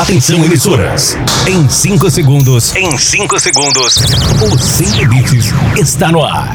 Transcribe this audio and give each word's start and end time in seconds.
Atenção, 0.00 0.44
emissoras. 0.44 1.16
Em 1.48 1.66
5 1.70 2.10
segundos. 2.10 2.76
Em 2.76 2.98
5 2.98 3.40
segundos. 3.40 3.96
O 4.42 4.58
Sem 4.58 4.88
Limites 4.88 5.46
está 5.74 6.12
no 6.12 6.22
ar. 6.22 6.54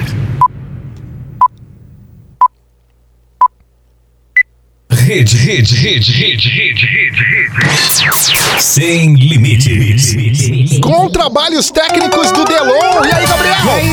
Rede, 4.91 5.37
rede, 5.37 5.75
rede, 5.75 6.11
rede, 6.11 6.49
rede, 6.49 6.85
rede, 6.85 7.23
rede. 7.23 8.61
Sem 8.61 9.15
limites. 9.15 10.79
Com 10.79 11.09
trabalhos 11.09 11.71
técnicos 11.71 12.31
do 12.31 12.45
Delon. 12.45 13.03
E 13.03 13.11
aí, 13.11 13.25
Gabriel? 13.25 13.55
E 13.65 13.69
aí? 13.69 13.91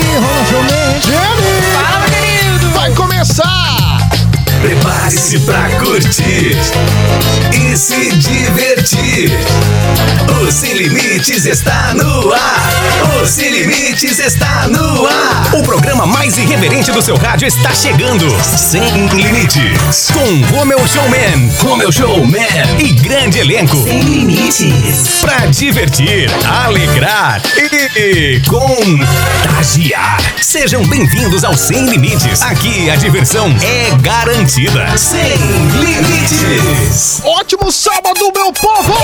Jenny! 1.01 1.63
Fala, 1.73 2.05
querido! 2.11 2.71
Vai 2.75 2.93
começar! 2.93 3.88
Prepare-se 4.61 5.39
pra 5.41 5.69
curtir 5.79 6.57
e 7.55 7.77
se 7.77 8.11
divertir. 8.17 9.31
O 10.41 10.51
Sem 10.51 10.73
Limites 10.75 11.45
está 11.47 11.95
no 11.95 12.33
ar. 12.33 13.21
O 13.23 13.27
Sem 13.27 13.51
Limites 13.51 14.19
está 14.19 14.67
no 14.69 15.07
ar. 15.07 15.55
O 15.55 15.63
programa 15.63 16.07
mais 16.07 16.37
irreverente 16.39 16.91
do 16.91 17.01
seu 17.01 17.17
rádio 17.17 17.47
está 17.47 17.73
chegando. 17.73 18.27
Sem 18.43 19.07
Limites. 19.09 20.11
Com 20.13 20.57
Romeu 20.57 20.85
Showman, 20.89 21.51
Romeu 21.59 21.93
Showman 21.93 22.47
e 22.79 22.93
grande 22.95 23.39
elenco. 23.39 23.77
Sem 23.85 24.01
Limites. 24.01 25.21
Pra 25.21 25.47
divertir, 25.47 26.31
alegrar 26.45 27.41
e 27.97 28.41
contagiar. 28.47 30.19
Sejam 30.41 30.83
bem-vindos 30.85 31.45
ao 31.45 31.57
Sem 31.57 31.89
Limites. 31.89 32.43
Aqui 32.43 32.91
a 32.91 32.97
diversão 32.97 33.55
é 33.63 33.95
garantida. 34.01 34.48
Sem 34.97 35.37
Limites. 35.79 37.21
Ótimo 37.23 37.71
sábado, 37.71 38.33
meu 38.35 38.51
povo! 38.55 38.95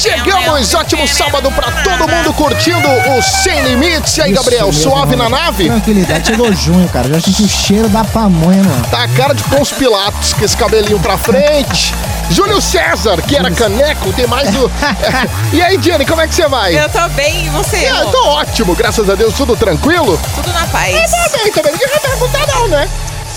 Chegamos, 0.00 0.74
ótimo 0.74 1.08
sábado 1.08 1.50
pra 1.52 1.70
todo 1.82 2.06
mundo 2.08 2.32
curtindo 2.34 2.86
o 2.88 3.22
Sem 3.22 3.62
Limites. 3.62 4.16
E 4.18 4.22
aí, 4.22 4.32
Isso 4.32 4.42
Gabriel, 4.42 4.66
mesmo, 4.66 4.82
suave 4.82 5.16
na 5.16 5.28
mano. 5.28 5.36
nave? 5.44 5.66
Tranquilidade, 5.68 6.26
chegou 6.26 6.52
junho, 6.52 6.88
cara. 6.88 7.08
Já 7.08 7.20
senti 7.20 7.42
o 7.42 7.48
cheiro 7.48 7.88
da 7.88 8.04
pamonha, 8.04 8.62
mano. 8.62 8.86
Tá 8.90 9.04
a 9.04 9.08
cara 9.08 9.34
de 9.34 9.42
Pons 9.44 9.72
Pilatos, 9.72 10.34
com 10.34 10.44
esse 10.44 10.56
cabelinho 10.56 10.98
pra 11.00 11.16
frente. 11.16 11.94
Júlio 12.30 12.60
César, 12.60 13.22
que 13.22 13.36
era 13.36 13.50
caneco, 13.50 14.12
tem 14.12 14.26
mais 14.26 14.54
o. 14.54 14.70
e 15.52 15.62
aí, 15.62 15.80
Jenny, 15.80 16.04
como 16.04 16.20
é 16.20 16.28
que 16.28 16.34
você 16.34 16.46
vai? 16.46 16.78
Eu 16.78 16.88
tô 16.90 17.08
bem, 17.10 17.46
e 17.46 17.50
você? 17.50 17.76
É, 17.84 17.92
Rô? 17.92 18.10
tô 18.10 18.26
ótimo, 18.28 18.74
graças 18.74 19.08
a 19.08 19.14
Deus, 19.14 19.32
tudo 19.34 19.56
tranquilo? 19.56 20.20
Tudo 20.34 20.52
na 20.52 20.66
paz. 20.66 21.10
Tá 21.10 21.38
bem 21.38 21.52
também, 21.52 21.72
ninguém 21.72 21.88
vai 21.88 22.00
perguntar 22.00 22.46
não, 22.48 22.68
né? 22.68 22.88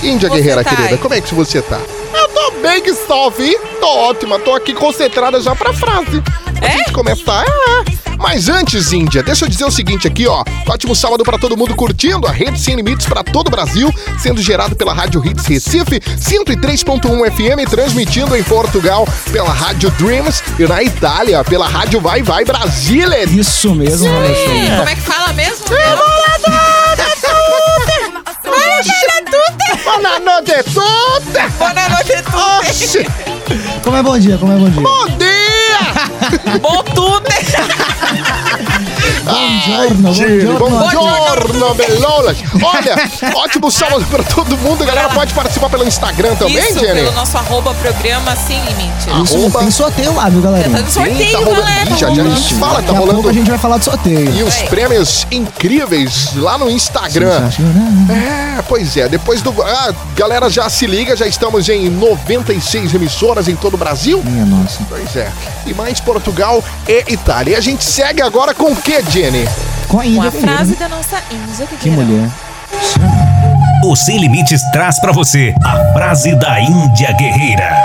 Índia 0.04 0.30
Você 0.30 0.36
Guerreira 0.36 0.64
tá 0.64 0.70
querida, 0.70 0.90
aí? 0.96 0.98
como 0.98 1.14
é 1.14 1.22
que 1.22 1.34
você 1.36 1.62
tá? 1.62 1.80
Eu 2.14 2.30
tô 2.30 2.52
bem 2.62 2.82
que 2.82 2.94
salve, 2.94 3.58
tô 3.80 3.88
ótima, 3.88 4.40
tô 4.40 4.54
aqui 4.54 4.74
concentrada 4.74 5.40
já 5.42 5.56
pra 5.56 5.74
frase. 5.74 6.22
Pra 6.58 6.68
É? 6.68 6.72
gente 6.78 6.92
começar, 6.92 7.44
é. 7.46 8.00
Mas 8.18 8.50
antes, 8.50 8.92
Índia, 8.92 9.24
deixa 9.24 9.46
eu 9.46 9.50
dizer 9.50 9.64
o 9.64 9.72
seguinte 9.72 10.06
aqui, 10.06 10.28
ó. 10.28 10.44
Ótimo 10.68 10.94
sábado 10.94 11.24
pra 11.24 11.38
todo 11.38 11.56
mundo 11.56 11.74
curtindo 11.74 12.28
a 12.28 12.32
Rede 12.32 12.60
Sem 12.60 12.76
Limites 12.76 13.06
pra 13.08 13.24
todo 13.24 13.48
o 13.48 13.52
Brasil, 13.52 13.94
sendo 14.22 14.42
gerado 14.42 14.76
pela 14.76 14.94
Rádio 14.94 15.26
Hits 15.26 15.46
Recife, 15.46 16.02
103.1 16.18 17.32
FM, 17.32 17.70
transmitindo 17.70 18.36
em 18.36 18.44
Portugal 18.44 19.08
pela 19.32 19.54
Rádio 19.54 19.90
Dreams 19.92 20.44
e 20.60 20.64
na 20.68 20.84
Itália 20.84 21.42
pela 21.46 21.66
Rádio 21.68 22.02
Vai 22.02 22.22
Vai 22.22 22.44
Brasília. 22.44 23.24
Isso 23.24 23.74
mesmo, 23.74 24.06
Showman. 24.10 24.78
Como 24.78 24.90
é 24.90 24.96
que 24.96 25.02
fala 25.02 25.32
mesmo? 25.32 25.66
Boa 30.02 30.18
noite, 30.18 30.64
tudo! 30.64 31.58
Boa 31.58 31.74
noite, 31.74 32.24
tudo. 32.24 32.70
Oxi! 32.70 33.06
Como 33.84 33.98
é 33.98 34.02
bom 34.02 34.18
dia, 34.18 34.38
como 34.38 34.54
é 34.54 34.56
bom 34.56 34.70
dia? 34.70 34.82
Bom 34.82 35.08
dia! 35.18 36.60
Bom 36.62 36.84
tudo. 36.96 37.30
Buongiorno, 39.30 39.96
buongiorno. 39.96 40.58
Buongiorno, 40.70 41.74
belolas. 41.76 42.38
Olha, 42.64 42.96
ótimo 43.36 43.70
sábado 43.72 44.06
pra 44.10 44.24
todo 44.24 44.58
mundo. 44.58 44.84
A 44.84 44.86
galera 44.88 45.10
pode 45.10 45.34
participar 45.34 45.70
pelo 45.70 45.86
Instagram 45.88 46.36
também, 46.36 46.58
Isso, 46.58 46.80
Jenny? 46.80 47.02
pelo 47.02 47.12
nosso 47.14 47.38
arroba 47.38 47.74
programa 47.76 48.36
Sem 48.36 48.60
Limite. 48.64 48.90
Isso, 49.24 49.36
Arroba- 49.38 49.60
tem 49.60 49.72
sorteio 49.72 50.14
lá, 50.16 50.30
viu, 50.30 50.42
Tá 50.42 50.48
galerinha? 50.50 50.78
dando 50.78 50.90
sorteio, 50.92 51.32
tá 51.32 51.38
rolando. 51.38 51.62
galera. 51.62 51.90
Ih, 51.92 51.98
já, 51.98 52.14
já 52.14 52.22
a 52.24 52.30
gente 52.30 52.54
fala, 52.56 52.74
tá 52.76 52.80
Daqui 52.82 52.90
a 52.90 52.94
pouco 52.96 53.12
rolando. 53.12 53.30
a 53.30 53.34
gente 53.34 53.50
vai 53.50 53.58
falar 53.60 53.78
de 53.78 53.86
sorteio. 53.86 54.36
E 54.36 54.44
os 54.44 54.56
Vai. 54.56 54.68
prêmios 54.68 55.28
incríveis 55.32 56.30
lá 56.36 56.58
no 56.58 56.70
Instagram. 56.70 57.50
É, 58.10 58.62
pois 58.68 58.96
é. 58.98 59.08
Depois 59.08 59.42
do. 59.42 59.54
Ah, 59.62 59.94
galera, 60.16 60.50
já 60.50 60.70
se 60.70 60.86
liga, 60.88 61.16
já 61.16 61.26
estamos 61.28 61.70
em 61.70 61.90
96 61.90 62.94
emissoras 62.94 63.48
em 63.48 63.56
todo 63.56 63.74
o 63.76 63.78
Brasil. 63.78 64.22
Minha 64.26 64.46
nossa. 64.46 64.80
Pois 64.90 65.16
é. 65.16 65.32
E 65.66 65.74
mais 65.74 66.00
Portugal 66.00 66.64
e 66.88 67.04
Itália. 67.14 67.54
E 67.54 67.56
a 67.56 67.62
gente 67.62 67.84
segue 67.84 68.22
agora 68.22 68.54
com 68.54 68.72
o 68.72 68.76
que, 68.76 69.02
Jenny? 69.20 69.44
Com 69.90 70.00
a 70.00 70.04
Com 70.04 70.08
Índia 70.08 70.22
a 70.22 70.32
Guerreira, 70.32 70.48
frase 70.56 70.72
né? 70.72 70.78
da 70.80 70.88
nossa 70.88 71.22
Índia 71.30 71.68
Que 71.82 71.90
mulher. 71.90 72.30
O 73.84 73.94
Sem 73.94 74.18
Limites 74.18 74.62
traz 74.72 74.98
pra 75.02 75.12
você 75.12 75.54
a 75.62 75.92
frase 75.92 76.34
da 76.36 76.58
Índia 76.62 77.12
Guerreira. 77.12 77.84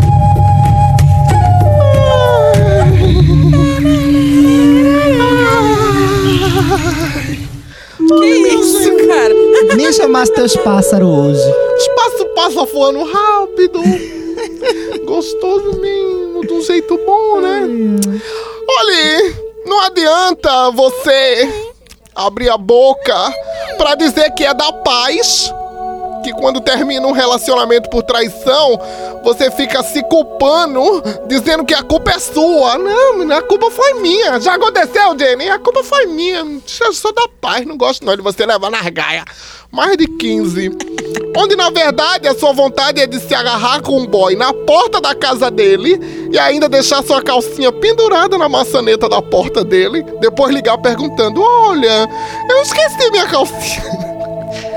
Que 7.96 8.26
isso, 8.26 8.96
cara? 9.08 9.34
Nem 9.76 9.92
chamasse 9.92 10.32
teus 10.34 10.56
pássaros 10.56 11.08
hoje. 11.08 11.54
Espaço 11.78 12.24
passa 12.34 12.64
voando 12.72 13.02
rápido. 13.04 13.80
Gostoso 15.04 15.80
mesmo, 15.80 16.42
do 16.46 16.60
jeito 16.62 16.98
bom, 17.04 17.40
né? 17.40 17.62
Olha, 18.68 19.34
não 19.64 19.80
adianta 19.80 20.70
você 20.70 21.72
abrir 22.14 22.50
a 22.50 22.56
boca 22.56 23.14
pra 23.76 23.94
dizer 23.94 24.30
que 24.32 24.44
é 24.44 24.54
da 24.54 24.72
paz. 24.72 25.52
Que 26.24 26.32
quando 26.32 26.58
termina 26.58 27.06
um 27.06 27.12
relacionamento 27.12 27.90
por 27.90 28.02
traição, 28.02 28.80
você 29.22 29.50
fica 29.50 29.82
se 29.82 30.02
culpando, 30.04 30.80
dizendo 31.26 31.66
que 31.66 31.74
a 31.74 31.82
culpa 31.82 32.12
é 32.12 32.18
sua. 32.18 32.78
Não, 32.78 33.30
a 33.30 33.42
culpa 33.42 33.70
foi 33.70 34.00
minha. 34.00 34.40
Já 34.40 34.54
aconteceu, 34.54 35.18
Jenny? 35.18 35.50
A 35.50 35.58
culpa 35.58 35.84
foi 35.84 36.06
minha. 36.06 36.42
Eu 36.80 36.92
sou 36.94 37.12
da 37.12 37.28
paz, 37.40 37.66
não 37.66 37.76
gosto 37.76 38.06
não 38.06 38.16
de 38.16 38.22
você 38.22 38.46
levar 38.46 38.70
nas 38.70 38.88
gaias. 38.88 39.24
Mais 39.70 39.98
de 39.98 40.06
15. 40.06 40.70
Onde 41.36 41.56
na 41.56 41.68
verdade 41.68 42.28
a 42.28 42.34
sua 42.34 42.52
vontade 42.52 43.00
é 43.00 43.06
de 43.06 43.18
se 43.20 43.34
agarrar 43.34 43.82
com 43.82 43.98
um 43.98 44.06
boy 44.06 44.36
na 44.36 44.52
porta 44.52 45.00
da 45.00 45.14
casa 45.14 45.50
dele 45.50 46.00
e 46.32 46.38
ainda 46.38 46.68
deixar 46.68 47.02
sua 47.02 47.20
calcinha 47.20 47.72
pendurada 47.72 48.38
na 48.38 48.48
maçaneta 48.48 49.08
da 49.08 49.20
porta 49.20 49.64
dele, 49.64 50.02
depois 50.20 50.54
ligar 50.54 50.78
perguntando: 50.78 51.42
Olha, 51.42 52.08
eu 52.48 52.62
esqueci 52.62 53.10
minha 53.10 53.26
calcinha. 53.26 54.14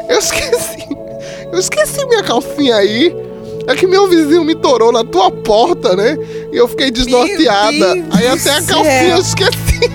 Eu 0.10 0.20
esqueci. 0.20 0.87
Eu 1.58 1.62
esqueci 1.62 2.06
minha 2.06 2.22
calcinha 2.22 2.76
aí. 2.76 3.16
É 3.66 3.74
que 3.76 3.88
meu 3.88 4.08
vizinho 4.08 4.44
me 4.44 4.54
torou 4.54 4.92
na 4.92 5.04
tua 5.04 5.32
porta, 5.32 5.96
né? 5.96 6.16
E 6.54 6.56
eu 6.56 6.68
fiquei 6.68 6.92
desnorteada. 6.92 7.94
Aí 8.12 8.28
até 8.28 8.52
a 8.52 8.62
calcinha 8.62 9.10
eu 9.10 9.18
esqueci. 9.18 9.90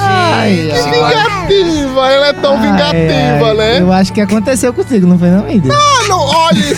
Ai, 0.00 0.70
Que 1.46 1.62
vingativa, 1.62 2.10
ela 2.10 2.28
é 2.28 2.32
tão 2.32 2.58
vingativa, 2.58 3.54
né? 3.58 3.80
Eu 3.82 3.92
acho 3.92 4.10
que 4.10 4.22
aconteceu 4.22 4.72
contigo, 4.72 5.06
não 5.06 5.18
foi 5.18 5.28
não, 5.28 5.50
Índia? 5.50 5.70
Ah, 5.70 6.08
não, 6.08 6.18
olhe! 6.18 6.74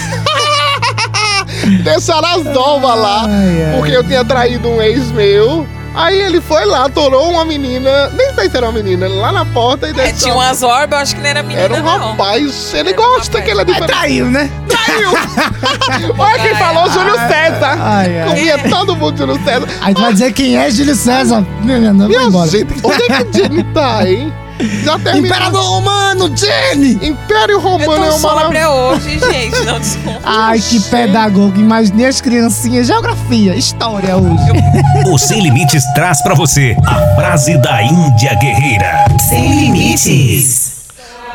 Deixaram 1.85 2.29
as 2.29 2.43
dovas 2.53 2.99
lá, 2.99 3.27
Ai, 3.29 3.65
ai. 3.67 3.77
porque 3.79 3.93
eu 3.93 4.03
tinha 4.03 4.25
traído 4.25 4.69
um 4.69 4.83
ex 4.83 5.13
meu. 5.13 5.65
Aí 5.95 6.19
ele 6.23 6.41
foi 6.41 6.65
lá, 6.65 6.89
torou 6.89 7.31
uma 7.31 7.45
menina, 7.45 8.09
nem 8.11 8.33
sei 8.35 8.49
se 8.49 8.57
era 8.57 8.67
uma 8.67 8.73
menina, 8.73 9.07
lá 9.09 9.31
na 9.31 9.45
porta 9.45 9.87
e 9.87 9.91
É, 9.91 9.93
deixou. 9.93 10.19
tinha 10.19 10.35
umas 10.35 10.63
orbas, 10.63 10.93
eu 10.93 10.99
acho 11.03 11.15
que 11.17 11.21
não 11.21 11.29
era 11.29 11.43
menina, 11.43 11.61
Era 11.63 11.75
um 11.75 11.83
não. 11.83 12.11
rapaz, 12.13 12.73
ele 12.75 12.91
Era 12.91 13.01
um 13.01 13.05
gosta 13.05 13.39
rapaz. 13.39 13.45
que 13.45 13.51
ele 13.51 13.61
é 13.61 13.65
diferente. 13.65 13.93
Traiu, 13.93 14.27
né? 14.31 14.51
Traiu! 14.69 15.11
Olha 16.19 16.39
quem 16.39 16.55
falou, 16.57 16.91
Júlio 16.91 17.15
César! 17.29 17.79
Ai, 17.81 18.21
ai. 18.21 18.29
Comia 18.29 18.59
todo 18.71 18.97
mundo 18.97 19.19
Júlio 19.19 19.45
César. 19.45 19.69
Aí 19.83 19.95
tu 19.95 20.01
vai 20.01 20.13
dizer 20.13 20.33
quem 20.33 20.57
é 20.57 20.71
Júlio 20.71 20.95
César. 20.95 21.45
Minha, 21.63 21.93
não, 21.93 21.99
vai 21.99 22.09
Minha 22.09 22.23
embora. 22.29 22.51
gente, 22.51 22.75
onde 22.83 23.13
é 23.13 23.25
que 23.25 23.39
Jenny 23.39 23.63
tá, 23.65 24.09
hein? 24.09 24.33
Já 24.85 24.99
terminou. 24.99 25.27
Imperador 25.27 25.63
Romano, 25.65 26.37
Jenny! 26.37 26.99
Império 27.03 27.61
Romano 27.61 28.05
é 28.05 28.11
uma 28.11 28.19
sóbria 28.19 28.71
hoje, 28.71 29.19
gente, 29.19 29.65
não 29.65 29.79
desculpa. 29.79 30.21
Ai, 30.25 30.59
que 30.61 30.81
pedagogo. 30.81 31.59
Imaginei 31.59 32.07
as 32.07 32.21
criancinhas. 32.21 32.87
Geografia, 32.87 33.55
história 33.55 34.17
hoje. 34.17 34.43
O 35.07 35.19
Sem 35.19 35.43
Limites 35.43 35.85
traz 35.95 36.23
pra 36.23 36.35
você 36.35 36.77
a 36.87 37.15
frase 37.15 37.57
da 37.59 37.83
Índia 37.83 38.35
Guerreira. 38.35 39.05
Sem 39.29 39.61
Limites. 39.61 40.72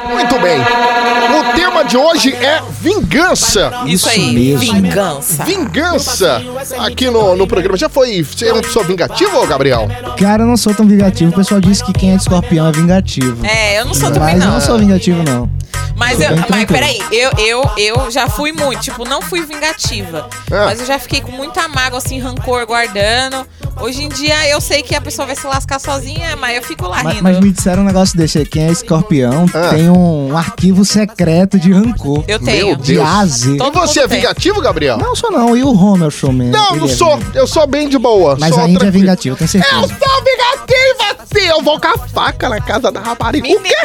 Muito 0.09 0.39
bem. 0.39 0.59
O 0.61 1.55
tema 1.55 1.83
de 1.83 1.97
hoje 1.97 2.33
é 2.35 2.61
vingança. 2.81 3.71
Isso, 3.85 4.07
Isso 4.07 4.09
aí, 4.09 4.33
mesmo. 4.33 4.59
vingança. 4.73 5.43
Vingança 5.43 6.41
aqui 6.79 7.09
no, 7.09 7.35
no 7.35 7.47
programa. 7.47 7.77
Já 7.77 7.89
foi. 7.89 8.23
Você 8.23 8.47
é 8.47 8.53
uma 8.53 8.61
pessoa 8.61 8.85
vingativa, 8.85 9.45
Gabriel? 9.45 9.87
Cara, 10.19 10.43
eu 10.43 10.47
não 10.47 10.57
sou 10.57 10.73
tão 10.73 10.87
vingativo. 10.87 11.31
O 11.31 11.35
pessoal 11.35 11.59
diz 11.59 11.81
que 11.81 11.93
quem 11.93 12.11
é 12.13 12.15
de 12.15 12.21
escorpião 12.21 12.67
é 12.67 12.71
vingativo. 12.71 13.45
É, 13.45 13.79
eu 13.79 13.85
não 13.85 13.93
sou 13.93 14.11
também 14.11 14.35
Mas 14.35 14.43
eu 14.43 14.51
não. 14.51 14.61
sou 14.61 14.77
vingativo, 14.79 15.23
não. 15.23 15.49
Mas, 15.95 16.21
eu, 16.21 16.29
mas 16.47 16.65
peraí, 16.65 17.01
eu, 17.11 17.31
eu, 17.39 17.63
eu 17.75 18.11
já 18.11 18.29
fui 18.29 18.51
muito, 18.51 18.81
tipo, 18.81 19.03
não 19.03 19.19
fui 19.19 19.41
vingativa. 19.43 20.29
Ah. 20.51 20.65
Mas 20.65 20.79
eu 20.79 20.85
já 20.85 20.99
fiquei 20.99 21.21
com 21.21 21.31
muita 21.31 21.67
mágoa, 21.67 21.97
assim, 21.97 22.19
rancor 22.19 22.67
guardando. 22.67 23.47
Hoje 23.79 24.03
em 24.03 24.09
dia 24.09 24.49
eu 24.49 24.59
sei 24.59 24.81
que 24.81 24.95
a 24.95 24.99
pessoa 25.01 25.25
vai 25.25 25.35
se 25.35 25.45
lascar 25.45 25.79
sozinha, 25.79 26.35
mas 26.35 26.57
eu 26.57 26.63
fico 26.63 26.87
lá 26.87 27.01
Mas, 27.03 27.13
rindo. 27.13 27.23
mas 27.23 27.39
me 27.39 27.51
disseram 27.51 27.83
um 27.83 27.85
negócio 27.85 28.17
desse 28.17 28.39
aí. 28.39 28.45
Quem 28.45 28.63
é 28.67 28.71
escorpião 28.71 29.45
Ah. 29.53 29.69
tem 29.69 29.89
um, 29.89 30.35
arquivo 30.35 30.83
secreto 30.83 31.59
de 31.59 31.71
rancor. 31.71 32.23
Eu 32.27 32.39
Meu 32.39 32.39
tenho. 32.39 32.75
De 32.77 32.95
Deus. 32.95 33.07
A 33.07 33.19
a 33.19 33.25
Z. 33.25 33.57
Todo 33.57 33.77
E 33.77 33.79
você 33.79 33.99
mundo 34.01 34.05
é 34.05 34.07
tem. 34.09 34.19
vingativo, 34.21 34.61
Gabriel? 34.61 34.97
Não 34.97 35.15
sou 35.15 35.31
não. 35.31 35.55
E 35.55 35.63
o 35.63 35.69
Homer 35.73 36.09
Showman? 36.09 36.49
Não, 36.49 36.75
não 36.75 36.85
é 36.85 36.89
sou. 36.89 37.19
Eu 37.33 37.45
sou 37.47 37.67
bem 37.67 37.87
de 37.87 37.97
boa. 37.97 38.35
Mas 38.39 38.53
sou 38.53 38.63
a 38.63 38.67
Índia 38.67 38.85
é 38.85 38.87
eu 38.87 38.91
tenho 38.91 39.07
Eu 39.31 39.37
certeza. 39.47 39.69
sou 39.79 39.87
vingativa, 39.87 41.25
sim! 41.33 41.47
Eu 41.47 41.61
vou 41.63 41.79
com 41.79 41.87
a 41.87 41.97
faca 42.09 42.49
na 42.49 42.59
casa 42.59 42.91
da 42.91 42.99
rapariga. 42.99 43.47
O 43.47 43.61
quê? 43.61 43.75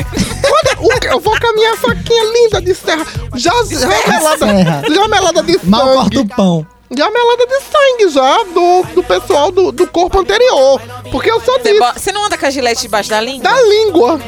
Quando- 0.40 0.86
o 0.86 1.00
quê? 1.00 1.08
Eu 1.10 1.20
vou 1.20 1.38
com 1.38 1.46
a 1.46 1.52
minha 1.52 1.76
faquinha 1.76 2.24
linda 2.32 2.60
de 2.62 2.74
serra. 2.74 3.04
Já, 3.36 3.52
já 3.70 3.86
melada, 3.88 4.38
Serra. 4.38 4.82
já 4.90 5.08
melada 5.08 5.42
de 5.42 5.60
Mal 5.64 5.80
corta 5.94 6.02
sangue. 6.02 6.18
o 6.18 6.26
pão. 6.36 6.66
Já 6.96 7.10
melada 7.10 7.46
de 7.46 7.60
sangue, 7.60 8.08
já, 8.12 8.42
do, 8.44 8.82
do 8.94 9.02
pessoal 9.02 9.50
do, 9.50 9.72
do 9.72 9.86
corpo 9.86 10.20
anterior. 10.20 10.80
Porque 11.10 11.30
eu 11.30 11.40
sou 11.40 11.58
disso. 11.58 11.80
você 11.94 12.12
não 12.12 12.26
anda 12.26 12.36
com 12.36 12.46
a 12.46 12.50
gilete 12.50 12.82
debaixo 12.82 13.08
da 13.08 13.20
língua? 13.20 13.42
Da 13.42 13.62
língua. 13.62 14.20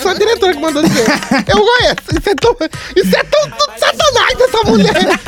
Sou 0.00 0.10
a 0.10 0.14
diretora 0.14 0.52
que 0.52 0.60
mandou 0.60 0.82
dizer. 0.82 1.06
Eu 1.48 1.60
conheço. 1.60 2.18
Isso 2.18 2.30
é 2.30 2.34
tão, 2.34 2.56
isso 2.96 3.16
é 3.16 3.24
tão, 3.24 3.50
tão 3.50 3.78
satanás 3.78 4.38
dessa 4.38 4.62
mulher. 4.64 5.20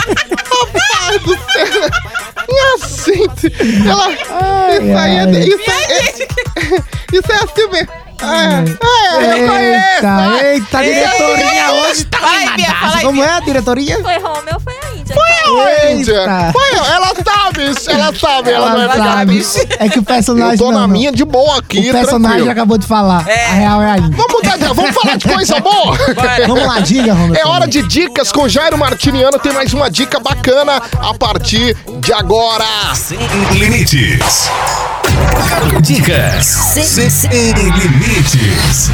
Rapaz 0.50 1.22
do 1.22 1.34
céu. 1.52 1.90
Minha 2.48 2.78
gente. 2.78 3.88
Ela. 3.88 4.12
isso 4.12 4.98
aí 4.98 5.16
é. 5.16 5.20
ai. 5.20 5.40
Isso 5.40 5.70
é, 5.70 7.16
isso 7.16 7.32
é 7.32 7.36
assim 7.36 7.68
mesmo. 7.70 8.09
É, 8.22 8.26
é, 8.26 9.22
eu 9.22 9.42
Eita, 9.42 9.52
conheço. 9.52 10.44
eita, 10.44 10.82
diretoria 10.82 11.72
hoje 11.72 12.04
tá 12.04 12.18
Vai, 12.18 12.56
Bia, 12.56 12.74
fala 12.74 12.96
aí, 12.96 13.02
Como 13.02 13.20
Bia. 13.22 13.30
é 13.30 13.32
a 13.36 13.40
diretoria? 13.40 14.02
Foi 14.02 14.18
Romeu 14.18 14.60
foi 14.62 14.74
a 14.74 14.94
Índia? 14.96 15.90
Índia. 15.90 16.20
Eita. 16.20 16.52
Foi, 16.52 16.70
ela 16.72 17.06
sabe, 17.08 17.64
ela 17.88 18.14
sabe, 18.14 18.50
ela, 18.50 18.70
não 18.70 18.80
é 18.80 18.84
Ela 18.84 18.94
sabe. 18.96 19.46
É 19.78 19.88
que 19.88 19.98
o 19.98 20.02
personagem. 20.02 20.52
Eu 20.52 20.58
tô 20.58 20.64
não, 20.66 20.72
na 20.72 20.80
não. 20.86 20.88
minha 20.88 21.10
de 21.10 21.24
boa 21.24 21.58
aqui, 21.58 21.88
O 21.88 21.92
personagem 21.92 22.20
tranquilo. 22.20 22.50
acabou 22.50 22.78
de 22.78 22.86
falar. 22.86 23.24
A 23.26 23.52
real 23.54 23.82
é 23.82 23.90
a 23.92 23.98
Índia. 23.98 24.16
Vamos 24.16 24.32
mudar 24.32 24.56
de 24.58 24.64
vamos 24.74 24.94
falar 24.94 25.16
de 25.16 25.28
coisa 25.28 25.60
boa? 25.60 25.96
Bora. 26.14 26.46
Vamos 26.46 26.66
lá, 26.66 26.80
diga, 26.80 27.14
Romeu. 27.14 27.34
É 27.42 27.46
hora 27.46 27.66
de 27.66 27.82
dicas 27.82 28.30
com 28.30 28.46
Jairo 28.48 28.78
Martiniano. 28.78 29.38
Tem 29.38 29.52
mais 29.52 29.72
uma 29.72 29.90
dica 29.90 30.20
bacana 30.20 30.80
a 31.00 31.14
partir 31.14 31.76
de 32.00 32.12
agora. 32.12 32.64
Sem 32.94 33.18
limites. 33.54 34.50
Dicas 35.82 36.46
sem 36.84 37.52
limites. 37.52 38.90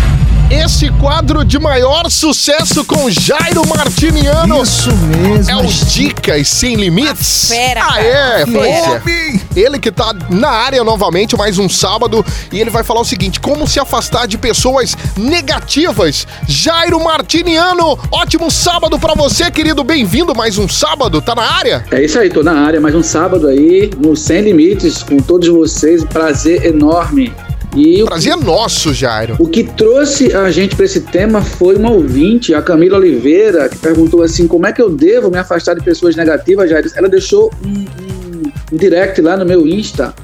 Esse 0.50 0.90
quadro 0.92 1.44
de 1.44 1.58
maior 1.58 2.08
sucesso 2.08 2.84
com 2.84 3.10
Jairo 3.10 3.66
Martiniano 3.66 4.62
Isso 4.62 4.94
mesmo. 4.94 5.50
é 5.50 5.56
os 5.56 5.92
Dicas 5.92 6.46
Sem 6.48 6.76
Limites. 6.76 7.48
fera, 7.48 7.80
Ah, 7.84 8.00
é, 8.00 8.46
Fera. 8.46 9.00
Flávia. 9.00 9.40
Ele 9.56 9.78
que 9.80 9.90
tá 9.90 10.14
na 10.30 10.48
área 10.50 10.84
novamente, 10.84 11.36
mais 11.36 11.58
um 11.58 11.68
sábado, 11.68 12.24
e 12.52 12.60
ele 12.60 12.70
vai 12.70 12.84
falar 12.84 13.00
o 13.00 13.04
seguinte: 13.04 13.40
como 13.40 13.66
se 13.66 13.80
afastar 13.80 14.28
de 14.28 14.38
pessoas 14.38 14.96
negativas. 15.16 16.26
Jairo 16.46 17.02
Martiniano, 17.02 17.98
ótimo 18.12 18.48
sábado 18.50 18.98
pra 19.00 19.14
você, 19.14 19.50
querido. 19.50 19.82
Bem-vindo 19.82 20.34
mais 20.34 20.58
um 20.58 20.68
sábado, 20.68 21.20
tá 21.20 21.34
na 21.34 21.42
área? 21.42 21.84
É 21.90 22.04
isso 22.04 22.18
aí, 22.20 22.30
tô 22.30 22.42
na 22.44 22.52
área, 22.60 22.80
mais 22.80 22.94
um 22.94 23.02
sábado 23.02 23.48
aí, 23.48 23.90
no 23.98 24.14
Sem 24.14 24.42
Limites, 24.42 25.02
com 25.02 25.16
todos 25.16 25.48
vocês, 25.48 26.04
prazer 26.04 26.64
enorme. 26.66 27.32
E 27.76 28.02
o, 28.02 28.06
Prazer 28.06 28.32
é 28.32 28.36
nosso, 28.36 28.94
Jairo. 28.94 29.36
o 29.38 29.46
que 29.46 29.62
trouxe 29.64 30.34
a 30.34 30.50
gente 30.50 30.74
para 30.74 30.84
esse 30.86 31.00
tema 31.02 31.42
foi 31.42 31.76
uma 31.76 31.90
ouvinte, 31.90 32.54
a 32.54 32.62
Camila 32.62 32.96
Oliveira, 32.96 33.68
que 33.68 33.76
perguntou 33.76 34.22
assim: 34.22 34.46
como 34.48 34.66
é 34.66 34.72
que 34.72 34.80
eu 34.80 34.88
devo 34.90 35.30
me 35.30 35.38
afastar 35.38 35.74
de 35.74 35.84
pessoas 35.84 36.16
negativas, 36.16 36.70
Jair? 36.70 36.90
Ela 36.96 37.08
deixou 37.08 37.50
um, 37.64 37.68
um- 37.70 38.52
um 38.72 38.76
direct 38.76 39.20
lá 39.20 39.36
no 39.36 39.44
meu 39.44 39.66
Insta. 39.66 40.14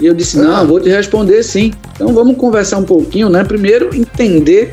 E 0.00 0.06
eu 0.06 0.14
disse: 0.14 0.38
não, 0.38 0.56
Ah. 0.56 0.64
vou 0.64 0.80
te 0.80 0.88
responder 0.88 1.42
sim. 1.42 1.72
Então 1.94 2.12
vamos 2.14 2.36
conversar 2.36 2.78
um 2.78 2.84
pouquinho, 2.84 3.28
né? 3.28 3.44
Primeiro, 3.44 3.94
entender 3.94 4.72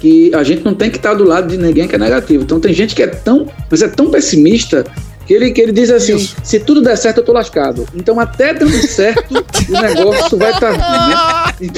que 0.00 0.34
a 0.34 0.42
gente 0.42 0.64
não 0.64 0.74
tem 0.74 0.90
que 0.90 0.96
estar 0.96 1.14
do 1.14 1.24
lado 1.24 1.46
de 1.48 1.56
ninguém 1.56 1.86
que 1.86 1.94
é 1.94 1.98
negativo. 1.98 2.42
Então 2.42 2.58
tem 2.58 2.72
gente 2.74 2.94
que 2.94 3.02
é 3.02 3.06
tão, 3.06 3.46
mas 3.70 3.80
é 3.82 3.88
tão 3.88 4.10
pessimista 4.10 4.82
que 4.82 4.90
ele, 5.34 5.50
que 5.50 5.60
ele 5.60 5.72
diz 5.72 5.90
assim: 5.90 6.16
Isso. 6.16 6.36
se 6.42 6.60
tudo 6.60 6.82
der 6.82 6.96
certo, 6.96 7.18
eu 7.18 7.24
tô 7.24 7.32
lascado. 7.32 7.86
Então 7.94 8.18
até 8.20 8.52
dando 8.54 8.72
certo, 8.86 9.44
o 9.68 9.72
negócio 9.82 10.36
vai 10.38 10.52
estar. 10.52 10.72
né? 11.60 11.72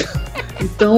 Então, 0.61 0.97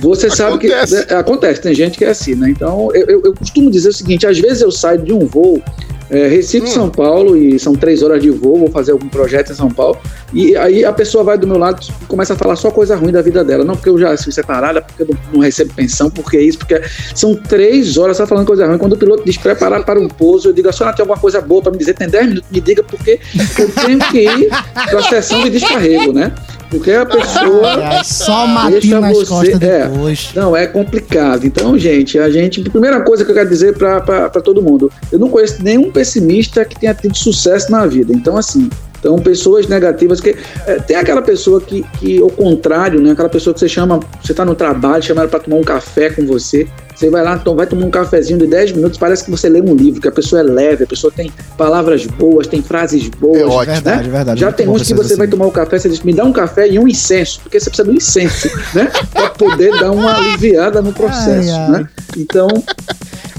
você 0.00 0.28
sabe 0.30 0.58
que 0.58 0.66
Acontece. 0.72 0.94
né, 1.12 1.18
acontece, 1.18 1.60
tem 1.62 1.74
gente 1.74 1.96
que 1.96 2.04
é 2.04 2.10
assim, 2.10 2.34
né? 2.34 2.50
Então 2.50 2.90
eu, 2.94 3.06
eu- 3.08 3.22
eu 3.24 3.34
costumo 3.34 3.70
dizer 3.70 3.88
o 3.88 3.92
seguinte: 3.94 4.26
às 4.26 4.38
vezes 4.38 4.60
eu 4.60 4.70
saio 4.70 5.02
de 5.02 5.12
um 5.12 5.26
voo. 5.26 5.62
É, 6.10 6.26
Recife, 6.26 6.66
Hum. 6.66 6.70
São 6.70 6.90
Paulo, 6.90 7.36
e 7.36 7.58
são 7.58 7.72
três 7.74 8.02
horas 8.02 8.20
de 8.22 8.30
voo, 8.30 8.58
vou 8.58 8.70
fazer 8.70 8.92
algum 8.92 9.08
projeto 9.08 9.52
em 9.52 9.54
São 9.54 9.70
Paulo, 9.70 9.96
e 10.32 10.56
aí 10.56 10.84
a 10.84 10.92
pessoa 10.92 11.22
vai 11.22 11.38
do 11.38 11.46
meu 11.46 11.56
lado 11.56 11.80
e 11.82 12.06
começa 12.06 12.34
a 12.34 12.36
falar 12.36 12.56
só 12.56 12.70
coisa 12.70 12.96
ruim 12.96 13.12
da 13.12 13.22
vida 13.22 13.44
dela. 13.44 13.64
Não 13.64 13.74
porque 13.74 13.88
eu 13.88 13.98
já 13.98 14.16
fui 14.16 14.32
separada, 14.32 14.82
porque 14.82 15.02
eu 15.02 15.08
não, 15.08 15.34
não 15.34 15.40
recebo 15.40 15.72
pensão, 15.74 16.10
porque 16.10 16.36
é 16.36 16.42
isso, 16.42 16.58
porque 16.58 16.80
são 17.14 17.34
três 17.34 17.96
horas 17.96 18.16
só 18.16 18.26
falando 18.26 18.46
coisa 18.46 18.66
ruim. 18.66 18.78
Quando 18.78 18.94
o 18.94 18.96
piloto 18.96 19.24
diz 19.24 19.36
preparar 19.36 19.84
para 19.84 20.00
um 20.00 20.08
pouso, 20.08 20.48
eu 20.48 20.52
digo, 20.52 20.68
a 20.68 20.72
senhora 20.72 20.94
tem 20.94 21.02
alguma 21.02 21.18
coisa 21.18 21.40
boa 21.40 21.62
para 21.62 21.72
me 21.72 21.78
dizer? 21.78 21.94
Tem 21.94 22.08
10 22.08 22.28
minutos, 22.28 22.50
me 22.50 22.60
diga, 22.60 22.82
porque 22.82 23.20
eu 23.58 23.70
tenho 23.70 23.98
que 24.10 24.24
ir 24.24 24.48
para 24.74 24.98
a 24.98 25.02
sessão 25.02 25.42
de 25.42 25.50
descarrego, 25.50 26.12
né? 26.12 26.32
Porque 26.70 26.92
a 26.92 27.04
pessoa. 27.04 27.82
É, 27.82 28.04
só 28.04 28.46
matinho 28.46 29.00
nas 29.00 29.16
você- 29.16 29.26
costas 29.26 29.62
é. 29.62 29.88
depois. 29.88 30.30
Não, 30.34 30.56
é 30.56 30.66
complicado. 30.66 31.44
Então, 31.44 31.76
gente, 31.76 32.18
a 32.18 32.30
gente. 32.30 32.62
Primeira 32.70 33.00
coisa 33.00 33.24
que 33.24 33.30
eu 33.30 33.34
quero 33.34 33.48
dizer 33.48 33.76
para 33.76 34.30
todo 34.30 34.62
mundo: 34.62 34.90
eu 35.10 35.18
não 35.18 35.28
conheço 35.28 35.62
nenhum 35.62 35.90
pessimista 35.90 36.64
que 36.64 36.78
tenha 36.78 36.94
tido 36.94 37.16
sucesso 37.16 37.70
na 37.70 37.86
vida. 37.86 38.12
Então, 38.12 38.36
assim. 38.36 38.70
Então, 39.00 39.18
pessoas 39.18 39.66
negativas 39.66 40.20
que. 40.20 40.36
é, 40.66 40.74
tem 40.76 40.94
aquela 40.96 41.22
pessoa 41.22 41.60
que, 41.60 41.82
que, 41.98 42.20
ao 42.20 42.30
contrário, 42.30 43.00
né? 43.00 43.12
Aquela 43.12 43.28
pessoa 43.30 43.52
que 43.54 43.58
você 43.60 43.68
chama, 43.68 43.98
você 44.22 44.32
tá 44.34 44.44
no 44.44 44.54
trabalho, 44.54 45.02
chama 45.02 45.22
ela 45.22 45.30
para 45.30 45.40
tomar 45.40 45.56
um 45.56 45.64
café 45.64 46.10
com 46.10 46.24
você. 46.26 46.68
Você 46.94 47.08
vai 47.08 47.24
lá, 47.24 47.38
to- 47.38 47.54
vai 47.54 47.66
tomar 47.66 47.86
um 47.86 47.90
cafezinho 47.90 48.38
de 48.38 48.46
10 48.46 48.72
minutos, 48.72 48.98
parece 48.98 49.24
que 49.24 49.30
você 49.30 49.48
lê 49.48 49.58
um 49.62 49.74
livro, 49.74 50.02
que 50.02 50.08
a 50.08 50.12
pessoa 50.12 50.40
é 50.40 50.42
leve, 50.44 50.84
a 50.84 50.86
pessoa 50.86 51.10
tem 51.10 51.32
palavras 51.56 52.04
boas, 52.04 52.46
tem 52.46 52.60
frases 52.62 53.08
boas. 53.08 53.38
É 53.40 53.46
ótimo. 53.46 53.72
Verdade, 53.76 54.02
né? 54.08 54.12
verdade. 54.16 54.40
Já 54.40 54.46
Muito 54.48 54.56
tem 54.58 54.68
uns 54.68 54.82
que 54.86 54.92
você 54.92 55.16
vai 55.16 55.26
assim. 55.26 55.30
tomar 55.30 55.46
o 55.46 55.50
café, 55.50 55.78
você 55.78 55.88
diz, 55.88 56.02
me 56.02 56.12
dá 56.12 56.24
um 56.26 56.32
café 56.32 56.68
e 56.68 56.78
um 56.78 56.86
incenso, 56.86 57.40
porque 57.42 57.58
você 57.58 57.70
precisa 57.70 57.90
um 57.90 57.94
incenso, 57.94 58.48
né? 58.74 58.92
Pra 59.14 59.30
poder 59.30 59.70
dar 59.80 59.92
uma 59.92 60.14
aliviada 60.14 60.82
no 60.82 60.92
processo, 60.92 61.48
Ai, 61.50 61.50
ai. 61.50 61.70
né? 61.70 61.88
Então, 62.18 62.48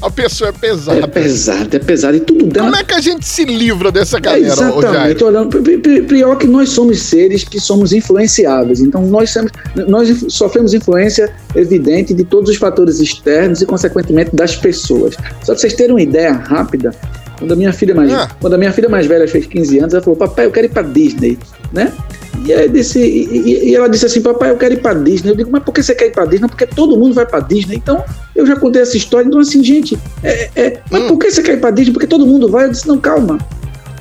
A 0.02 0.10
pessoa 0.10 0.50
é 0.50 0.52
pesada. 0.54 1.00
é 1.00 1.08
pesado, 1.08 1.76
é 1.76 1.80
pesado. 1.80 2.18
E 2.18 2.20
tudo 2.22 2.46
dela. 2.48 2.66
Como 2.68 2.76
é 2.76 2.84
que 2.84 2.94
a 2.94 3.00
gente 3.02 3.26
se 3.28 3.46
livra 3.46 3.92
dessa 3.92 4.18
É, 4.18 4.20
galera, 4.20 4.56
Jairo? 4.56 4.80
exatamente, 4.80 5.24
olhando, 5.24 5.62
pi- 5.62 5.78
pi- 5.78 6.02
pior 6.02 6.36
que 6.38 6.48
nós 6.48 6.70
somos 6.70 7.00
seres 7.04 7.44
que 7.44 7.60
somos 7.60 7.94
influenciáveis, 7.94 8.80
então 8.80 9.06
nós, 9.06 9.30
somos, 9.30 9.52
nós 9.88 10.26
sofremos 10.30 10.74
influência 10.74 11.32
evidente 11.56 12.14
de 12.14 12.24
todos 12.24 12.50
os 12.50 12.58
fatores 12.58 13.00
externos 13.00 13.62
e, 13.62 13.66
consequentemente, 13.66 14.36
das 14.36 14.56
pessoas. 14.56 15.14
Só 15.44 15.54
para 15.54 15.58
vocês 15.58 15.74
terem 15.74 15.92
uma 15.94 16.02
ideia 16.02 16.32
rápida, 16.34 16.92
quando 17.42 17.54
a 17.54 17.56
minha 17.56 17.74
filha 17.74 17.96
mais, 17.96 18.14
Ah. 18.14 18.30
quando 18.40 18.54
a 18.54 18.58
minha 18.58 18.72
filha 18.72 18.88
mais 18.88 19.08
velha 19.08 19.28
fez 19.28 19.48
15 19.48 19.80
anos, 19.80 19.94
ela 19.96 20.04
falou: 20.04 20.16
Papai, 20.16 20.46
eu 20.46 20.52
quero 20.52 20.68
ir 20.68 20.70
para 20.70 20.84
Disney, 20.84 21.40
né? 21.74 21.92
E, 22.46 22.54
aí 22.54 22.70
disse, 22.70 23.00
e, 23.00 23.70
e- 23.72 23.76
ela 23.76 23.90
disse 23.90 24.06
assim: 24.06 24.22
Papai, 24.22 24.52
eu 24.52 24.58
quero 24.58 24.76
ir 24.76 24.78
para 24.82 24.94
Disney. 25.00 25.32
Eu 25.32 25.36
digo: 25.36 25.50
Mas 25.52 25.64
por 25.64 25.74
que 25.74 25.82
você 25.82 25.96
quer 25.96 26.06
ir 26.08 26.12
para 26.12 26.26
Disney? 26.26 26.48
Porque 26.48 26.68
todo 26.68 26.96
mundo 26.96 27.16
vai 27.16 27.26
para 27.26 27.40
Disney. 27.40 27.78
Então, 27.78 28.04
eu 28.36 28.46
já 28.46 28.56
contei 28.56 28.84
essa 28.84 28.96
história. 28.96 29.28
Então, 29.28 29.40
assim, 29.40 29.64
gente, 29.64 29.98
é, 30.24 30.50
é, 30.56 30.80
mas 30.92 31.02
Hum. 31.04 31.08
por 31.08 31.18
que 31.18 31.32
você 31.32 31.42
quer 31.42 31.54
ir 31.56 31.60
para 31.60 31.72
Disney? 31.72 31.94
Porque 31.94 32.08
todo 32.08 32.26
mundo 32.28 32.48
vai. 32.48 32.66
Eu 32.66 32.70
disse: 32.70 32.88
Não, 32.88 33.00
calma. 33.00 33.40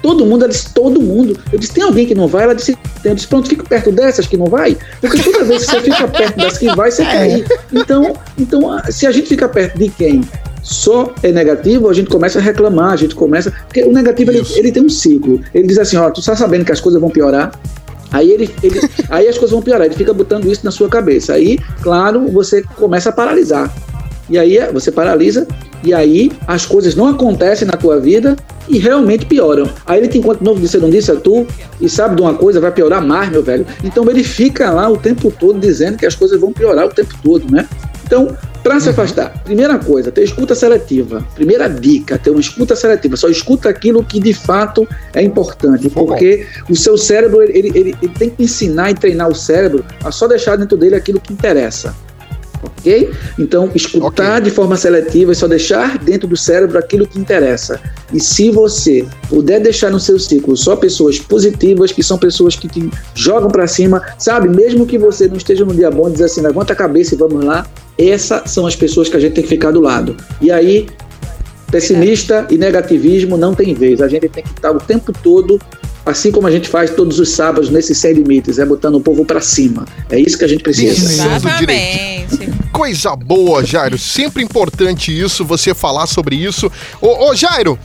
Todo 0.02 0.25
mundo, 0.25 0.44
ela 0.44 0.50
disse, 0.50 0.73
todo 0.73 0.99
mundo. 0.99 1.38
Eu 1.52 1.59
disse, 1.59 1.75
tem 1.75 1.85
alguém 1.85 2.06
que 2.06 2.14
não 2.14 2.26
vai? 2.26 2.44
Ela 2.44 2.54
disse, 2.54 2.75
tem. 3.02 3.12
Eu 3.12 3.14
disse, 3.14 3.26
pronto, 3.28 3.47
fica 3.50 3.62
perto 3.64 3.92
dessas 3.92 4.26
que 4.26 4.35
não 4.35 4.47
vai. 4.47 4.75
Porque 4.99 5.23
toda 5.23 5.44
vez 5.44 5.66
que 5.66 5.73
você 5.73 5.80
fica 5.82 6.09
perto 6.09 6.37
das 6.38 6.56
que 6.56 6.75
vai, 6.75 6.90
você 6.90 7.04
quer 7.04 7.38
ir. 7.38 7.47
Então, 7.70 8.14
então, 8.38 8.80
se 8.88 9.06
a 9.06 9.12
gente 9.12 9.28
fica 9.28 9.47
perto 9.47 9.78
de 9.78 9.90
quem 9.90 10.23
só 10.62 11.14
é 11.23 11.33
negativo, 11.33 11.88
a 11.88 11.93
gente 11.93 12.09
começa 12.09 12.38
a 12.38 12.43
reclamar, 12.43 12.93
a 12.93 12.97
gente 12.97 13.14
começa. 13.14 13.52
Porque 13.67 13.83
o 13.83 13.93
negativo, 13.93 14.31
ele, 14.31 14.43
ele 14.57 14.73
tem 14.73 14.85
um 14.85 14.88
ciclo. 14.88 15.40
Ele 15.55 15.67
diz 15.67 15.79
assim, 15.79 15.97
ó, 15.97 16.11
tu 16.11 16.21
está 16.21 16.37
sabendo 16.37 16.64
que 16.64 16.73
as 16.73 16.81
coisas 16.81 17.00
vão 17.00 17.11
piorar? 17.11 17.52
Aí 18.12 18.31
ele, 18.31 18.50
ele, 18.62 18.81
aí 19.09 19.29
as 19.29 19.37
coisas 19.37 19.52
vão 19.52 19.62
piorar, 19.62 19.87
ele 19.87 19.95
fica 19.95 20.12
botando 20.12 20.47
isso 20.47 20.64
na 20.64 20.71
sua 20.71 20.88
cabeça. 20.88 21.35
Aí, 21.35 21.59
claro, 21.83 22.29
você 22.29 22.62
começa 22.76 23.11
a 23.11 23.12
paralisar. 23.12 23.73
E 24.29 24.38
aí 24.38 24.59
é, 24.59 24.73
você 24.73 24.93
paralisa 24.93 25.47
e 25.83 25.93
aí 25.93 26.31
as 26.47 26.64
coisas 26.64 26.95
não 26.95 27.09
acontecem 27.09 27.67
na 27.67 27.76
tua 27.76 27.99
vida 27.99 28.37
e 28.69 28.79
realmente 28.79 29.26
pioram. 29.26 29.69
Aí 29.85 29.99
ele 29.99 30.09
te 30.09 30.19
encontra 30.19 30.38
de 30.38 30.45
novo, 30.45 30.64
eu 30.73 30.81
não 30.81 30.88
disse 30.88 31.11
a 31.11 31.17
tu, 31.17 31.45
e 31.81 31.88
sabe 31.88 32.14
de 32.14 32.23
uma 32.23 32.35
coisa, 32.35 32.61
vai 32.61 32.71
piorar 32.71 33.05
mais, 33.05 33.29
meu 33.29 33.43
velho. 33.43 33.67
Então 33.83 34.09
ele 34.09 34.23
fica 34.23 34.71
lá 34.71 34.88
o 34.88 34.97
tempo 34.97 35.33
todo 35.33 35.59
dizendo 35.59 35.99
que 35.99 36.07
as 36.07 36.14
coisas 36.14 36.40
vão 36.40 36.52
piorar 36.52 36.87
o 36.87 36.90
tempo 36.90 37.12
todo, 37.25 37.50
né? 37.50 37.69
Então, 38.11 38.37
para 38.61 38.81
se 38.81 38.88
afastar, 38.88 39.40
primeira 39.45 39.79
coisa, 39.79 40.11
ter 40.11 40.25
escuta 40.25 40.52
seletiva. 40.52 41.25
Primeira 41.37 41.69
dica, 41.69 42.19
ter 42.19 42.31
uma 42.31 42.40
escuta 42.40 42.75
seletiva. 42.75 43.17
Só 43.17 43.29
escuta 43.29 43.69
aquilo 43.69 44.02
que 44.02 44.19
de 44.19 44.35
fato 44.35 44.85
é 45.14 45.23
importante, 45.23 45.88
porque 45.88 46.45
o 46.69 46.75
seu 46.75 46.99
cérebro, 46.99 47.40
ele, 47.40 47.69
ele, 47.73 47.95
ele 48.02 48.12
tem 48.19 48.29
que 48.29 48.43
ensinar 48.43 48.90
e 48.90 48.95
treinar 48.95 49.29
o 49.29 49.35
cérebro 49.35 49.85
a 50.02 50.11
só 50.11 50.26
deixar 50.26 50.57
dentro 50.57 50.76
dele 50.76 50.97
aquilo 50.97 51.21
que 51.21 51.33
interessa. 51.33 51.95
Ok? 52.61 53.12
Então, 53.38 53.71
escutar 53.76 54.38
Ok. 54.38 54.40
de 54.40 54.50
forma 54.50 54.76
seletiva 54.76 55.31
e 55.31 55.35
só 55.37 55.47
deixar 55.47 55.97
dentro 55.99 56.26
do 56.26 56.37
cérebro 56.37 56.79
aquilo 56.79 57.07
que 57.07 57.17
interessa. 57.17 57.81
E 58.12 58.19
se 58.19 58.50
você 58.50 59.07
puder 59.29 59.61
deixar 59.61 59.88
no 59.88 60.00
seu 60.00 60.19
ciclo 60.19 60.57
só 60.57 60.75
pessoas 60.75 61.21
positivas, 61.21 61.93
que 61.93 62.02
são 62.02 62.19
pessoas 62.19 62.57
que 62.57 62.67
te 62.67 62.90
jogam 63.14 63.49
para 63.49 63.69
cima, 63.69 64.02
sabe? 64.19 64.49
Mesmo 64.49 64.85
que 64.85 64.99
você 64.99 65.29
não 65.29 65.37
esteja 65.37 65.64
num 65.64 65.75
dia 65.75 65.93
bom, 65.93 66.11
diz 66.11 66.21
assim, 66.21 66.40
levanta 66.40 66.73
a 66.73 66.76
cabeça 66.76 67.14
e 67.14 67.17
vamos 67.17 67.45
lá. 67.45 67.64
Essas 68.00 68.50
são 68.50 68.66
as 68.66 68.75
pessoas 68.75 69.09
que 69.09 69.16
a 69.16 69.21
gente 69.21 69.35
tem 69.35 69.42
que 69.42 69.50
ficar 69.50 69.71
do 69.71 69.80
lado. 69.80 70.16
E 70.40 70.50
aí, 70.50 70.87
pessimista 71.71 72.47
e 72.50 72.57
negativismo 72.57 73.37
não 73.37 73.54
tem 73.54 73.75
vez. 73.75 74.00
A 74.00 74.09
gente 74.09 74.28
tem 74.28 74.42
que 74.42 74.50
estar 74.50 74.71
o 74.71 74.78
tempo 74.78 75.12
todo, 75.12 75.61
assim 76.04 76.30
como 76.30 76.47
a 76.47 76.50
gente 76.50 76.69
faz 76.69 76.90
todos 76.90 77.19
os 77.21 77.28
sábados 77.30 77.69
nesses 77.69 77.99
sem 77.99 78.14
limites, 78.14 78.59
é 78.59 78.64
botando 78.64 78.95
o 78.95 79.00
povo 79.00 79.25
para 79.25 79.40
cima. 79.40 79.85
É 80.09 80.19
isso 80.19 80.38
que 80.38 80.45
a 80.45 80.49
gente 80.49 80.62
precisa. 80.62 80.92
Exatamente. 80.92 82.50
Coisa 82.73 83.14
boa, 83.14 83.64
Jairo. 83.64 83.99
Sempre 83.99 84.42
importante 84.42 85.16
isso, 85.16 85.45
você 85.45 85.75
falar 85.75 86.07
sobre 86.07 86.37
isso. 86.37 86.73
Ô, 87.00 87.30
ô 87.30 87.35
Jairo, 87.35 87.78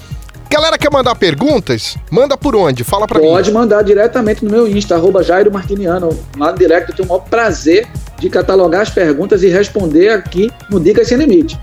galera 0.55 0.77
quer 0.77 0.91
mandar 0.91 1.15
perguntas? 1.15 1.97
Manda 2.09 2.38
por 2.38 2.55
onde? 2.55 2.83
Fala 2.83 3.05
pra 3.07 3.19
Pode 3.19 3.50
mim. 3.50 3.57
mandar 3.57 3.81
diretamente 3.83 4.43
no 4.45 4.50
meu 4.51 4.67
Insta, 4.67 4.95
arroba 4.95 5.21
Jairo 5.24 5.51
Martiniano. 5.51 6.09
Lá 6.38 6.51
no 6.51 6.57
direct 6.57 6.89
eu 6.89 6.95
tenho 6.95 7.07
o 7.07 7.12
maior 7.12 7.25
prazer 7.25 7.88
de 8.19 8.29
catalogar 8.29 8.81
as 8.81 8.89
perguntas 8.89 9.43
e 9.43 9.47
responder 9.50 10.09
aqui 10.09 10.50
no 10.69 10.79
Dicas 10.79 11.07
Sem 11.07 11.17
Limite. 11.17 11.59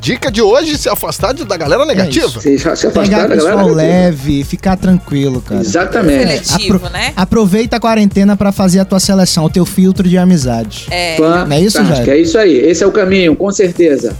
Dica 0.00 0.30
de 0.30 0.40
hoje, 0.40 0.78
se 0.78 0.88
afastar 0.88 1.34
de- 1.34 1.44
da 1.44 1.58
galera 1.58 1.84
negativa. 1.84 2.40
Se, 2.40 2.58
se 2.58 2.66
afastar 2.68 2.90
Pegar 3.02 3.26
da 3.26 3.36
galera. 3.36 3.56
negativa. 3.56 3.74
leve, 3.76 4.44
ficar 4.44 4.74
tranquilo, 4.78 5.42
cara. 5.42 5.60
Exatamente. 5.60 6.46
Seletivo, 6.46 6.76
Apro- 6.76 6.90
né? 6.90 7.12
Aproveita 7.14 7.76
a 7.76 7.80
quarentena 7.80 8.34
pra 8.34 8.50
fazer 8.50 8.80
a 8.80 8.84
tua 8.86 8.98
seleção, 8.98 9.44
o 9.44 9.50
teu 9.50 9.66
filtro 9.66 10.08
de 10.08 10.16
amizade. 10.16 10.86
É. 10.90 11.18
Não 11.18 11.52
é 11.54 11.60
isso, 11.60 11.84
Jairo? 11.84 12.10
É 12.10 12.16
isso 12.18 12.38
aí. 12.38 12.56
Esse 12.56 12.82
é 12.82 12.86
o 12.86 12.92
caminho, 12.92 13.36
com 13.36 13.50
certeza. 13.50 14.16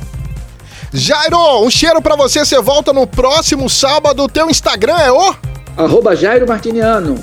Jairo, 0.92 1.64
um 1.64 1.70
cheiro 1.70 2.02
pra 2.02 2.16
você. 2.16 2.44
Você 2.44 2.60
volta 2.60 2.92
no 2.92 3.06
próximo 3.06 3.68
sábado. 3.70 4.26
Teu 4.28 4.50
Instagram 4.50 4.98
é 4.98 5.12
o? 5.12 5.34
Arroba 5.76 6.16
Jairo 6.16 6.46
Martiniano. 6.46 7.16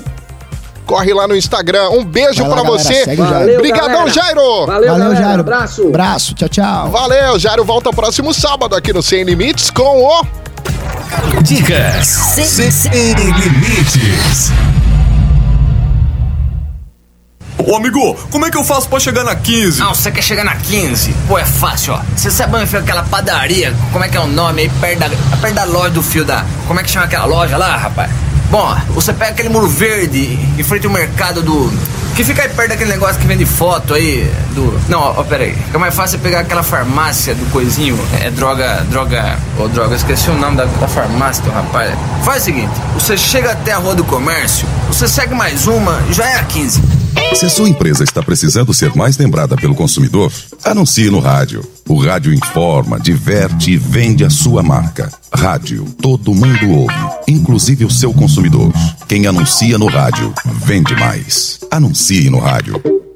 Corre 0.86 1.12
lá 1.12 1.28
no 1.28 1.36
Instagram. 1.36 1.90
Um 1.90 2.02
beijo 2.02 2.42
galera, 2.42 2.62
você. 2.62 3.04
segue 3.04 3.20
o 3.20 3.24
Jairo. 3.26 3.38
Valeu, 3.40 3.58
Obrigadão. 3.58 4.08
Jairo. 4.08 4.40
Valeu, 4.40 4.66
Valeu, 4.66 4.98
galera. 4.98 5.16
Jairo. 5.16 5.40
Abraço. 5.40 5.86
Abraço, 5.88 6.34
tchau, 6.34 6.48
tchau. 6.48 6.90
Valeu, 6.90 7.38
Jairo 7.38 7.64
volta 7.64 7.90
próximo 7.90 8.32
sábado 8.32 8.74
aqui 8.74 8.92
no 8.92 9.02
Sem 9.02 9.22
Limites 9.22 9.70
com 9.70 10.02
o 10.04 10.22
Dicas 11.42 12.06
sem, 12.06 12.70
sem 12.70 13.14
limites. 13.14 14.50
Ô 17.58 17.74
amigo, 17.74 18.14
como 18.30 18.46
é 18.46 18.50
que 18.50 18.56
eu 18.56 18.64
faço 18.64 18.88
pra 18.88 19.00
chegar 19.00 19.24
na 19.24 19.34
15? 19.34 19.80
Não, 19.80 19.94
você 19.94 20.10
quer 20.10 20.22
chegar 20.22 20.44
na 20.44 20.54
15? 20.54 21.12
Pô, 21.26 21.38
é 21.38 21.44
fácil, 21.44 21.94
ó. 21.94 22.00
Você 22.16 22.30
sabe 22.30 22.54
onde 22.56 22.66
fica 22.66 22.78
aquela 22.78 23.02
padaria? 23.02 23.74
Como 23.92 24.04
é 24.04 24.08
que 24.08 24.16
é 24.16 24.20
o 24.20 24.26
nome 24.26 24.62
aí? 24.62 24.68
Perto 24.80 25.00
da, 25.00 25.08
perto 25.38 25.54
da 25.54 25.64
loja 25.64 25.90
do 25.90 26.02
fio 26.02 26.24
da. 26.24 26.44
Como 26.66 26.78
é 26.78 26.82
que 26.84 26.90
chama 26.90 27.06
aquela 27.06 27.24
loja 27.26 27.56
lá, 27.56 27.76
rapaz? 27.76 28.10
Bom, 28.50 28.74
você 28.88 29.12
pega 29.12 29.32
aquele 29.32 29.48
muro 29.48 29.68
verde 29.68 30.38
em 30.56 30.62
frente 30.62 30.86
ao 30.86 30.92
mercado 30.92 31.42
do. 31.42 31.70
Que 32.14 32.24
fica 32.24 32.42
aí 32.42 32.48
perto 32.48 32.70
daquele 32.70 32.90
negócio 32.90 33.20
que 33.20 33.26
vende 33.26 33.44
foto 33.44 33.92
aí 33.92 34.32
do. 34.54 34.80
Não, 34.88 35.00
ó, 35.00 35.22
pera 35.24 35.44
aí. 35.44 35.54
Fica 35.54 35.78
mais 35.78 35.94
fácil 35.94 36.18
pegar 36.20 36.40
aquela 36.40 36.62
farmácia 36.62 37.34
do 37.34 37.44
coisinho. 37.50 37.98
É 38.22 38.30
droga. 38.30 38.86
Droga. 38.88 39.36
Ô, 39.58 39.68
droga, 39.68 39.96
esqueci 39.96 40.30
o 40.30 40.34
nome 40.34 40.56
da, 40.56 40.64
da 40.64 40.88
farmácia 40.88 41.42
do 41.42 41.50
rapaz. 41.50 41.92
Faz 42.24 42.42
o 42.42 42.44
seguinte: 42.46 42.72
você 42.94 43.16
chega 43.16 43.50
até 43.52 43.72
a 43.72 43.78
Rua 43.78 43.94
do 43.94 44.04
Comércio, 44.04 44.66
você 44.86 45.06
segue 45.08 45.34
mais 45.34 45.66
uma, 45.66 46.00
já 46.10 46.24
é 46.24 46.36
a 46.36 46.44
15. 46.44 47.07
Se 47.34 47.46
a 47.46 47.50
sua 47.50 47.68
empresa 47.68 48.02
está 48.02 48.22
precisando 48.22 48.74
ser 48.74 48.94
mais 48.96 49.16
lembrada 49.16 49.56
pelo 49.56 49.74
consumidor, 49.74 50.32
anuncie 50.64 51.10
no 51.10 51.20
rádio. 51.20 51.64
O 51.88 52.02
rádio 52.02 52.32
informa, 52.32 52.98
diverte 52.98 53.72
e 53.72 53.76
vende 53.76 54.24
a 54.24 54.30
sua 54.30 54.62
marca. 54.62 55.10
Rádio, 55.32 55.84
todo 56.02 56.34
mundo 56.34 56.70
ouve, 56.70 56.94
inclusive 57.28 57.84
o 57.84 57.90
seu 57.90 58.12
consumidor. 58.12 58.72
Quem 59.06 59.26
anuncia 59.26 59.78
no 59.78 59.86
rádio, 59.86 60.34
vende 60.64 60.94
mais. 60.96 61.60
Anuncie 61.70 62.28
no 62.28 62.38
rádio. 62.38 63.07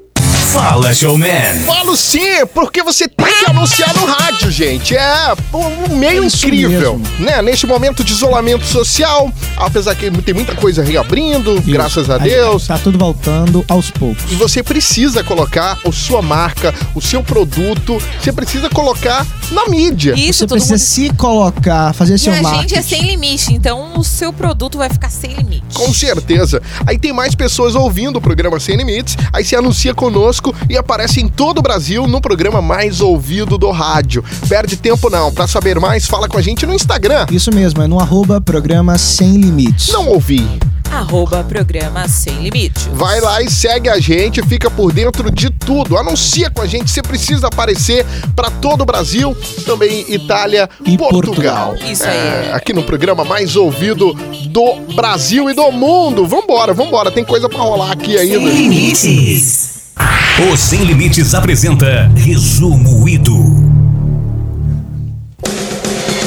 Fala, 0.51 0.93
showman. 0.93 1.63
Falo 1.65 1.95
sim, 1.95 2.45
porque 2.53 2.83
você 2.83 3.07
tem 3.07 3.25
que 3.25 3.45
anunciar 3.49 3.93
no 3.95 4.05
rádio, 4.05 4.51
gente. 4.51 4.95
É 4.95 5.33
um 5.53 5.95
meio 5.95 6.23
É 6.23 6.27
incrível, 6.27 6.97
mesmo. 6.99 7.19
né? 7.25 7.41
Neste 7.41 7.65
momento 7.65 8.03
de 8.03 8.11
isolamento 8.13 8.65
social, 8.65 9.31
apesar 9.57 9.95
que 9.95 10.11
tem 10.21 10.33
muita 10.33 10.53
coisa 10.55 10.83
reabrindo, 10.83 11.55
Isso. 11.55 11.71
graças 11.71 12.09
a 12.09 12.15
Aí, 12.15 12.29
Deus. 12.29 12.67
Tá 12.67 12.77
tudo 12.77 12.97
voltando 12.99 13.65
aos 13.67 13.89
poucos. 13.89 14.23
E 14.31 14.35
você 14.35 14.61
precisa 14.61 15.23
colocar 15.23 15.77
a 15.85 15.91
sua 15.91 16.21
marca, 16.21 16.73
o 16.93 17.01
seu 17.01 17.23
produto, 17.23 17.97
você 18.21 18.31
precisa 18.31 18.69
colocar 18.69 19.25
na 19.51 19.67
mídia. 19.67 20.13
Isso, 20.15 20.39
Você 20.39 20.47
precisa 20.47 20.73
mundo. 20.73 20.81
se 20.83 21.09
colocar, 21.15 21.93
fazer 21.93 22.15
E 22.15 22.19
seu 22.19 22.33
a 22.33 22.41
marketing. 22.41 22.61
gente 22.69 22.75
é 22.77 22.81
sem 22.81 23.01
limite, 23.07 23.53
então 23.53 23.93
o 23.97 24.03
seu 24.03 24.31
produto 24.31 24.77
vai 24.77 24.89
ficar 24.89 25.09
sem 25.09 25.33
limite. 25.33 25.63
Com 25.73 25.91
certeza. 25.93 26.61
Aí 26.85 26.97
tem 26.99 27.11
mais 27.13 27.33
pessoas 27.33 27.75
ouvindo 27.75 28.17
o 28.17 28.21
programa 28.21 28.59
Sem 28.59 28.75
Limites, 28.77 29.15
aí 29.31 29.43
se 29.43 29.55
anuncia 29.55 29.93
conosco 29.93 30.32
e 30.69 30.77
aparece 30.77 31.19
em 31.21 31.27
todo 31.27 31.59
o 31.59 31.61
Brasil 31.61 32.07
no 32.07 32.21
programa 32.21 32.61
mais 32.61 33.01
ouvido 33.01 33.57
do 33.57 33.69
rádio. 33.71 34.23
Perde 34.47 34.75
tempo 34.77 35.09
não. 35.09 35.31
Pra 35.33 35.47
saber 35.47 35.79
mais, 35.79 36.05
fala 36.05 36.27
com 36.27 36.37
a 36.37 36.41
gente 36.41 36.65
no 36.65 36.73
Instagram. 36.73 37.25
Isso 37.31 37.53
mesmo, 37.53 37.81
é 37.81 37.87
no 37.87 37.99
arroba 37.99 38.39
programa 38.39 38.97
Sem 38.97 39.37
Limites. 39.37 39.89
Não 39.89 40.07
ouvi. 40.07 40.47
Arroba 40.91 41.43
programa 41.43 42.07
sem 42.07 42.43
limite. 42.43 42.87
Vai 42.93 43.19
lá 43.19 43.41
e 43.41 43.49
segue 43.49 43.89
a 43.89 43.99
gente, 43.99 44.43
fica 44.43 44.69
por 44.69 44.93
dentro 44.93 45.31
de 45.31 45.49
tudo. 45.49 45.97
Anuncia 45.97 46.51
com 46.51 46.61
a 46.61 46.67
gente, 46.67 46.91
você 46.91 47.01
precisa 47.01 47.47
aparecer 47.47 48.05
pra 48.35 48.51
todo 48.51 48.81
o 48.81 48.85
Brasil, 48.85 49.35
também 49.65 50.05
Itália 50.07 50.69
E 50.85 50.95
Portugal. 50.95 51.69
Portugal. 51.69 51.91
Isso 51.91 52.03
É, 52.03 52.45
aí. 52.45 52.51
aqui 52.51 52.73
no 52.73 52.83
programa 52.83 53.25
mais 53.25 53.55
ouvido 53.55 54.13
do 54.49 54.93
Brasil 54.95 55.49
e 55.49 55.55
do 55.55 55.71
mundo. 55.71 56.27
Vambora, 56.27 56.75
vambora, 56.75 57.09
tem 57.09 57.25
coisa 57.25 57.49
pra 57.49 57.57
rolar 57.59 57.91
aqui 57.91 58.15
ainda. 58.15 58.37
Limites. 58.37 59.72
O 59.95 60.57
Sem 60.57 60.83
Limites 60.83 61.33
apresenta 61.33 62.11
Resumo 62.15 63.07
Ido. 63.07 63.33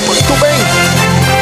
Muito 0.07 0.33
bem. 0.41 0.57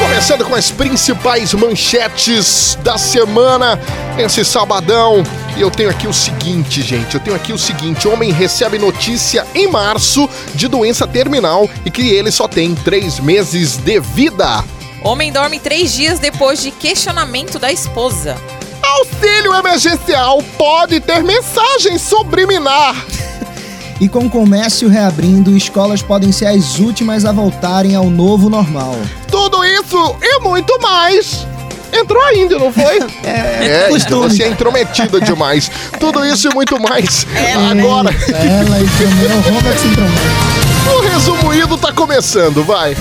Começando 0.01 0.45
com 0.45 0.55
as 0.55 0.71
principais 0.71 1.53
manchetes 1.53 2.79
da 2.83 2.97
semana 2.97 3.79
nesse 4.17 4.45
sabadão. 4.45 5.23
E 5.57 5.61
eu 5.61 5.71
tenho 5.71 5.91
aqui 5.91 6.07
o 6.07 6.13
seguinte, 6.13 6.81
gente. 6.83 7.15
Eu 7.15 7.21
tenho 7.21 7.37
aqui 7.37 7.53
o 7.53 7.59
seguinte: 7.59 8.09
homem 8.09 8.33
recebe 8.33 8.79
notícia 8.79 9.47
em 9.55 9.69
março 9.69 10.29
de 10.55 10.67
doença 10.67 11.07
terminal 11.07 11.69
e 11.85 11.91
que 11.91 12.09
ele 12.11 12.31
só 12.33 12.49
tem 12.49 12.75
três 12.75 13.21
meses 13.21 13.77
de 13.77 14.01
vida. 14.01 14.65
Homem 15.03 15.31
dorme 15.31 15.61
três 15.61 15.93
dias 15.93 16.19
depois 16.19 16.63
de 16.63 16.71
questionamento 16.71 17.59
da 17.59 17.71
esposa. 17.71 18.37
Auxílio 18.83 19.55
emergencial 19.55 20.43
pode 20.59 21.01
ter 21.01 21.23
mensagem 21.23 21.99
subliminar. 21.99 22.95
E 24.01 24.09
com 24.09 24.21
o 24.27 24.31
comércio 24.31 24.89
reabrindo, 24.89 25.57
escolas 25.57 26.03
podem 26.03 26.33
ser 26.33 26.47
as 26.47 26.79
últimas 26.79 27.25
a 27.25 27.33
voltarem 27.33 27.95
ao 27.95 28.11
novo 28.11 28.51
normal. 28.51 28.97
Tudo 29.31 29.65
isso 29.65 30.17
e 30.21 30.41
muito 30.41 30.79
mais. 30.81 31.47
Entrou 31.93 32.21
ainda, 32.25 32.59
não 32.59 32.73
foi? 32.73 32.99
É, 33.25 33.85
É, 33.85 33.89
costume. 33.89 34.29
você 34.29 34.43
é 34.43 34.49
intrometida 34.49 35.21
demais. 35.21 35.71
Tudo 36.01 36.27
isso 36.27 36.49
e 36.49 36.55
muito 36.55 36.79
mais. 36.81 37.25
Agora, 37.71 38.11
Ela 38.29 38.81
e 38.81 38.89
também 38.89 39.39
o 39.39 39.55
Robert 39.55 39.79
se 39.79 39.87
intromete. 39.87 40.21
o 40.93 41.01
resumo 41.01 41.55
ido 41.55 41.79
tá 41.79 41.93
começando, 41.93 42.65
vai. 42.65 42.97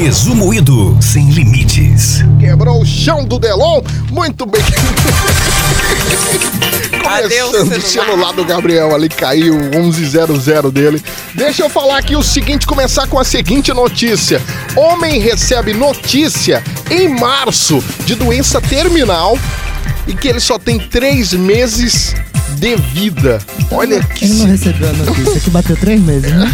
Resumo 0.00 0.54
Ido 0.54 0.96
Sem 0.98 1.28
Limites. 1.28 2.24
Quebrou 2.40 2.80
o 2.80 2.86
chão 2.86 3.22
do 3.22 3.38
Delon. 3.38 3.82
Muito 4.10 4.46
bem. 4.46 4.62
Adeus, 7.04 7.50
Começando 7.50 7.76
o 7.76 7.80
celular. 7.82 8.06
celular 8.06 8.32
do 8.32 8.42
Gabriel 8.46 8.94
ali, 8.94 9.10
caiu 9.10 9.54
o 9.54 9.60
1100 9.60 10.70
dele. 10.72 11.02
Deixa 11.34 11.64
eu 11.64 11.68
falar 11.68 11.98
aqui 11.98 12.16
o 12.16 12.22
seguinte, 12.22 12.66
começar 12.66 13.06
com 13.08 13.18
a 13.18 13.24
seguinte 13.24 13.74
notícia. 13.74 14.40
Homem 14.74 15.20
recebe 15.20 15.74
notícia 15.74 16.64
em 16.90 17.06
março 17.06 17.84
de 18.06 18.14
doença 18.14 18.58
terminal 18.58 19.38
e 20.06 20.14
que 20.14 20.28
ele 20.28 20.40
só 20.40 20.58
tem 20.58 20.78
três 20.78 21.34
meses 21.34 22.14
de 22.60 22.76
vida. 22.76 23.38
Olha 23.70 24.02
que 24.02 24.26
Ele 24.26 24.34
não 24.34 24.46
recebeu 24.46 24.90
a 24.90 24.92
notícia 24.92 25.40
que 25.40 25.50
bateu 25.50 25.76
três 25.76 26.00
meses, 26.00 26.30
né? 26.30 26.52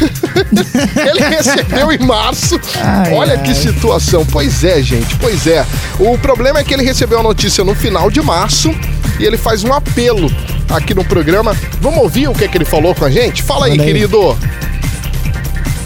Ele 1.04 1.36
recebeu 1.36 1.90
em 1.90 1.98
março. 1.98 2.58
Ai, 2.76 3.12
Olha 3.12 3.32
ai. 3.32 3.42
que 3.42 3.52
situação. 3.52 4.24
Pois 4.24 4.62
é, 4.62 4.80
gente, 4.80 5.16
pois 5.16 5.48
é. 5.48 5.66
O 5.98 6.16
problema 6.16 6.60
é 6.60 6.64
que 6.64 6.72
ele 6.72 6.84
recebeu 6.84 7.18
a 7.18 7.22
notícia 7.22 7.64
no 7.64 7.74
final 7.74 8.08
de 8.10 8.22
março 8.22 8.72
e 9.18 9.24
ele 9.24 9.36
faz 9.36 9.64
um 9.64 9.72
apelo 9.72 10.30
aqui 10.70 10.94
no 10.94 11.04
programa. 11.04 11.56
Vamos 11.80 11.98
ouvir 11.98 12.28
o 12.28 12.32
que, 12.32 12.44
é 12.44 12.48
que 12.48 12.56
ele 12.56 12.64
falou 12.64 12.94
com 12.94 13.04
a 13.04 13.10
gente? 13.10 13.42
Fala 13.42 13.66
aí, 13.66 13.72
aí. 13.72 13.78
querido. 13.78 14.36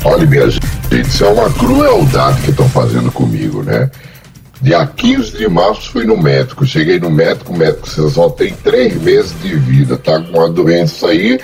Olha, 0.04 0.26
minha 0.26 0.50
gente, 0.50 0.66
isso 0.92 1.24
é 1.24 1.28
uma 1.28 1.48
crueldade 1.50 2.42
que 2.42 2.50
estão 2.50 2.68
fazendo 2.68 3.10
comigo, 3.10 3.62
né? 3.62 3.90
Dia 4.62 4.86
15 4.86 5.38
de 5.38 5.48
março 5.48 5.90
fui 5.90 6.04
no 6.04 6.16
médico. 6.16 6.66
Cheguei 6.66 7.00
no 7.00 7.10
médico, 7.10 7.52
o 7.52 7.56
médico 7.56 7.88
você 7.88 8.10
só 8.10 8.28
tem 8.28 8.52
três 8.62 8.94
meses 9.00 9.34
de 9.42 9.56
vida, 9.56 9.96
tá 9.96 10.20
com 10.20 10.38
uma 10.38 10.50
doença 10.50 11.08
aí 11.08 11.40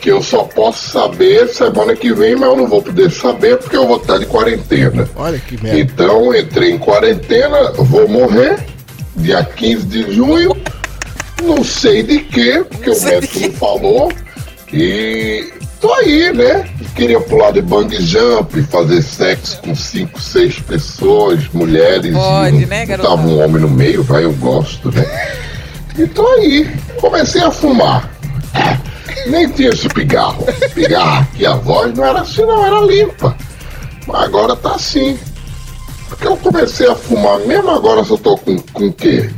que 0.00 0.10
eu 0.10 0.22
só 0.22 0.44
posso 0.44 0.90
saber 0.90 1.48
semana 1.48 1.94
que 1.96 2.12
vem, 2.12 2.36
mas 2.36 2.48
eu 2.48 2.56
não 2.56 2.68
vou 2.68 2.80
poder 2.80 3.10
saber 3.10 3.56
porque 3.58 3.76
eu 3.76 3.86
vou 3.86 3.96
estar 3.96 4.18
de 4.18 4.26
quarentena. 4.26 5.08
Olha 5.16 5.38
que 5.38 5.60
merda. 5.60 5.80
Então 5.80 6.34
entrei 6.34 6.70
em 6.70 6.78
quarentena, 6.78 7.72
vou 7.72 8.06
morrer 8.06 8.64
dia 9.16 9.42
15 9.42 9.86
de 9.86 10.12
junho, 10.14 10.56
não 11.42 11.64
sei 11.64 12.02
de 12.02 12.20
quê, 12.20 12.64
porque 12.68 12.90
o 12.90 13.02
médico 13.02 13.40
não 13.40 13.52
falou. 13.52 14.12
E 14.72 15.52
tô 15.80 15.92
aí, 15.94 16.32
né? 16.32 16.68
Queria 16.94 17.20
pular 17.20 17.52
de 17.52 17.62
bang 17.62 17.94
jump, 18.02 18.60
fazer 18.64 19.02
sexo 19.02 19.60
com 19.62 19.74
cinco, 19.74 20.20
seis 20.20 20.58
pessoas, 20.60 21.48
mulheres. 21.52 22.12
Pode, 22.14 22.56
e 22.56 22.60
não- 22.62 22.68
né? 22.68 22.86
Tava 22.86 23.22
um 23.22 23.42
homem 23.42 23.62
no 23.62 23.68
meio, 23.70 24.02
vai, 24.02 24.24
eu 24.24 24.32
gosto, 24.34 24.90
né? 24.92 25.04
E 25.96 26.06
tô 26.06 26.26
aí. 26.26 26.68
Comecei 27.00 27.42
a 27.42 27.50
fumar. 27.50 28.10
Nem 29.26 29.48
tinha 29.50 29.70
esse 29.70 29.88
pigarro. 29.88 30.44
Pigarro 30.74 31.22
aqui, 31.32 31.44
a 31.46 31.54
voz 31.54 31.94
não 31.94 32.04
era 32.04 32.20
assim, 32.20 32.42
não, 32.42 32.64
era 32.64 32.80
limpa. 32.80 33.36
Mas 34.06 34.22
agora 34.22 34.56
tá 34.56 34.74
assim. 34.74 35.18
Porque 36.08 36.26
eu 36.26 36.36
comecei 36.38 36.88
a 36.88 36.94
fumar, 36.94 37.38
mesmo 37.40 37.70
agora 37.70 38.00
eu 38.00 38.18
tô 38.18 38.36
com, 38.38 38.58
com 38.58 38.86
o 38.86 38.92
quê? 38.92 39.28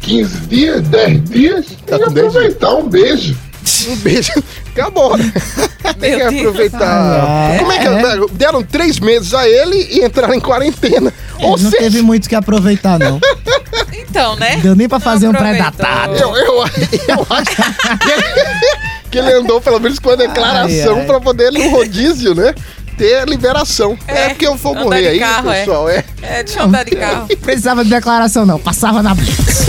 15 0.00 0.40
dias, 0.40 0.82
10 0.88 1.24
dias? 1.24 1.66
Tá 1.86 1.96
Tem 1.96 1.98
que 1.98 2.04
com 2.04 2.12
10 2.12 2.14
dias. 2.14 2.26
aproveitar, 2.36 2.74
um 2.74 2.88
beijo. 2.88 3.36
Um 3.88 3.96
beijo. 3.96 4.32
Acabou. 4.80 5.16
Tem 5.98 6.16
que 6.16 6.22
aproveitar. 6.22 6.80
Ah, 6.82 7.56
Como 7.58 7.72
é 7.72 7.78
que 7.78 7.86
é. 7.88 8.16
deram 8.32 8.62
três 8.62 9.00
meses 9.00 9.34
a 9.34 9.48
ele 9.48 9.76
e 9.90 10.04
entraram 10.04 10.34
em 10.34 10.40
quarentena? 10.40 11.12
Ou 11.40 11.50
não 11.50 11.70
seja, 11.70 11.76
teve 11.78 12.02
muito 12.02 12.28
que 12.28 12.34
aproveitar, 12.34 12.98
não. 12.98 13.20
Então, 14.10 14.36
né? 14.36 14.56
Deu 14.62 14.74
nem 14.74 14.88
pra 14.88 14.98
fazer 14.98 15.28
um 15.28 15.32
pré-datado. 15.32 16.14
eu, 16.14 16.34
eu, 16.34 16.54
eu 16.54 17.26
acho 17.30 17.50
que 18.00 18.10
ele, 18.10 18.22
que 19.10 19.18
ele 19.18 19.32
andou 19.34 19.60
pelo 19.60 19.78
menos 19.78 19.98
com 19.98 20.10
a 20.10 20.16
declaração 20.16 20.94
Ai, 20.94 21.00
ai. 21.00 21.06
pra 21.06 21.20
poder 21.20 21.52
no 21.52 21.68
rodízio, 21.68 22.34
né? 22.34 22.54
Ter 22.96 23.28
liberação. 23.28 23.96
É, 24.08 24.24
É, 24.24 24.28
porque 24.30 24.46
eu 24.46 24.56
vou 24.56 24.74
morrer 24.74 25.02
de 25.02 25.08
aí, 25.08 25.18
carro, 25.20 25.50
é. 25.50 25.60
pessoal. 25.60 25.88
É. 25.90 26.04
É, 26.22 26.42
deixa 26.42 26.58
eu 26.60 26.64
andar 26.64 26.84
de 26.84 26.92
carro. 26.96 27.28
Precisava 27.42 27.84
de 27.84 27.90
declaração, 27.90 28.46
não. 28.46 28.58
Passava 28.58 29.02
na 29.02 29.14
blitz. 29.14 29.66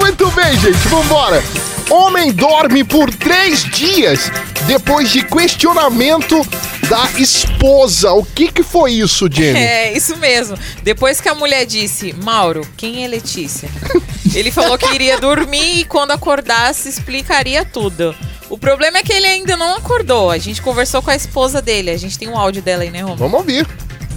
Muito 0.00 0.30
bem, 0.32 0.56
gente, 0.58 0.88
vambora. 0.88 1.42
Homem 1.90 2.32
dorme 2.32 2.84
por 2.84 3.12
três 3.14 3.64
dias 3.64 4.30
depois 4.66 5.10
de 5.10 5.22
questionamento 5.22 6.46
da 6.88 7.10
esposa. 7.18 8.12
O 8.12 8.24
que 8.24 8.52
que 8.52 8.62
foi 8.62 8.92
isso, 8.92 9.28
Jenny? 9.30 9.58
É, 9.58 9.92
isso 9.96 10.16
mesmo. 10.16 10.56
Depois 10.82 11.20
que 11.20 11.28
a 11.28 11.34
mulher 11.34 11.64
disse, 11.64 12.14
Mauro, 12.22 12.66
quem 12.76 13.04
é 13.04 13.08
Letícia? 13.08 13.70
Ele 14.34 14.50
falou 14.50 14.76
que 14.76 14.94
iria 14.94 15.18
dormir 15.18 15.80
e 15.80 15.84
quando 15.84 16.10
acordasse 16.10 16.88
explicaria 16.88 17.64
tudo. 17.64 18.14
O 18.50 18.58
problema 18.58 18.98
é 18.98 19.02
que 19.02 19.12
ele 19.12 19.26
ainda 19.26 19.56
não 19.56 19.76
acordou. 19.76 20.30
A 20.30 20.38
gente 20.38 20.62
conversou 20.62 21.02
com 21.02 21.10
a 21.10 21.16
esposa 21.16 21.60
dele. 21.60 21.90
A 21.90 21.96
gente 21.96 22.18
tem 22.18 22.28
um 22.28 22.36
áudio 22.36 22.62
dela 22.62 22.82
aí, 22.82 22.90
né, 22.90 23.00
Romulo? 23.00 23.18
Vamos 23.18 23.40
ouvir. 23.40 23.66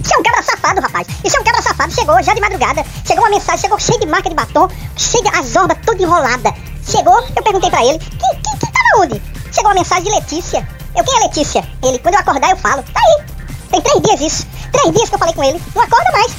Isso 0.02 0.14
é 0.14 0.18
um 0.18 0.22
cabra 0.22 0.42
safado, 0.42 0.80
rapaz. 0.80 1.06
Isso 1.24 1.36
é 1.36 1.40
um 1.40 1.44
cabra 1.44 1.62
safado. 1.62 1.92
Chegou 1.92 2.22
já 2.22 2.34
de 2.34 2.40
madrugada. 2.40 2.84
Chegou 3.06 3.24
uma 3.24 3.30
mensagem, 3.30 3.60
chegou 3.60 3.78
cheio 3.78 4.00
de 4.00 4.06
marca 4.06 4.28
de 4.28 4.34
batom, 4.34 4.68
cheio 4.96 5.22
de 5.22 5.30
as 5.36 5.54
orbas 5.54 5.78
toda 5.84 6.02
enrolada. 6.02 6.54
Chegou, 6.84 7.20
eu 7.36 7.42
perguntei 7.42 7.70
pra 7.70 7.84
ele, 7.84 7.98
quem, 7.98 8.40
quem, 8.42 8.58
quem 8.58 8.70
tava 8.72 9.02
onde? 9.02 9.22
Chegou 9.52 9.70
uma 9.70 9.74
mensagem 9.74 10.04
de 10.04 10.10
Letícia. 10.10 10.66
Eu, 10.96 11.04
quem 11.04 11.16
é 11.16 11.20
Letícia? 11.20 11.64
Ele, 11.82 11.98
quando 12.00 12.14
eu 12.14 12.20
acordar 12.20 12.50
eu 12.50 12.56
falo. 12.56 12.82
Tá 12.82 13.00
aí. 13.00 13.24
Tem 13.70 13.80
três 13.80 14.02
dias 14.02 14.20
isso. 14.32 14.46
Três 14.72 14.92
dias 14.92 15.08
que 15.08 15.14
eu 15.14 15.18
falei 15.18 15.34
com 15.34 15.44
ele. 15.44 15.62
Não 15.74 15.82
acorda 15.82 16.10
mais. 16.12 16.32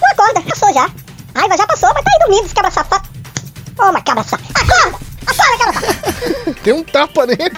Não 0.00 0.10
acorda, 0.10 0.40
passou 0.42 0.72
já. 0.72 0.90
Raiva 1.34 1.56
já 1.56 1.66
passou, 1.66 1.90
mas 1.94 2.04
tá 2.04 2.10
aí 2.12 2.18
dormindo 2.20 2.44
esse 2.44 2.54
cabra 2.54 2.70
safado. 2.70 3.08
Ô, 3.78 3.92
mas 3.92 4.02
cabra 4.02 4.22
safado. 4.22 4.44
Acorda! 4.54 5.15
Tem 6.62 6.72
um 6.72 6.82
tapa 6.82 7.26
nele. 7.26 7.52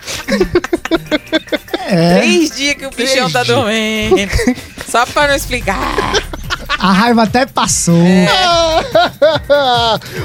É. 1.86 2.18
Três 2.18 2.50
dias 2.50 2.74
que 2.76 2.86
o 2.86 2.90
bichão 2.90 3.30
tá 3.30 3.42
dias. 3.42 3.56
dormindo. 3.56 4.16
Só 4.88 5.06
pra 5.06 5.28
não 5.28 5.34
explicar. 5.34 5.78
A 6.78 6.92
raiva 6.92 7.22
até 7.24 7.46
passou. 7.46 7.94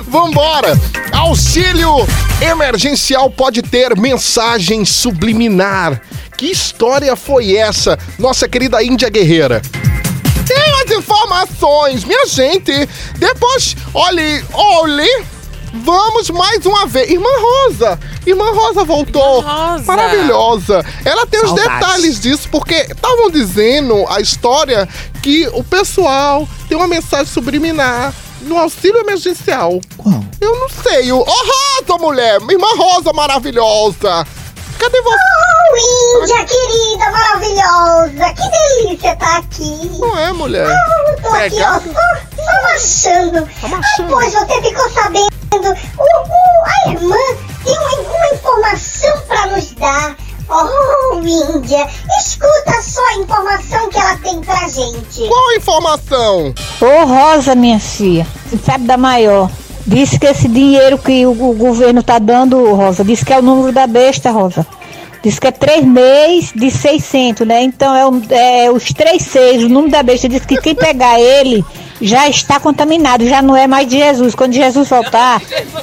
Vambora! 0.07 0.77
Auxílio 1.11 2.05
emergencial 2.41 3.29
pode 3.29 3.61
ter 3.61 3.95
mensagem 3.97 4.85
subliminar. 4.85 6.01
Que 6.37 6.47
história 6.47 7.15
foi 7.15 7.55
essa, 7.55 7.97
nossa 8.19 8.47
querida 8.47 8.83
Índia 8.83 9.09
Guerreira? 9.09 9.61
Tem 10.45 10.81
as 10.83 10.91
informações, 10.91 12.03
minha 12.03 12.25
gente. 12.27 12.71
Depois, 13.17 13.75
olhe, 13.93 14.43
olhe. 14.53 15.25
Vamos 15.73 16.29
mais 16.29 16.63
uma 16.67 16.85
vez. 16.85 17.09
Irmã 17.09 17.29
Rosa. 17.39 17.99
Irmã 18.27 18.51
Rosa 18.51 18.83
voltou. 18.83 19.39
Irmã 19.39 19.71
Rosa. 19.71 19.83
Maravilhosa. 19.85 20.85
Ela 21.03 21.25
tem 21.25 21.41
os 21.41 21.47
Saudades. 21.49 21.73
detalhes 21.73 22.19
disso, 22.21 22.47
porque 22.51 22.75
estavam 22.75 23.31
dizendo 23.31 24.05
a 24.07 24.21
história 24.21 24.87
que 25.23 25.47
o 25.53 25.63
pessoal 25.63 26.47
tem 26.69 26.77
uma 26.77 26.87
mensagem 26.87 27.25
subliminar 27.25 28.13
no 28.41 28.57
auxílio 28.57 28.99
emergencial. 28.99 29.79
Qual? 29.97 30.23
Eu 30.39 30.59
não 30.59 30.69
sei. 30.69 31.11
O... 31.11 31.19
Ô, 31.19 31.25
Rosa, 31.25 31.97
mulher! 31.99 32.39
Irmã 32.49 32.67
Rosa 32.77 33.11
maravilhosa! 33.11 34.27
Cadê 34.77 35.01
você? 35.01 35.15
Oh, 35.15 36.21
Índia 36.21 36.45
querida, 36.45 37.11
maravilhosa. 37.11 38.33
Que 38.35 38.83
delícia 38.83 39.15
tá 39.15 39.37
aqui. 39.37 39.89
Não 39.99 40.17
é, 40.19 40.31
mulher? 40.33 40.67
Eu 40.67 41.21
tô 41.21 41.29
aqui, 41.29 41.61
ó, 41.61 41.79
só, 41.79 42.43
só 42.43 42.61
marchando. 42.63 43.49
Tá 43.61 43.67
marchando. 43.69 44.09
Pois 44.09 44.33
você 44.33 44.61
ficou 44.61 44.89
sabendo. 44.91 45.32
O, 45.53 46.03
o- 46.03 46.87
a 46.87 46.89
irmã 46.91 47.15
tem 47.63 47.77
uma, 47.77 47.99
uma 48.09 48.33
informação 48.33 49.21
pra 49.27 49.47
nos 49.47 49.71
dar. 49.73 50.15
Oh, 50.49 51.15
Índia, 51.19 51.87
escuta 52.19 52.81
só 52.81 53.01
a 53.09 53.13
informação 53.15 53.89
que 53.89 53.97
ela 53.97 54.17
tem 54.17 54.41
pra 54.41 54.67
gente. 54.67 55.27
Qual 55.27 55.51
informação? 55.55 56.53
Ô 56.81 57.05
Rosa, 57.05 57.55
minha 57.55 57.79
filha, 57.79 58.27
você 58.45 58.57
sabe 58.57 58.85
da 58.85 58.97
maior. 58.97 59.49
Disse 59.87 60.19
que 60.19 60.25
esse 60.27 60.47
dinheiro 60.47 60.97
que 60.97 61.25
o, 61.25 61.31
o 61.31 61.53
governo 61.55 62.03
tá 62.03 62.19
dando, 62.19 62.73
Rosa, 62.73 63.03
disse 63.03 63.23
que 63.25 63.33
é 63.33 63.39
o 63.39 63.41
número 63.41 63.71
da 63.71 63.87
besta, 63.87 64.31
Rosa. 64.31 64.65
Disse 65.23 65.39
que 65.39 65.47
é 65.47 65.51
três 65.51 65.85
meses 65.85 66.51
de 66.53 66.69
600, 66.69 67.47
né? 67.47 67.63
Então 67.63 67.95
é, 67.95 68.05
um- 68.05 68.21
é 68.29 68.69
os 68.69 68.91
três 68.91 69.23
seis, 69.23 69.63
o 69.63 69.69
número 69.69 69.91
da 69.91 70.03
besta. 70.03 70.27
Disse 70.27 70.45
que 70.45 70.57
quem 70.57 70.75
pegar 70.75 71.17
ele 71.19 71.63
já 72.03 72.27
está 72.27 72.59
contaminado, 72.59 73.27
já 73.27 73.41
não 73.41 73.55
é 73.55 73.65
mais 73.65 73.87
de 73.87 73.97
Jesus. 73.97 74.35
Quando 74.35 74.53
Jesus 74.53 74.89
voltar, 74.89 75.41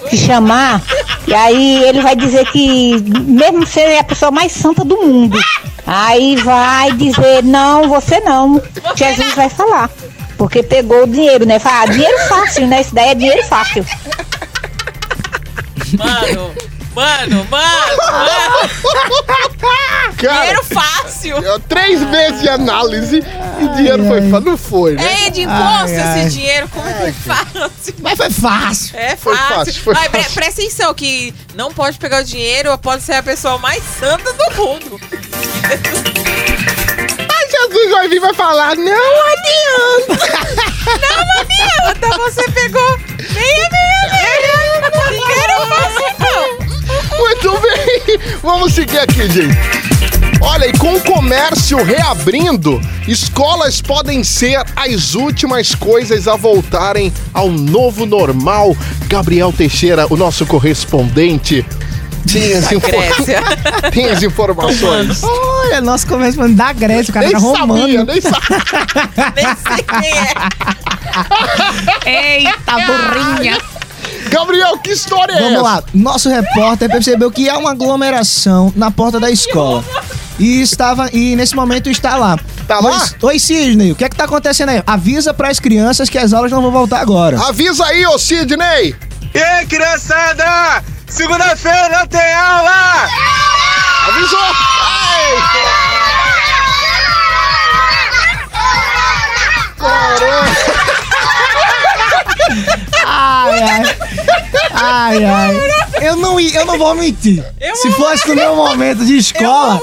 te 0.08 0.16
chamar, 0.16 0.82
e 1.26 1.34
aí 1.34 1.82
ele 1.84 2.02
vai 2.02 2.14
dizer 2.14 2.46
que, 2.52 3.00
mesmo 3.22 3.66
ser 3.66 3.98
a 3.98 4.04
pessoa 4.04 4.30
mais 4.30 4.52
santa 4.52 4.84
do 4.84 4.98
mundo, 4.98 5.38
aí 5.86 6.36
vai 6.36 6.92
dizer: 6.92 7.42
não, 7.42 7.88
você 7.88 8.20
não. 8.20 8.60
Jesus 8.94 9.34
vai 9.34 9.48
falar. 9.48 9.90
Porque 10.36 10.62
pegou 10.62 11.04
o 11.04 11.06
dinheiro, 11.06 11.44
né? 11.44 11.58
Fala, 11.58 11.82
ah, 11.82 11.86
dinheiro 11.86 12.18
fácil, 12.28 12.66
né? 12.66 12.80
Isso 12.80 12.94
daí 12.94 13.10
é 13.10 13.14
dinheiro 13.14 13.44
fácil. 13.44 13.84
Mano, 15.98 16.54
mano, 16.94 17.46
mano, 17.50 17.96
mano. 18.10 18.70
Cara, 20.16 20.38
Dinheiro 20.40 20.64
fácil. 20.64 21.36
é 21.38 21.58
três 21.68 22.00
meses 22.02 22.40
de 22.42 22.48
análise 22.48 23.22
e 23.60 23.68
dinheiro 23.76 24.04
foi 24.06 24.28
fa- 24.30 24.40
Não 24.40 24.56
foi, 24.58 24.94
né? 24.94 25.26
É 25.26 25.30
de 25.30 25.42
imposto 25.42 25.62
Ai, 25.62 25.96
ai. 25.98 26.20
esse 26.26 26.30
dinheiro, 26.36 26.68
como 26.68 26.86
é 26.88 26.92
que 26.92 27.02
é 27.04 27.12
fácil? 27.12 27.94
Mas 28.00 28.16
foi 28.18 28.30
fácil. 28.30 28.98
É 28.98 29.16
Foi 29.16 29.36
fácil. 29.36 29.56
fácil, 29.56 29.82
foi 29.82 29.94
Mas 29.94 30.08
pre- 30.08 30.20
fácil. 30.22 30.34
presta 30.34 30.60
atenção 30.62 30.94
que 30.94 31.34
não 31.54 31.72
pode 31.72 31.98
pegar 31.98 32.20
o 32.20 32.24
dinheiro, 32.24 32.76
pode 32.78 33.02
ser 33.02 33.14
a 33.14 33.22
pessoa 33.22 33.56
mais 33.58 33.82
santa 33.98 34.32
do 34.32 34.50
mundo. 34.56 35.00
Ai, 37.28 37.48
Jesus 37.50 37.90
vai 37.90 38.08
vir 38.08 38.16
e 38.16 38.20
vai 38.20 38.34
falar, 38.34 38.76
não 38.76 39.26
adianta. 39.32 40.26
Não 41.00 41.40
adianta, 41.40 42.18
você 42.18 42.50
pegou 42.50 42.98
meia, 42.98 43.68
meia, 43.70 44.08
meia. 44.10 44.50
Dinheiro 45.10 45.54
fácil 45.68 46.14
não. 46.18 46.59
Muito 47.20 47.50
bem, 47.60 48.18
vamos 48.42 48.72
seguir 48.72 48.98
aqui, 48.98 49.28
gente. 49.30 49.56
Olha, 50.42 50.66
e 50.66 50.72
com 50.72 50.94
o 50.94 51.00
comércio 51.02 51.82
reabrindo, 51.84 52.80
escolas 53.06 53.82
podem 53.82 54.24
ser 54.24 54.62
as 54.74 55.14
últimas 55.14 55.74
coisas 55.74 56.26
a 56.26 56.34
voltarem 56.36 57.12
ao 57.34 57.50
novo 57.50 58.06
normal. 58.06 58.74
Gabriel 59.06 59.52
Teixeira, 59.52 60.06
o 60.08 60.16
nosso 60.16 60.46
correspondente, 60.46 61.64
tem 62.32 62.54
as, 62.54 62.72
info- 62.72 62.86
Grécia. 62.86 63.42
tem 63.92 64.06
as 64.08 64.22
informações. 64.22 65.22
Olha, 65.22 65.80
nosso 65.82 66.06
correspondente 66.06 66.56
da 66.56 66.72
Grécia, 66.72 67.10
o 67.10 67.14
cara 67.14 67.26
Nem 67.26 67.34
era 67.36 67.40
sabia, 67.44 67.60
romano. 67.60 68.04
nem 68.04 68.20
sabia. 68.22 69.32
Nem 69.36 69.56
sei 69.56 69.84
quem 69.84 70.08
é. 72.06 72.38
Eita, 72.38 72.72
burrinha. 72.86 73.58
Gabriel, 74.28 74.78
que 74.78 74.90
história 74.90 75.32
é 75.32 75.38
Vamos 75.38 75.54
essa? 75.54 75.62
lá. 75.62 75.82
Nosso 75.94 76.28
repórter 76.28 76.90
percebeu 76.90 77.30
que 77.30 77.48
há 77.48 77.56
uma 77.58 77.70
aglomeração 77.70 78.72
na 78.76 78.90
porta 78.90 79.18
da 79.18 79.30
escola. 79.30 79.82
E 80.38 80.60
estava 80.62 81.08
e 81.12 81.36
nesse 81.36 81.54
momento 81.54 81.90
está 81.90 82.16
lá. 82.16 82.38
Tá 82.66 82.80
lá? 82.80 82.90
Oi, 83.22 83.32
Oi, 83.32 83.38
Sidney, 83.38 83.92
o 83.92 83.96
que 83.96 84.04
é 84.04 84.08
que 84.08 84.16
tá 84.16 84.24
acontecendo 84.24 84.70
aí? 84.70 84.82
Avisa 84.86 85.34
pras 85.34 85.58
crianças 85.60 86.08
que 86.08 86.16
as 86.18 86.32
aulas 86.32 86.50
não 86.50 86.62
vão 86.62 86.70
voltar 86.70 87.00
agora. 87.00 87.38
Avisa 87.40 87.84
aí, 87.86 88.06
ô 88.06 88.18
Sidney! 88.18 88.94
E 89.34 89.38
aí, 89.38 89.66
criançada? 89.66 90.82
Segunda-feira 91.06 91.88
não 91.90 92.06
tem 92.06 92.32
aula! 92.34 93.08
Avisou! 94.08 94.38
Ai, 94.82 95.60
ai. 103.04 103.96
Ai, 104.72 105.24
ai. 105.24 105.70
Eu 106.00 106.16
não, 106.16 106.40
eu 106.40 106.64
não 106.64 106.78
vou 106.78 106.94
mentir. 106.94 107.44
Se 107.74 107.90
fosse 107.92 108.28
no 108.28 108.34
meu 108.34 108.56
momento 108.56 109.04
de 109.04 109.18
escola, 109.18 109.80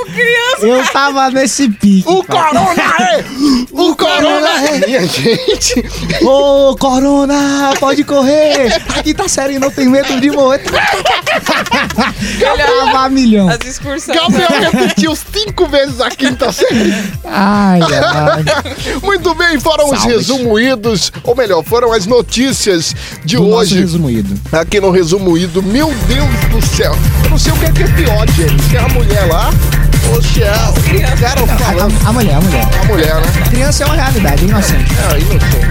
eu, 0.59 0.83
tava 0.91 1.29
nesse 1.29 1.69
pique. 1.69 2.03
O 2.07 2.23
Corona 2.23 2.83
é! 2.99 3.23
O 3.71 3.95
Corona 3.95 4.67
é! 4.67 4.85
Minha 4.85 5.05
gente! 5.05 5.85
Ô, 6.23 6.75
Corona, 6.77 7.73
pode 7.79 8.03
correr! 8.03 8.73
Aqui 8.97 9.13
tá 9.13 9.27
sério, 9.27 9.59
não 9.59 9.69
tem 9.69 9.87
medo 9.87 10.19
de 10.19 10.31
morrer. 10.31 10.63
Tava 11.41 13.05
a 13.05 13.09
milhão. 13.09 13.49
As 13.49 13.59
excursões. 13.65 14.17
Gabriel 14.17 14.71
repetiu 14.71 15.15
cinco 15.15 15.67
vezes 15.67 15.99
a 16.01 16.09
quinta 16.09 16.51
série. 16.51 16.93
Ai, 17.23 17.79
ai. 18.03 18.43
Muito 19.03 19.33
bem, 19.35 19.59
foram 19.59 19.85
os 19.91 19.99
Salve. 19.99 20.15
resumoídos, 20.15 21.11
ou 21.23 21.35
melhor, 21.35 21.63
foram 21.63 21.93
as 21.93 22.05
notícias 22.05 22.95
de 23.23 23.35
Do 23.37 23.43
nosso 23.43 23.57
hoje. 23.73 23.79
resumoído. 23.79 24.39
Aqui 24.51 24.79
no 24.79 24.91
resumoído, 24.91 25.61
meu 25.63 25.93
Deus 26.07 26.29
do 26.51 26.75
céu. 26.75 26.95
Eu 27.23 27.29
não 27.29 27.37
sei 27.37 27.51
o 27.51 27.55
que 27.57 27.65
é, 27.65 27.71
que 27.71 27.83
é 27.83 27.87
pior, 27.87 28.27
gente. 28.31 28.63
Se 28.63 28.75
é 28.77 28.79
a 28.79 28.87
mulher 28.89 29.25
lá 29.27 29.49
ou 30.13 30.21
se 30.21 30.41
é 30.43 30.51
o 30.51 31.17
cara 31.19 31.45
falando. 31.57 31.93
A, 32.05 32.09
a 32.09 32.13
mulher, 32.13 32.35
a 32.35 32.41
mulher. 32.41 32.67
A 32.81 32.85
mulher, 32.85 33.15
né? 33.15 33.27
Criança 33.49 33.83
é 33.83 33.85
uma 33.87 33.95
realidade, 33.95 34.43
é 34.43 34.47
inocente. 34.47 34.91
É, 35.13 35.19
inocente. 35.19 35.67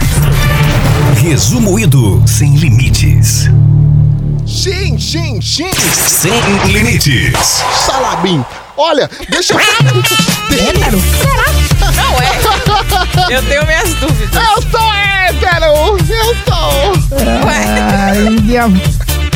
Resumoído 1.22 2.22
sem 2.26 2.54
limites. 2.56 3.48
Sim, 4.56 4.98
sim, 4.98 5.38
sim. 5.42 5.70
Sem 5.70 6.32
limites. 6.72 7.62
Salabim. 7.84 8.42
Olha, 8.74 9.08
deixa 9.28 9.52
eu. 9.52 9.60
Hétero? 9.60 10.98
Não 11.94 12.22
é. 12.22 13.36
Eu 13.36 13.42
tenho 13.42 13.66
minhas 13.66 13.94
dúvidas. 13.94 14.42
Eu 14.42 14.62
sou 14.70 14.94
hétero! 14.94 15.98
Eu 16.08 16.34
sou! 16.46 17.18
Ai, 17.46 18.18
minha... 18.40 18.62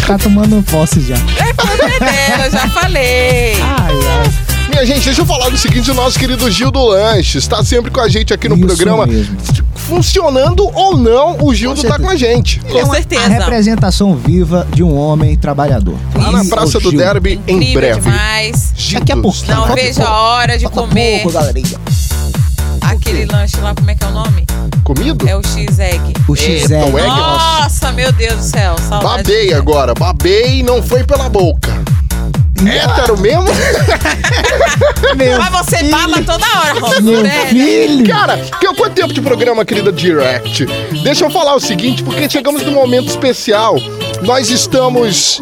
Tá 0.06 0.16
tomando 0.16 0.62
posse 0.70 1.02
já. 1.02 1.16
É 1.16 2.46
eu 2.46 2.50
já 2.50 2.66
falei. 2.70 3.60
Ai, 3.60 3.94
ai. 4.08 4.59
Minha 4.70 4.86
gente, 4.86 5.04
deixa 5.04 5.20
eu 5.20 5.26
falar 5.26 5.48
do 5.50 5.58
seguinte: 5.58 5.90
o 5.90 5.94
nosso 5.94 6.18
querido 6.18 6.50
Gil 6.50 6.70
do 6.70 6.82
Lanches 6.84 7.42
está 7.42 7.62
sempre 7.64 7.90
com 7.90 8.00
a 8.00 8.08
gente 8.08 8.32
aqui 8.32 8.48
no 8.48 8.56
Isso 8.56 8.66
programa. 8.66 9.06
mesmo. 9.06 9.36
Funcionando 9.74 10.68
ou 10.74 10.96
não, 10.96 11.36
o 11.44 11.52
Gildo 11.54 11.82
tá 11.82 11.98
com 11.98 12.08
a 12.08 12.14
gente. 12.14 12.60
Ele 12.68 12.78
é 12.78 12.84
uma- 12.84 12.94
certeza. 12.94 13.24
A 13.24 13.28
representação 13.28 14.14
viva 14.14 14.66
de 14.72 14.82
um 14.82 14.96
homem 14.96 15.36
trabalhador. 15.36 15.96
Lá 16.14 16.30
na 16.30 16.44
Praça 16.44 16.78
do. 16.78 16.90
Derby, 16.92 17.40
em 17.46 17.56
Incrível 17.56 17.74
breve. 17.80 18.00
demais. 18.00 18.72
Daqui 18.92 19.12
a 19.12 19.16
pouco. 19.16 19.36
Não 19.48 19.74
vejo 19.74 19.94
pouco. 19.96 20.10
a 20.12 20.20
hora 20.20 20.58
de 20.58 20.68
comer 20.68 21.22
pouco, 21.22 21.38
galerinha. 21.38 21.78
aquele 22.80 23.24
lanche 23.26 23.56
lá, 23.60 23.74
como 23.74 23.90
é 23.90 23.94
que 23.94 24.04
é 24.04 24.06
o 24.06 24.12
nome? 24.12 24.46
Comido? 24.84 25.28
É 25.28 25.36
o 25.36 25.42
X-Egg. 25.42 26.14
O 26.28 26.36
X-Egg. 26.36 26.90
o 26.90 26.98
egg, 26.98 27.08
nossa. 27.08 27.62
Nossa, 27.62 27.92
meu 27.92 28.12
Deus 28.12 28.36
do 28.36 28.42
céu. 28.42 28.76
Saudade. 28.88 29.22
Babei 29.22 29.52
agora, 29.54 29.94
babei 29.94 30.58
e 30.60 30.62
não 30.62 30.82
foi 30.82 31.02
pela 31.04 31.28
boca. 31.28 31.70
Hétero 32.68 33.18
mesmo? 33.18 33.44
Meu 35.16 35.38
Mas 35.38 35.50
você 35.50 35.78
filho. 35.78 35.90
baba 35.90 36.22
toda 36.22 36.46
hora, 36.46 36.80
Rosa. 36.80 37.00
Meu 37.00 37.22
né? 37.22 37.46
filho. 37.46 38.06
Cara, 38.06 38.36
que 38.38 38.66
quanto 38.80 38.94
tempo 38.94 39.12
de 39.12 39.20
programa, 39.20 39.64
querida 39.64 39.92
Direct? 39.92 40.66
Deixa 41.02 41.24
eu 41.24 41.30
falar 41.30 41.54
o 41.54 41.60
seguinte, 41.60 42.02
porque 42.02 42.28
chegamos 42.28 42.62
num 42.62 42.72
momento 42.72 43.08
especial. 43.08 43.76
Nós 44.22 44.50
estamos 44.50 45.40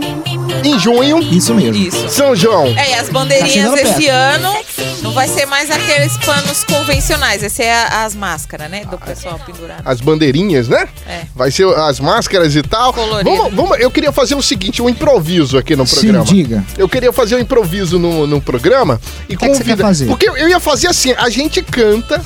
em 0.64 0.78
junho, 0.78 1.18
Isso 1.20 1.54
mesmo. 1.54 1.74
Isso. 1.74 2.08
São 2.08 2.34
João. 2.34 2.66
É, 2.66 2.90
e 2.90 2.94
as 2.94 3.06
Tá 3.06 3.12
bandeirinhas 3.12 3.52
chegando 3.52 3.78
esse 3.78 4.06
perto. 4.06 4.10
ano 4.10 4.56
não 5.02 5.12
vai 5.12 5.28
ser 5.28 5.46
mais 5.46 5.70
aqueles 5.70 6.16
panos 6.18 6.64
convencionais. 6.64 7.42
Esse 7.42 7.62
é 7.62 7.72
a- 7.74 8.04
as 8.04 8.14
máscaras, 8.14 8.70
né? 8.70 8.84
Do 8.90 8.98
pessoal 8.98 9.38
pendurado. 9.44 9.82
As 9.84 10.00
bandeirinhas, 10.00 10.68
né? 10.68 10.88
É. 11.06 11.22
Vai 11.34 11.50
ser 11.50 11.66
as 11.78 12.00
máscaras 12.00 12.54
e 12.56 12.62
tal. 12.62 12.92
Colorido. 12.92 13.30
Vamos, 13.36 13.54
vamos, 13.54 13.78
eu 13.80 13.90
queria 13.90 14.12
fazer 14.12 14.34
o 14.34 14.42
seguinte, 14.42 14.80
um 14.82 14.88
improviso 14.88 15.56
aqui 15.58 15.74
no 15.76 15.86
Sim, 15.86 16.00
programa. 16.00 16.24
diga. 16.24 16.64
Eu 16.76 16.88
queria 16.88 17.12
fazer 17.12 17.36
um 17.36 17.40
improviso 17.40 17.98
no, 17.98 18.26
no 18.26 18.40
programa 18.40 19.00
e 19.28 19.36
que 19.36 19.44
é 19.44 19.48
que 19.48 19.54
você 19.56 19.64
quer 19.64 19.76
fazer? 19.78 20.06
Porque 20.06 20.28
eu 20.28 20.48
ia 20.48 20.60
fazer 20.60 20.88
assim, 20.88 21.12
a 21.16 21.28
gente 21.28 21.62
canta 21.62 22.24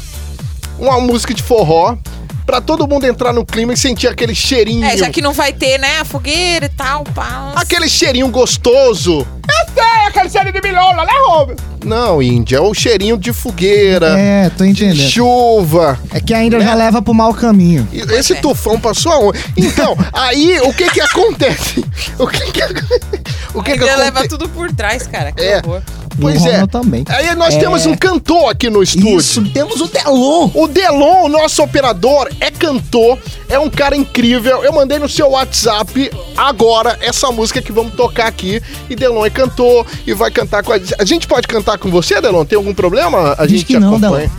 uma 0.78 0.98
música 1.00 1.32
de 1.35 1.42
forró 1.42 1.96
pra 2.46 2.61
todo 2.61 2.87
mundo 2.87 3.07
entrar 3.07 3.33
no 3.33 3.44
clima 3.44 3.72
e 3.72 3.76
sentir 3.76 4.09
aquele 4.09 4.35
cheirinho. 4.35 4.85
É, 4.85 4.96
já 4.96 5.09
que 5.11 5.20
não 5.22 5.33
vai 5.33 5.52
ter, 5.52 5.78
né? 5.78 5.98
A 6.00 6.05
fogueira 6.05 6.66
e 6.66 6.68
tal, 6.68 7.05
pá. 7.05 7.52
Aquele 7.57 7.88
cheirinho 7.88 8.28
gostoso. 8.28 9.26
Eu 9.48 9.74
sei, 9.74 10.07
aquele 10.07 10.28
cheirinho 10.31 10.52
de 10.55 10.61
milhola, 10.61 11.05
né, 11.05 11.12
Robin? 11.26 11.55
Não, 11.85 12.22
Índia, 12.22 12.59
é 12.59 12.61
o 12.61 12.72
cheirinho 12.72 13.16
de 13.18 13.33
fogueira, 13.33 14.16
É, 14.18 14.48
tô 14.50 14.64
de 14.64 14.70
entendendo. 14.70 15.09
chuva. 15.11 15.98
É 16.12 16.20
que 16.20 16.33
ainda 16.33 16.61
já 16.61 16.74
leva 16.74 17.02
pro 17.02 17.12
mau 17.12 17.35
caminho. 17.35 17.88
E 17.92 18.00
Esse 18.00 18.35
é. 18.35 18.37
tufão 18.37 18.78
passou 18.78 19.11
aonde? 19.12 19.40
Então, 19.57 19.96
aí 20.12 20.61
o 20.61 20.72
que 20.72 20.88
que 20.90 21.00
acontece? 21.00 21.85
O 22.18 22.26
que 22.26 22.38
que, 22.52 22.62
o 23.55 23.62
que, 23.62 23.72
que 23.72 23.81
Ainda 23.81 23.96
leva 23.96 24.20
acontece? 24.20 24.28
tudo 24.28 24.48
por 24.48 24.72
trás, 24.72 25.07
cara. 25.07 25.33
Que 25.33 25.42
É. 25.42 25.59
horror. 25.59 25.83
Pois 26.20 26.42
o 26.42 26.48
é. 26.48 26.66
Também. 26.66 27.05
Aí 27.09 27.35
nós 27.35 27.55
É. 27.55 27.59
temos 27.59 27.87
um 27.87 27.94
cantor 27.96 28.51
aqui 28.51 28.68
no 28.70 28.83
estúdio. 28.83 29.18
Isso, 29.18 29.44
temos 29.51 29.81
o 29.81 29.87
Delon. 29.88 30.51
O 30.55 30.68
Delon, 30.68 31.29
nosso 31.29 31.62
operador, 31.62 32.29
é 32.40 32.51
cantor, 32.51 33.18
é 33.48 33.59
um 33.59 33.68
cara 33.68 33.96
incrível. 33.96 34.62
Eu 34.64 34.72
mandei 34.72 34.98
no 34.98 35.09
seu 35.09 35.31
WhatsApp 35.31 36.11
agora 36.37 36.98
essa 37.01 37.31
música 37.31 37.61
que 37.61 37.72
vamos 37.72 37.94
tocar 37.94 38.27
aqui. 38.27 38.62
E 38.88 38.94
Delon 38.96 39.25
é 39.27 39.31
cantor 39.31 39.87
e 40.07 40.12
vai 40.14 40.31
cantar 40.31 40.62
com 40.62 40.72
a 40.72 40.79
gente. 40.79 40.94
A 40.98 41.05
gente 41.05 41.27
pode 41.27 41.46
cantar 41.48 41.79
com 41.79 41.90
você, 41.90 42.20
Delon? 42.20 42.44
Tem 42.44 42.57
algum 42.57 42.75
problema? 42.75 43.35
A 43.38 43.46
Diz 43.46 43.61
gente 43.61 43.66
que 43.66 43.79
não, 43.79 43.96
acompanha. 43.96 44.31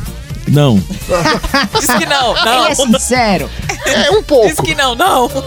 Não. 0.48 0.76
Diz 1.80 1.88
que 1.98 2.06
não, 2.06 2.32
Ele 2.38 2.46
não. 2.46 2.68
é 2.68 2.76
sincero. 2.76 3.50
É, 3.86 4.12
um 4.12 4.16
Diz 4.18 4.24
pouco. 4.26 4.64
que 4.64 4.76
não, 4.76 4.96
não. 4.96 5.30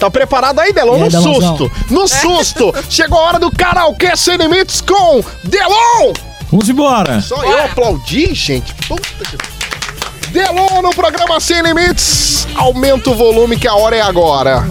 Tá 0.00 0.10
preparado 0.10 0.58
aí, 0.60 0.72
Delon? 0.72 0.98
No 0.98 1.08
Delonzão? 1.08 1.56
susto. 1.56 1.72
No 1.90 2.06
susto. 2.08 2.74
Chegou 2.90 3.18
a 3.18 3.22
hora 3.22 3.38
do 3.38 3.50
karaokê 3.50 4.14
sem 4.16 4.36
limites 4.36 4.80
com 4.82 5.22
Delon. 5.44 6.12
Vamos 6.50 6.68
embora. 6.68 7.20
Só 7.22 7.42
eu 7.42 7.64
aplaudi, 7.64 8.34
gente. 8.34 8.74
Puta 8.86 9.02
que... 9.24 9.56
Delon 10.32 10.82
no 10.82 10.90
programa 10.90 11.40
Sem 11.40 11.62
Limites. 11.62 12.46
Aumenta 12.56 13.08
o 13.10 13.14
volume 13.14 13.56
que 13.58 13.66
a 13.66 13.74
hora 13.74 13.96
é 13.96 14.02
agora. 14.02 14.64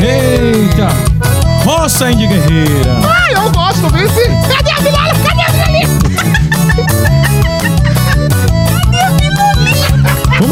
Eita. 0.00 0.88
Roça 1.64 2.10
Indy 2.10 2.26
Guerreira. 2.26 2.96
Ai, 3.06 3.34
eu 3.34 3.50
gosto, 3.50 3.88
vice. 3.90 4.22
Cadê 4.56 4.70
a 4.70 4.80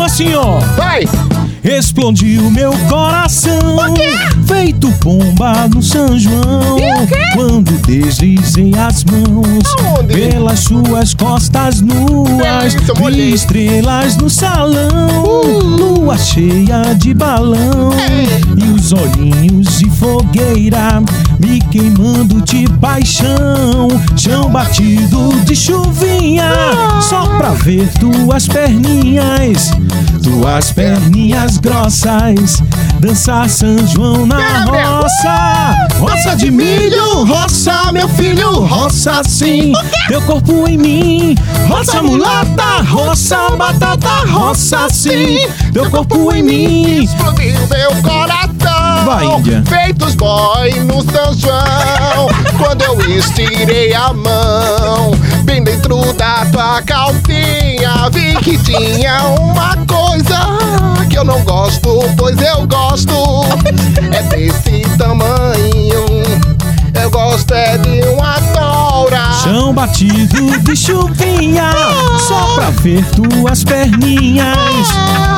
assim, 0.07 0.35
ó? 0.35 0.59
Vai. 0.77 1.03
Explodiu 1.65 2.49
meu 2.49 2.73
coração. 2.89 3.59
Feito 4.47 4.89
bomba 5.03 5.69
no 5.73 5.83
São 5.83 6.19
João. 6.19 6.77
Quando 7.35 7.73
deslizei 7.87 8.73
as 8.77 9.05
mãos 9.05 9.75
Aonde? 9.79 10.15
pelas 10.15 10.61
suas 10.61 11.15
costas 11.15 11.81
nuas. 11.81 12.75
Vi 12.75 13.33
estrelas 13.33 14.17
no 14.17 14.29
salão. 14.31 15.43
Lua 15.63 16.17
cheia 16.19 16.95
de 16.97 17.13
balão. 17.15 17.91
E 18.57 18.65
os 18.71 18.93
olhinhos 18.93 19.79
de 19.79 19.91
fogueira 19.91 21.03
me 21.41 21.61
queimando 21.61 22.41
de 22.43 22.69
paixão. 22.81 23.89
Chão 24.17 24.51
batido 24.51 25.33
de 25.45 25.57
chuvinha. 25.57 26.51
Só 27.01 27.27
pra 27.37 27.51
ver 27.51 27.89
tuas 27.99 28.47
perninhas. 28.47 29.71
Tuas 30.23 30.73
perninhas 30.73 31.59
grossas. 31.59 32.63
Dançar 33.01 33.49
São 33.51 33.77
João 33.87 34.27
na 34.27 34.36
Gabriel. 34.37 35.01
roça. 35.01 35.87
Roça 35.99 36.37
de 36.37 36.51
milho, 36.51 37.25
roça, 37.25 37.91
meu 37.93 38.09
filho, 38.09 38.51
roça 38.65 39.23
sim. 39.25 39.73
Teu 40.09 40.21
corpo 40.23 40.69
em 40.69 40.77
mim, 40.77 41.35
roça 41.69 42.03
mulata, 42.03 42.83
roça 42.87 43.51
batata, 43.57 44.31
roça 44.31 44.89
sim. 44.91 45.39
Teu 45.73 45.91
corpo 45.91 46.35
em 46.35 46.43
mim. 46.43 47.05
Explodiu 47.05 47.67
meu 47.69 48.03
coração. 48.03 49.05
Vai, 49.07 49.25
Índia. 49.25 49.63
Feitos 49.67 50.15
boy 50.15 50.71
no 50.81 51.03
São 51.11 51.33
João. 51.33 52.29
Quando 52.59 52.83
eu 52.83 53.01
estirei 53.17 53.95
a 53.95 54.13
mão, 54.13 55.13
bem 55.45 55.63
dentro 55.63 56.13
da 56.13 56.45
tua 56.47 56.83
calcinha, 56.83 57.66
que 58.43 58.59
tinha 58.59 59.23
uma 59.41 59.77
coisa 59.87 60.39
que 61.09 61.17
eu 61.19 61.25
não 61.25 61.41
gosto, 61.43 62.01
pois 62.17 62.37
eu 62.41 62.67
gosto. 62.67 63.15
É 64.13 64.23
desse 64.25 64.83
tamanho. 64.97 66.07
Eu 67.01 67.11
gosto 67.11 67.53
é 67.55 67.77
de 67.79 68.01
uma 68.09 68.35
tora. 68.55 69.33
Chão 69.43 69.73
batido 69.75 70.59
de 70.61 70.75
chuvinha, 70.77 71.71
só 72.27 72.55
pra 72.55 72.71
ver 72.71 73.05
tuas 73.11 73.63
perninhas, 73.63 74.89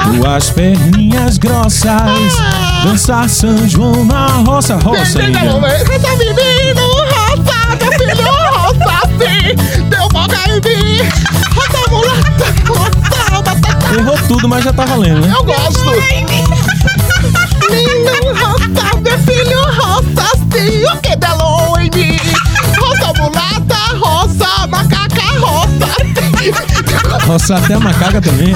tuas 0.05 0.51
perninhas 0.51 1.37
grossas. 1.37 2.39
Dançar 2.85 3.29
São 3.29 3.69
João 3.69 4.05
na 4.05 4.29
roça, 4.47 4.77
roça, 4.77 5.19
Pega 5.19 5.41
Índia. 5.41 5.53
no 5.53 5.61
meio, 5.61 5.79
Roça 5.85 6.17
menino, 6.17 6.89
roça, 7.11 7.77
meu 7.81 7.93
filho, 7.93 8.33
roça 8.53 9.09
sim. 9.19 9.78
Roça 11.55 11.91
mulata, 11.91 12.47
roça, 12.67 13.43
batata. 13.43 13.95
Errou 13.95 14.19
tudo, 14.29 14.49
mas 14.49 14.65
já 14.65 14.73
tá 14.73 14.85
valendo, 14.85 15.27
né? 15.27 15.35
Eu 15.37 15.45
gosto. 15.45 15.91
Menino, 17.71 18.35
roça, 18.35 18.97
meu 19.01 19.19
filho, 19.21 19.61
roça 19.73 20.27
sim. 20.53 20.85
O 20.87 20.97
que 20.99 21.17
delou 21.17 21.79
em 21.79 21.91
mim? 21.91 22.19
Roça 22.79 23.13
mulata, 23.19 23.77
roça, 23.99 24.67
macaca, 24.69 25.23
roça. 25.41 25.89
Roça 27.27 27.57
até 27.57 27.75
a 27.75 27.81
macaca 27.81 28.21
também. 28.21 28.55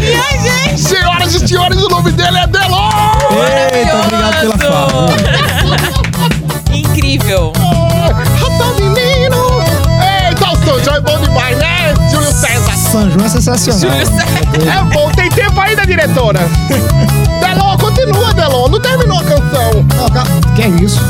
E 0.00 0.14
aí, 0.14 0.38
gente? 0.42 0.80
Senhoras 0.80 1.34
e 1.34 1.48
senhores, 1.48 1.78
o 1.82 1.88
nome 1.88 2.12
dele 2.12 2.38
é 2.38 2.46
Delon. 2.46 2.90
Eita, 3.72 3.96
obrigado 3.96 4.40
pela 4.40 4.58
fala. 4.58 5.08
Incrível. 6.72 7.52
Roça 8.56 8.74
menino. 8.80 9.36
Eita, 10.28 10.52
o 10.52 10.64
São 10.64 10.82
João 10.82 10.96
é 10.96 11.00
bom 11.00 11.18
demais, 11.20 11.58
né, 11.58 11.94
Júlio 12.10 12.32
César? 12.32 12.72
São 12.76 13.10
João 13.10 13.26
é 13.26 13.28
sensacional. 13.28 13.98
É 13.98 14.94
bom, 14.94 15.10
tem 15.12 15.28
tempo 15.30 15.60
ainda, 15.60 15.86
diretora? 15.86 16.40
Delon, 17.40 17.76
continua, 17.78 18.32
Delon. 18.32 18.68
Não 18.68 18.80
terminou 18.80 19.18
a 19.18 19.24
canção. 19.24 19.72
Não, 19.96 20.08
calma. 20.08 20.40
Que 20.54 20.62
é 20.62 20.68
isso? 20.68 21.00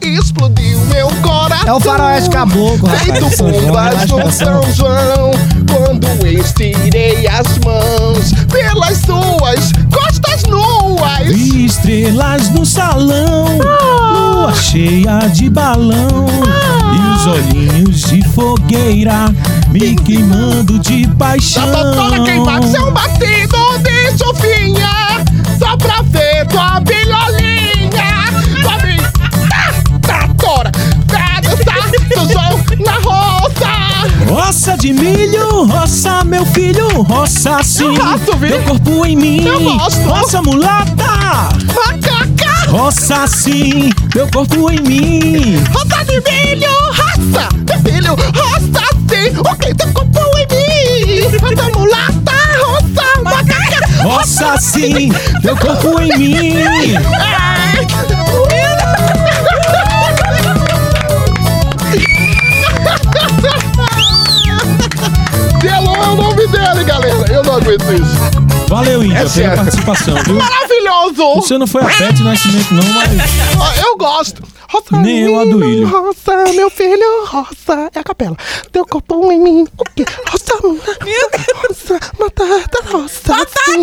Explodiu 0.00 0.80
meu 0.86 1.08
coração. 1.22 1.68
É 1.68 1.72
o 1.72 1.80
faroeste 1.80 2.30
caboclo, 2.30 2.88
rapaz. 2.88 3.02
Feito 3.02 3.36
São 3.36 3.50
bombas 3.50 3.64
relaxa, 3.64 4.06
no 4.06 4.22
canção. 4.22 4.62
São 4.62 4.72
João. 4.72 5.30
Quando 5.70 6.26
estirei 6.26 7.26
as 7.28 7.58
mãos 7.58 8.32
pelas 8.50 8.98
suas 8.98 9.72
costas 9.92 10.42
nuas. 10.44 11.28
Estrelas 11.28 12.48
no 12.50 12.64
salão, 12.64 13.58
lua 14.38 14.54
cheia 14.54 15.18
de 15.32 15.50
balão 15.50 16.26
e 16.94 17.16
os 17.16 17.26
olhinhos 17.26 18.02
de 18.02 18.22
fogueira 18.28 19.34
me 19.70 19.96
queimando 19.96 20.78
de 20.78 21.06
paixão. 21.18 21.70
Tô 21.72 21.92
toda 21.92 22.22
queimada, 22.22 22.66
um 22.84 22.92
batido 22.92 23.58
de 23.82 24.16
chuvinha. 24.16 25.24
Só 25.58 25.76
pra 25.76 26.02
ver 26.02 26.46
tua 26.46 26.78
bilholinha. 26.80 28.24
Tua 28.62 28.78
bi... 28.78 28.96
Tá, 29.48 29.74
tá, 30.06 30.28
tora. 30.38 30.70
Pra 31.06 31.40
dançar 31.40 31.90
São 32.14 32.28
João 32.28 32.64
na 32.84 32.92
roça. 33.00 33.68
Roça 34.28 34.76
de 34.76 34.92
milho, 34.92 35.64
roça 35.66 36.22
meu 36.24 36.46
filho, 36.46 37.02
roça 37.02 37.60
sim. 37.64 37.84
Eu 37.84 37.94
gosto, 37.96 38.36
viu? 38.36 38.50
Teu 38.50 38.62
corpo 38.62 39.04
em 39.06 39.16
mim, 39.16 39.44
Eu 39.44 39.60
gosto. 39.60 40.00
roça 40.08 40.40
mulata. 40.42 41.48
Macaca. 41.74 42.17
Roça 42.68 43.26
sim, 43.26 43.90
teu 44.12 44.28
corpo 44.28 44.70
em 44.70 44.80
mim. 44.82 45.64
Roça 45.72 46.04
de 46.04 46.20
milho, 46.20 46.70
roça, 46.88 47.48
meu 47.66 47.80
filho, 47.80 48.14
roça 48.14 48.84
sim. 49.08 49.32
Ok, 49.50 49.74
teu 49.74 49.92
corpo 49.92 50.20
em 50.36 50.46
mim. 50.54 51.38
Roça 51.40 51.78
mulata, 51.78 52.32
roça, 52.62 53.22
macaca. 53.22 54.02
Roça 54.02 54.56
sim, 54.60 55.10
teu 55.42 55.56
corpo 55.56 56.00
em 56.00 56.18
mim. 56.18 56.54
Delon 65.60 65.96
é 65.96 66.06
o 66.06 66.16
nome 66.16 66.46
dele, 66.48 66.84
galera. 66.84 67.32
Eu 67.32 67.42
não 67.42 67.56
aguento 67.56 67.92
isso. 67.92 68.48
Valeu, 68.68 69.02
Índia, 69.02 69.18
É 69.18 69.28
pela 69.28 69.56
participação, 69.56 70.14
viu? 70.24 70.38
Você 71.36 71.58
não 71.58 71.66
foi 71.66 71.82
a 71.82 71.86
Beth 71.86 72.20
Nascimento, 72.22 72.74
não, 72.74 72.84
mas. 72.92 73.10
Ó, 73.58 73.72
Eu 73.88 73.96
gosto. 73.96 74.42
Nem 74.90 75.20
eu, 75.20 75.40
Aduílio. 75.40 75.88
Roça, 75.88 76.52
meu 76.52 76.68
filho, 76.70 77.24
roça. 77.26 77.90
É 77.94 77.98
a 77.98 78.04
capela. 78.04 78.36
Teu 78.70 78.84
corpo 78.84 79.32
em 79.32 79.40
mim. 79.40 79.66
O 79.78 79.84
quê? 79.94 80.04
Roça, 80.30 80.54
roça, 81.94 82.12
batata, 82.18 82.90
roça. 82.90 83.46
sim. 83.64 83.82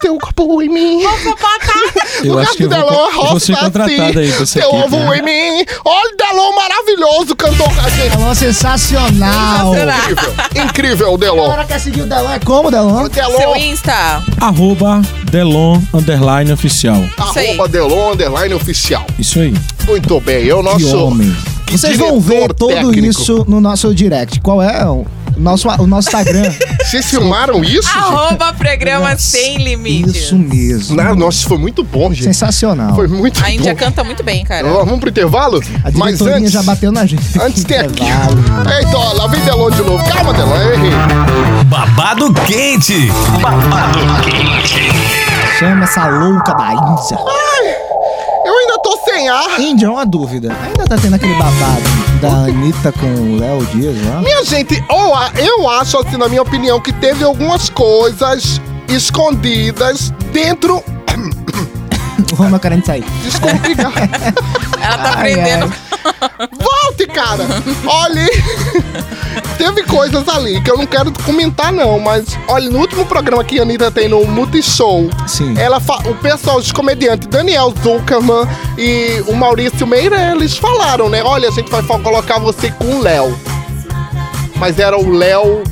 Teu 0.00 0.18
corpo 0.18 0.62
em 0.62 0.68
mim. 0.68 1.04
Roça, 1.04 1.30
batata. 1.30 2.02
Eu 2.24 2.34
o 2.34 2.38
acho 2.38 2.46
gato 2.48 2.56
que 2.56 2.62
eu 2.64 2.68
vou 2.70 2.78
Delon, 2.78 3.10
co- 3.10 3.20
eu 3.22 3.26
vou 3.30 3.40
ser 3.40 3.52
roça, 3.52 3.64
contratado 3.64 4.12
sim. 4.12 4.18
aí 4.20 4.32
pra 4.32 4.46
Teu 4.46 4.62
equipe, 4.62 4.84
ovo 4.84 4.96
né? 4.98 5.18
em 5.18 5.22
mim. 5.22 5.66
Olha 5.84 6.12
o 6.12 6.16
Delon 6.16 6.54
maravilhoso 6.54 7.36
cantou 7.36 7.66
com 7.68 7.80
a 7.80 7.88
gente. 7.88 8.16
Delon 8.16 8.34
sensacional. 8.34 9.74
Incrível. 9.74 10.34
Incrível, 10.64 11.12
o 11.14 11.18
Delon. 11.18 11.44
Agora 11.44 11.64
quer 11.64 11.80
seguir 11.80 12.02
o 12.02 12.06
Delon? 12.06 12.30
É 12.30 12.38
como, 12.38 12.70
Delon? 12.70 13.04
O 13.04 13.08
Delon. 13.08 13.38
Seu 13.38 13.56
Insta. 13.56 14.22
Arroba 14.40 15.02
Delon 15.30 15.80
Underline 15.92 16.52
Oficial. 16.52 17.02
Arroba 17.16 17.68
Delon, 17.68 18.12
underline 18.12 18.54
oficial. 18.54 19.04
Isso 19.18 19.40
aí. 19.40 19.54
Muito 19.86 20.20
bem, 20.20 20.48
é 20.48 20.54
o 20.54 20.62
nosso... 20.62 20.78
Que 20.78 20.94
homem. 20.94 21.36
Vocês 21.70 21.96
vão 21.96 22.20
ver 22.20 22.52
técnico. 22.52 22.98
isso 23.08 23.44
no 23.48 23.60
nosso 23.60 23.92
direct. 23.94 24.40
Qual 24.40 24.62
é 24.62 24.84
o 24.86 25.06
nosso, 25.36 25.68
o 25.68 25.86
nosso 25.86 26.08
Instagram? 26.08 26.52
Vocês 26.84 27.06
filmaram 27.08 27.62
isso? 27.64 27.88
Arroba 27.88 28.52
programa 28.52 29.16
sem 29.16 29.56
limites. 29.58 30.14
Isso 30.16 30.36
mesmo. 30.38 30.96
Não, 30.96 31.14
nossa, 31.14 31.48
foi 31.48 31.58
muito 31.58 31.82
bom, 31.82 32.12
gente. 32.12 32.24
Sensacional. 32.24 32.94
Foi 32.94 33.08
muito 33.08 33.42
A 33.42 33.50
Índia 33.50 33.72
bom. 33.72 33.78
canta 33.80 34.04
muito 34.04 34.22
bem, 34.22 34.44
cara. 34.44 34.66
Ó, 34.66 34.84
Vamos 34.84 35.00
pro 35.00 35.08
intervalo? 35.10 35.60
A 35.84 35.90
Mas 35.94 36.20
antes, 36.20 36.50
já 36.52 36.62
bateu 36.62 36.92
na 36.92 37.06
gente. 37.06 37.22
antes 37.40 37.64
tem 37.64 37.78
aqui. 37.78 38.02
Eita, 38.04 38.96
ó, 38.96 39.12
lá 39.14 39.26
vem 39.26 39.40
Delon 39.40 39.70
de 39.70 39.82
novo. 39.82 40.04
Calma, 40.10 40.32
Delon, 40.34 40.56
eu 40.56 40.74
errei. 40.74 40.90
Babado 41.66 42.32
quente. 42.46 43.08
Babado 43.40 43.98
quente. 44.22 44.90
Chama 45.58 45.84
essa 45.84 46.06
louca 46.08 46.52
da 46.54 46.72
Índia. 46.72 47.16
Eu 47.16 47.71
ainda 48.72 48.78
tô 48.82 48.98
sem 49.04 49.28
ar. 49.28 49.60
Índia, 49.60 49.90
uma 49.90 50.04
dúvida. 50.06 50.54
Ainda 50.64 50.84
tá 50.86 50.96
tendo 50.96 51.14
aquele 51.14 51.34
babado 51.34 51.82
da 52.20 52.28
Anitta 52.44 52.92
com 52.92 53.06
o 53.06 53.38
Léo 53.38 53.64
Dias 53.66 53.96
lá? 54.06 54.20
Minha 54.20 54.44
gente, 54.44 54.82
eu, 54.88 55.14
a- 55.14 55.30
eu 55.36 55.68
acho, 55.68 55.98
assim, 55.98 56.16
na 56.16 56.28
minha 56.28 56.42
opinião, 56.42 56.80
que 56.80 56.92
teve 56.92 57.24
algumas 57.24 57.68
coisas 57.68 58.60
escondidas 58.88 60.12
dentro. 60.32 60.82
O 62.30 62.34
Roma 62.34 62.58
querendo 62.58 62.84
sair. 62.86 63.04
Desculpe. 63.24 63.72
Ela 64.80 64.98
tá 64.98 65.14
Ai, 65.16 65.32
aprendendo. 65.32 65.72
Volte, 66.58 67.06
cara! 67.06 67.44
Olha, 67.86 68.26
teve 69.58 69.82
coisas 69.84 70.28
ali 70.28 70.60
que 70.62 70.70
eu 70.70 70.76
não 70.76 70.86
quero 70.86 71.12
comentar, 71.24 71.72
não, 71.72 71.98
mas 71.98 72.24
olha, 72.48 72.68
no 72.70 72.78
último 72.78 73.04
programa 73.06 73.42
que 73.44 73.58
a 73.58 73.62
Anitta 73.62 73.90
tem 73.90 74.08
no 74.08 74.24
Multishow, 74.26 75.08
Sim. 75.26 75.54
ela 75.58 75.80
fa- 75.80 76.02
o 76.06 76.14
pessoal, 76.16 76.58
os 76.58 76.72
comediantes, 76.72 77.28
Daniel 77.28 77.72
Zuckerman 77.82 78.46
e 78.78 79.22
o 79.26 79.34
Maurício 79.34 79.86
Meira, 79.86 80.32
eles 80.32 80.56
falaram, 80.56 81.08
né? 81.08 81.22
Olha, 81.22 81.48
a 81.48 81.52
gente 81.52 81.70
vai 81.70 81.82
colocar 81.82 82.38
você 82.38 82.70
com 82.70 82.84
o 82.96 83.00
Léo. 83.02 83.36
Mas 84.56 84.78
era 84.78 84.96
o 84.98 85.10
Léo. 85.10 85.62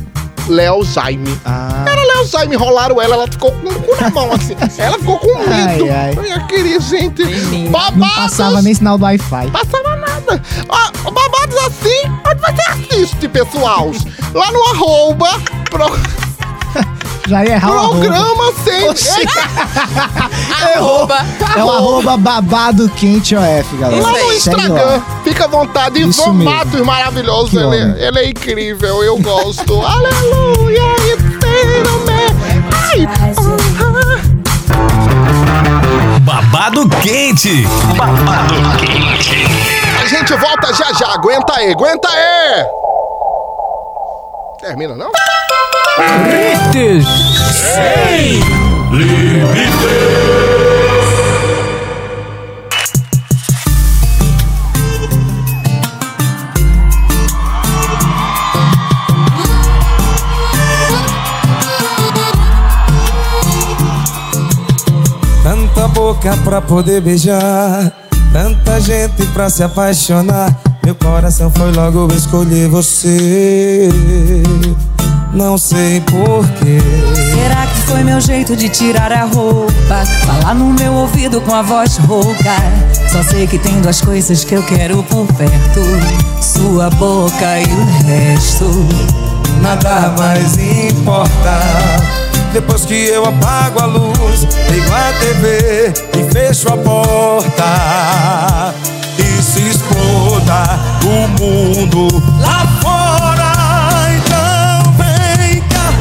Léo 0.49 0.83
Jaime. 0.85 1.39
Ah. 1.45 1.85
Era 1.87 2.01
o 2.01 2.07
Léo 2.07 2.27
Jaime, 2.27 2.57
rolaram 2.57 3.01
ela, 3.01 3.15
ela 3.15 3.27
ficou 3.29 3.53
com 3.53 3.69
o 3.69 3.75
cu 3.83 4.03
na 4.03 4.11
mão, 4.11 4.33
assim. 4.33 4.57
Ela 4.79 4.99
ficou 4.99 5.17
com 5.19 5.29
medo. 5.39 5.85
Ai, 5.85 5.89
ai. 6.19 6.33
Eu 6.35 6.47
queria, 6.49 6.81
gente. 6.81 7.23
Não 7.23 7.71
Babados. 7.71 8.17
passava 8.17 8.61
nem 8.63 8.75
sinal 8.75 8.99
do 8.99 9.05
Wi-Fi. 9.05 9.49
Passava 9.53 9.90
nada. 10.31 10.43
Ah, 10.69 10.91
babados 11.11 11.57
assim, 11.67 12.09
onde 12.27 12.41
você 12.41 12.63
assiste, 12.71 13.29
pessoal? 13.29 13.91
Lá 14.35 14.53
no 14.53 14.63
arroba, 14.69 15.29
pro- 15.71 15.99
Já 17.27 17.45
ia 17.45 17.53
errar 17.55 17.89
programa 17.89 18.53
sem... 18.65 18.89
Oxi. 18.89 19.21
Arroba. 20.77 21.25
É 21.57 21.65
o 21.65 21.71
arroba 21.71 22.17
babado 22.17 22.89
quente 22.97 23.37
OF, 23.37 23.77
galera. 23.77 24.03
Lá 24.03 24.13
no 24.13 24.33
Instagram, 24.33 25.01
fica 25.23 25.45
à 25.45 25.49
vontade. 25.49 26.01
Isso 26.01 26.23
Ivan 26.23 26.33
mesmo. 26.33 26.51
Matos, 26.53 26.81
maravilhoso. 26.81 27.57
Ele, 27.57 27.67
homem. 27.67 27.95
ele 27.99 28.19
é 28.19 28.29
incrível, 28.31 29.03
eu 29.05 29.17
gosto. 29.19 29.81
Aleluia, 29.87 30.83
inteiro, 31.13 32.01
Ai, 32.73 33.07
Babado 36.21 36.89
quente. 36.89 37.65
Babado 37.97 38.55
quente. 38.81 39.60
Gente 40.11 40.35
volta 40.35 40.75
já 40.75 40.93
já, 40.93 41.15
aguenta 41.15 41.55
aí, 41.57 41.71
aguenta 41.71 42.09
aí! 42.09 42.67
Termina, 44.59 44.97
não? 44.97 45.09
Sem 47.53 48.41
limite. 48.91 49.71
Tanta 65.45 65.87
boca 65.87 66.37
pra 66.43 66.61
poder 66.61 67.01
beijar, 67.01 67.93
Tanta 68.33 68.81
gente 68.81 69.27
pra 69.33 69.51
se 69.51 69.63
apaixonar. 69.63 70.57
Meu 70.85 70.95
coração 70.95 71.51
foi 71.51 71.73
logo 71.73 72.09
escolher 72.15 72.69
você. 72.69 73.89
Não 75.33 75.59
sei 75.59 76.01
porquê. 76.01 76.79
Será 77.35 77.67
que 77.67 77.81
foi 77.83 78.03
meu 78.03 78.21
jeito 78.21 78.57
de 78.57 78.69
tirar 78.69 79.13
a 79.13 79.25
roupa? 79.25 80.05
Falar 80.27 80.55
no 80.55 80.73
meu 80.73 80.93
ouvido 80.93 81.41
com 81.41 81.55
a 81.55 81.63
voz 81.63 81.97
rouca. 81.99 82.57
Só 83.11 83.23
sei 83.23 83.47
que 83.47 83.59
tem 83.59 83.81
duas 83.81 84.01
coisas 84.01 84.45
que 84.45 84.55
eu 84.55 84.63
quero 84.65 85.03
por 85.05 85.27
perto: 85.35 85.81
sua 86.41 86.89
boca 86.91 87.61
e 87.61 87.65
o 87.65 87.85
resto. 88.07 88.71
Nada 89.61 90.15
mais 90.17 90.57
importa. 90.57 91.61
Depois 92.53 92.85
que 92.85 93.07
eu 93.07 93.25
apago 93.25 93.81
a 93.81 93.87
luz, 93.87 94.47
ligo 94.71 94.93
a 94.93 95.13
TV 95.21 95.93
e 96.19 96.33
fecho 96.33 96.69
a 96.69 96.77
porta. 96.77 97.65
E 99.17 99.43
se 99.43 99.61
exploda 99.61 100.79
o 101.05 101.29
mundo 101.39 102.09
lá 102.41 102.67
fora. 102.83 103.53
Então 104.17 104.93
vem 104.95 105.63
cá, 105.63 105.93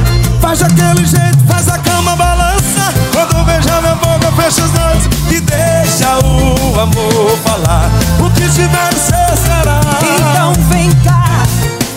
faz 0.42 0.64
aquele 0.64 1.06
jeito, 1.06 1.38
faz 1.48 1.70
a 1.70 1.78
cama 1.78 2.16
balança. 2.16 2.94
Quando 3.14 3.46
beija 3.46 3.82
minha 3.82 3.96
boca, 3.96 4.32
fecha 4.32 4.64
os 4.64 4.72
olhos 4.80 5.06
e 5.30 5.40
deixa 5.40 6.18
o 6.26 6.80
amor 6.80 7.38
falar. 7.44 7.92
O 8.20 8.30
que 8.32 8.50
tiver 8.50 8.94
ser 8.94 9.38
será. 9.38 9.82
Então 10.02 10.54
vem 10.68 10.90
cá, 11.04 11.44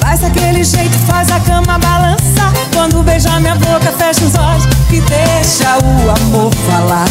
faz 0.01 0.23
aquele 0.23 0.62
jeito, 0.62 0.99
faz 1.07 1.31
a 1.31 1.41
cama 1.41 1.79
balança. 1.79 2.53
Quando 2.75 3.03
beijar 3.03 3.32
boca, 3.73 3.91
fecha 3.93 4.25
os 4.25 4.35
olhos 4.35 4.65
e 4.91 5.01
deixa 5.01 5.79
o 5.79 6.11
amor 6.11 6.53
falar. 6.67 7.07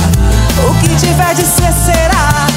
O 0.70 0.74
que 0.80 0.96
tiver 0.96 1.34
de 1.34 1.42
ser 1.42 1.74
será. 1.74 2.48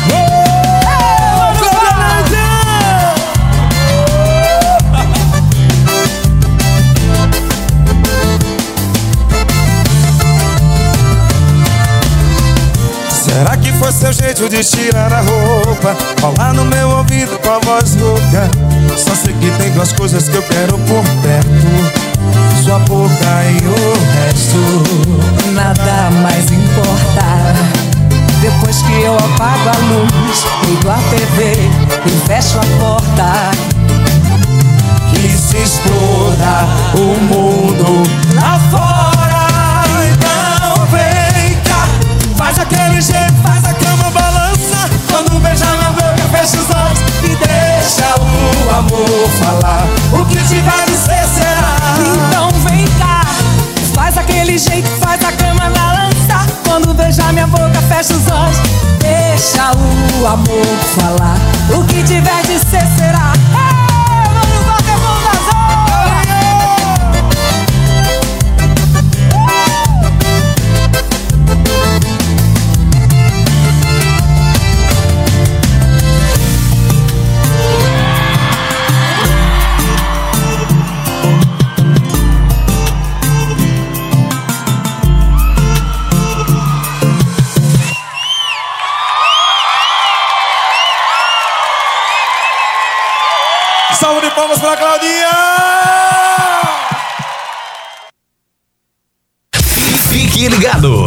Será 13.11 13.57
que 13.57 13.73
foi 13.73 13.93
seu 13.93 14.13
jeito 14.13 14.49
de 14.49 14.63
tirar 14.63 15.13
a 15.13 15.21
roupa? 15.21 15.97
Falar 16.21 16.53
no 16.53 16.65
meu 16.67 16.91
ouvido 16.91 17.39
com 17.39 17.51
a 17.51 17.59
voz 17.59 17.97
rouca. 17.97 18.51
Só 18.97 19.15
sei 19.15 19.33
que 19.35 19.51
tem 19.59 19.73
duas 19.73 19.93
coisas 19.93 20.29
que 20.29 20.37
eu 20.37 20.43
quero 20.43 20.79
por 20.79 21.03
perto 21.23 22.04
sua 22.65 22.79
boca 22.79 23.45
e 23.45 23.67
o 23.69 23.95
resto 24.15 25.53
nada 25.53 26.11
mais 26.23 26.51
importa. 26.51 27.53
Depois 28.41 28.81
que 28.81 29.03
eu 29.03 29.15
apago 29.17 29.69
a 29.69 29.77
luz, 29.93 30.47
ligo 30.67 30.89
a 30.89 30.97
TV 31.11 31.71
e 32.07 32.27
fecho 32.27 32.59
a 32.59 32.65
porta. 32.81 33.51
Que 35.11 35.29
se 35.29 35.59
exploda 35.59 36.67
o 36.95 37.21
mundo 37.25 38.03
lá 38.35 38.59
fora. 38.71 39.45
Então 40.09 40.87
vem 40.87 41.61
cá, 41.65 41.87
faz 42.35 42.59
aquele 42.59 43.03
jeito, 43.03 43.35
faz 43.43 43.63
a 43.67 43.75
cama 43.75 44.11
balança. 44.11 44.89
Quando 45.11 45.39
beijar 45.43 45.77
na 45.77 45.91
boca, 45.91 46.23
fecha 46.33 46.57
os 46.57 46.71
olhos 46.75 46.99
e 47.25 47.37
deixa 47.37 48.15
o 48.19 48.71
amor 48.75 49.29
falar. 49.39 49.87
O 50.19 50.25
que 50.25 50.37
tiver 50.37 50.87
de 50.87 50.97
ser 50.97 51.29
será. 51.29 51.75
Então 52.01 52.54
faz 54.05 54.19
aquele 54.19 54.59
jeito, 54.59 54.89
faz 55.01 55.19
a 55.25 55.33
cama 55.33 55.71
balançar. 55.71 56.47
Quando 56.69 56.93
beijar 56.93 57.33
minha 57.33 57.47
boca, 57.47 57.81
fecha 57.89 58.13
os 58.15 58.31
olhos, 58.31 58.59
deixa 58.99 59.71
o 59.73 60.27
amor 60.27 60.67
falar. 60.95 61.39
O 61.75 61.83
que 61.85 62.03
tiver 62.03 62.43
de 62.43 62.59
ser 62.59 62.87
será. 62.99 63.33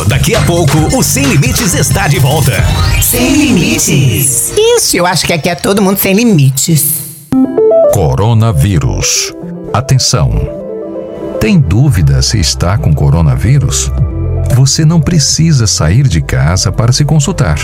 Daqui 0.07 0.33
a 0.33 0.41
pouco 0.41 0.77
o 0.97 1.03
Sem 1.03 1.25
Limites 1.25 1.73
está 1.73 2.07
de 2.07 2.17
volta. 2.19 2.53
Sem 3.01 3.35
limites. 3.35 4.53
Isso, 4.57 4.95
eu 4.95 5.05
acho 5.05 5.25
que 5.25 5.33
aqui 5.33 5.49
é 5.49 5.55
todo 5.55 5.81
mundo 5.81 5.97
sem 5.97 6.13
limites. 6.13 6.93
Coronavírus. 7.93 9.33
Atenção! 9.73 10.31
Tem 11.39 11.59
dúvida 11.59 12.21
se 12.21 12.39
está 12.39 12.77
com 12.77 12.93
coronavírus? 12.93 13.91
Você 14.55 14.85
não 14.85 14.99
precisa 14.99 15.67
sair 15.67 16.07
de 16.07 16.21
casa 16.21 16.71
para 16.71 16.91
se 16.91 17.05
consultar. 17.05 17.57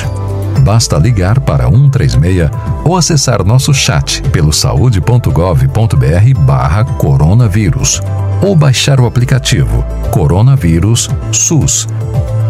Basta 0.62 0.98
ligar 0.98 1.40
para 1.40 1.66
136 1.66 2.50
ou 2.86 2.96
acessar 2.96 3.44
nosso 3.44 3.74
chat 3.74 4.22
pelo 4.30 4.54
saúde.gov.br 4.54 6.40
barra 6.40 6.86
coronavírus 6.86 8.02
ou 8.42 8.56
baixar 8.56 9.00
o 9.00 9.06
aplicativo 9.06 9.84
Coronavírus 10.12 11.10
SUS. 11.32 11.88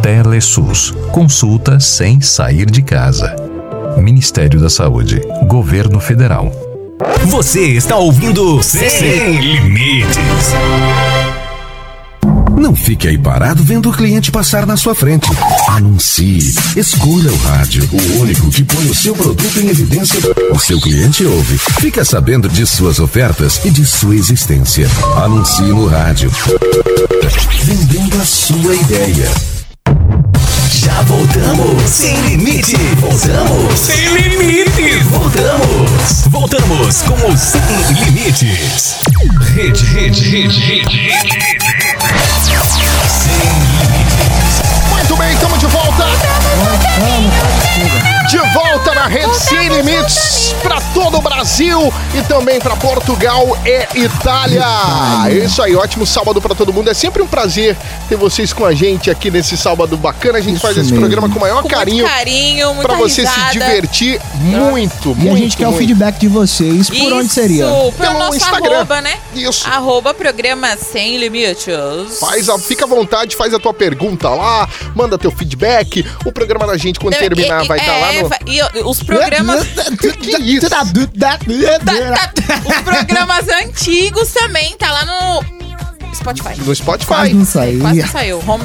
TeleSUS. 0.04 0.94
Consulta 1.14 1.80
sem 1.80 2.20
sair 2.20 2.70
de 2.70 2.82
casa. 2.82 3.34
Ministério 3.98 4.60
da 4.60 4.70
Saúde. 4.70 5.22
Governo 5.48 5.98
Federal. 6.02 6.52
Você 7.26 7.62
está 7.62 7.96
ouvindo 7.96 8.62
Sem, 8.62 9.40
Limites. 9.40 10.18
Não 12.58 12.76
fique 12.76 13.08
aí 13.08 13.18
parado 13.18 13.64
vendo 13.64 13.90
o 13.90 13.94
cliente 13.94 14.30
passar 14.30 14.68
na 14.68 14.76
sua 14.76 14.94
frente. 14.94 15.30
Anuncie. 15.70 16.54
Escolha 16.76 17.32
o 17.32 17.38
rádio, 17.38 17.88
o 17.94 18.22
único 18.22 18.50
que 18.50 18.64
põe 18.66 18.86
o 18.86 18.94
seu 18.94 19.16
produto 19.16 19.58
em 19.62 19.70
evidência. 19.70 20.20
O 20.52 20.60
seu 20.60 20.82
cliente 20.82 21.26
ouve. 21.26 21.58
Fica 21.80 22.04
sabendo 22.04 22.50
de 22.50 22.66
suas 22.66 23.00
ofertas 23.00 23.64
e 23.64 23.70
de 23.70 23.86
sua 23.86 24.16
existência. 24.16 24.86
Anuncie 25.24 25.64
no 25.64 25.88
rádio. 25.88 26.30
Vendendo 27.64 28.22
a 28.22 28.26
sua 28.26 28.76
ideia. 28.76 29.53
Já 30.84 31.02
voltamos. 31.04 31.82
Sem 31.90 32.14
limite. 32.28 32.76
Voltamos. 32.98 33.80
Sem 33.80 34.06
limite. 34.18 35.02
Voltamos. 35.06 36.28
Voltamos 36.30 37.02
com 37.04 37.32
o 37.32 37.38
Sem 37.38 37.62
Limites. 38.04 38.98
Rede, 39.56 39.86
rede, 39.86 40.22
rede, 40.30 40.60
rede, 40.60 40.98
rede. 40.98 41.53
De 48.34 48.40
volta 48.52 48.96
na 48.96 49.06
Rede 49.06 49.36
Sem 49.36 49.68
Limites 49.70 50.56
para 50.64 50.82
todo 50.92 51.18
o 51.18 51.22
Brasil 51.22 51.94
e 52.16 52.22
também 52.24 52.60
para 52.60 52.76
Portugal 52.76 53.56
e 53.64 54.00
Itália. 54.06 54.66
É 55.28 55.34
isso 55.46 55.62
aí, 55.62 55.76
ótimo 55.76 56.04
sábado 56.04 56.42
para 56.42 56.56
todo 56.56 56.74
mundo. 56.74 56.90
É 56.90 56.96
sempre 56.96 57.22
um 57.22 57.28
prazer 57.28 57.78
ter 58.10 58.16
vocês 58.16 58.52
com 58.52 58.66
a 58.66 58.74
gente 58.74 59.12
aqui 59.12 59.30
nesse 59.30 59.56
sábado 59.56 59.96
bacana. 59.98 60.40
A 60.40 60.42
gente 60.42 60.60
faz 60.60 60.76
esse 60.76 60.86
mesmo. 60.92 61.00
programa 61.00 61.30
com 61.30 61.38
o 61.38 61.42
maior 61.42 61.62
Com 61.62 61.68
carinho. 61.70 61.98
muito 62.06 62.10
carinho, 62.12 62.76
Pra 62.82 62.96
você 62.96 63.22
risada. 63.22 63.42
se 63.52 63.52
divertir 63.54 64.20
muito, 64.40 65.12
E 65.12 65.16
muito. 65.16 65.34
a 65.36 65.38
gente 65.38 65.56
quer 65.58 65.68
o 65.68 65.72
muito. 65.72 65.80
feedback 65.86 66.18
de 66.18 66.28
vocês. 66.28 66.90
Por 66.90 67.14
onde 67.14 67.30
seria? 67.32 67.66
Isso, 67.66 67.92
pelo 68.00 68.18
nosso 68.18 68.38
Instagram. 68.38 68.76
arroba, 68.78 69.00
né? 69.02 69.14
Isso. 69.36 69.70
Arroba 69.70 70.12
programa 70.12 70.76
Sem 70.76 71.18
Limites. 71.18 71.66
Faz 72.20 72.50
a, 72.50 72.58
fica 72.58 72.86
à 72.86 72.88
vontade, 72.88 73.36
faz 73.36 73.54
a 73.54 73.60
tua 73.60 73.76
pergunta 73.76 74.28
lá, 74.30 74.68
manda 74.96 75.20
teu 75.20 75.30
feedback. 75.32 76.04
O 76.26 76.32
programa 76.32 76.66
da 76.66 76.76
gente, 76.78 77.00
quando 77.00 77.14
terminar, 77.16 77.62
E- 77.62 77.66
e- 77.66 77.68
vai 77.68 77.78
estar 77.80 77.92
lá 78.00 78.14
é, 78.14 78.23
fa- 78.30 78.40
E 78.48 78.62
os 78.84 79.04
programas. 79.04 79.66
que 80.22 80.38
isso? 80.42 80.68
Os 82.66 82.82
programas 82.84 83.48
antigos 83.50 84.32
também, 84.32 84.76
tá 84.78 84.92
lá 84.92 85.06
no 85.06 85.44
Spotify. 86.16 86.60
No 86.62 86.76
Spotify. 86.76 87.08
Quase 87.08 87.34
não 87.34 87.46
saía. 87.46 87.80
Quase 87.80 88.02
não 88.02 88.08
saiu. 88.10 88.44
Home. 88.48 88.64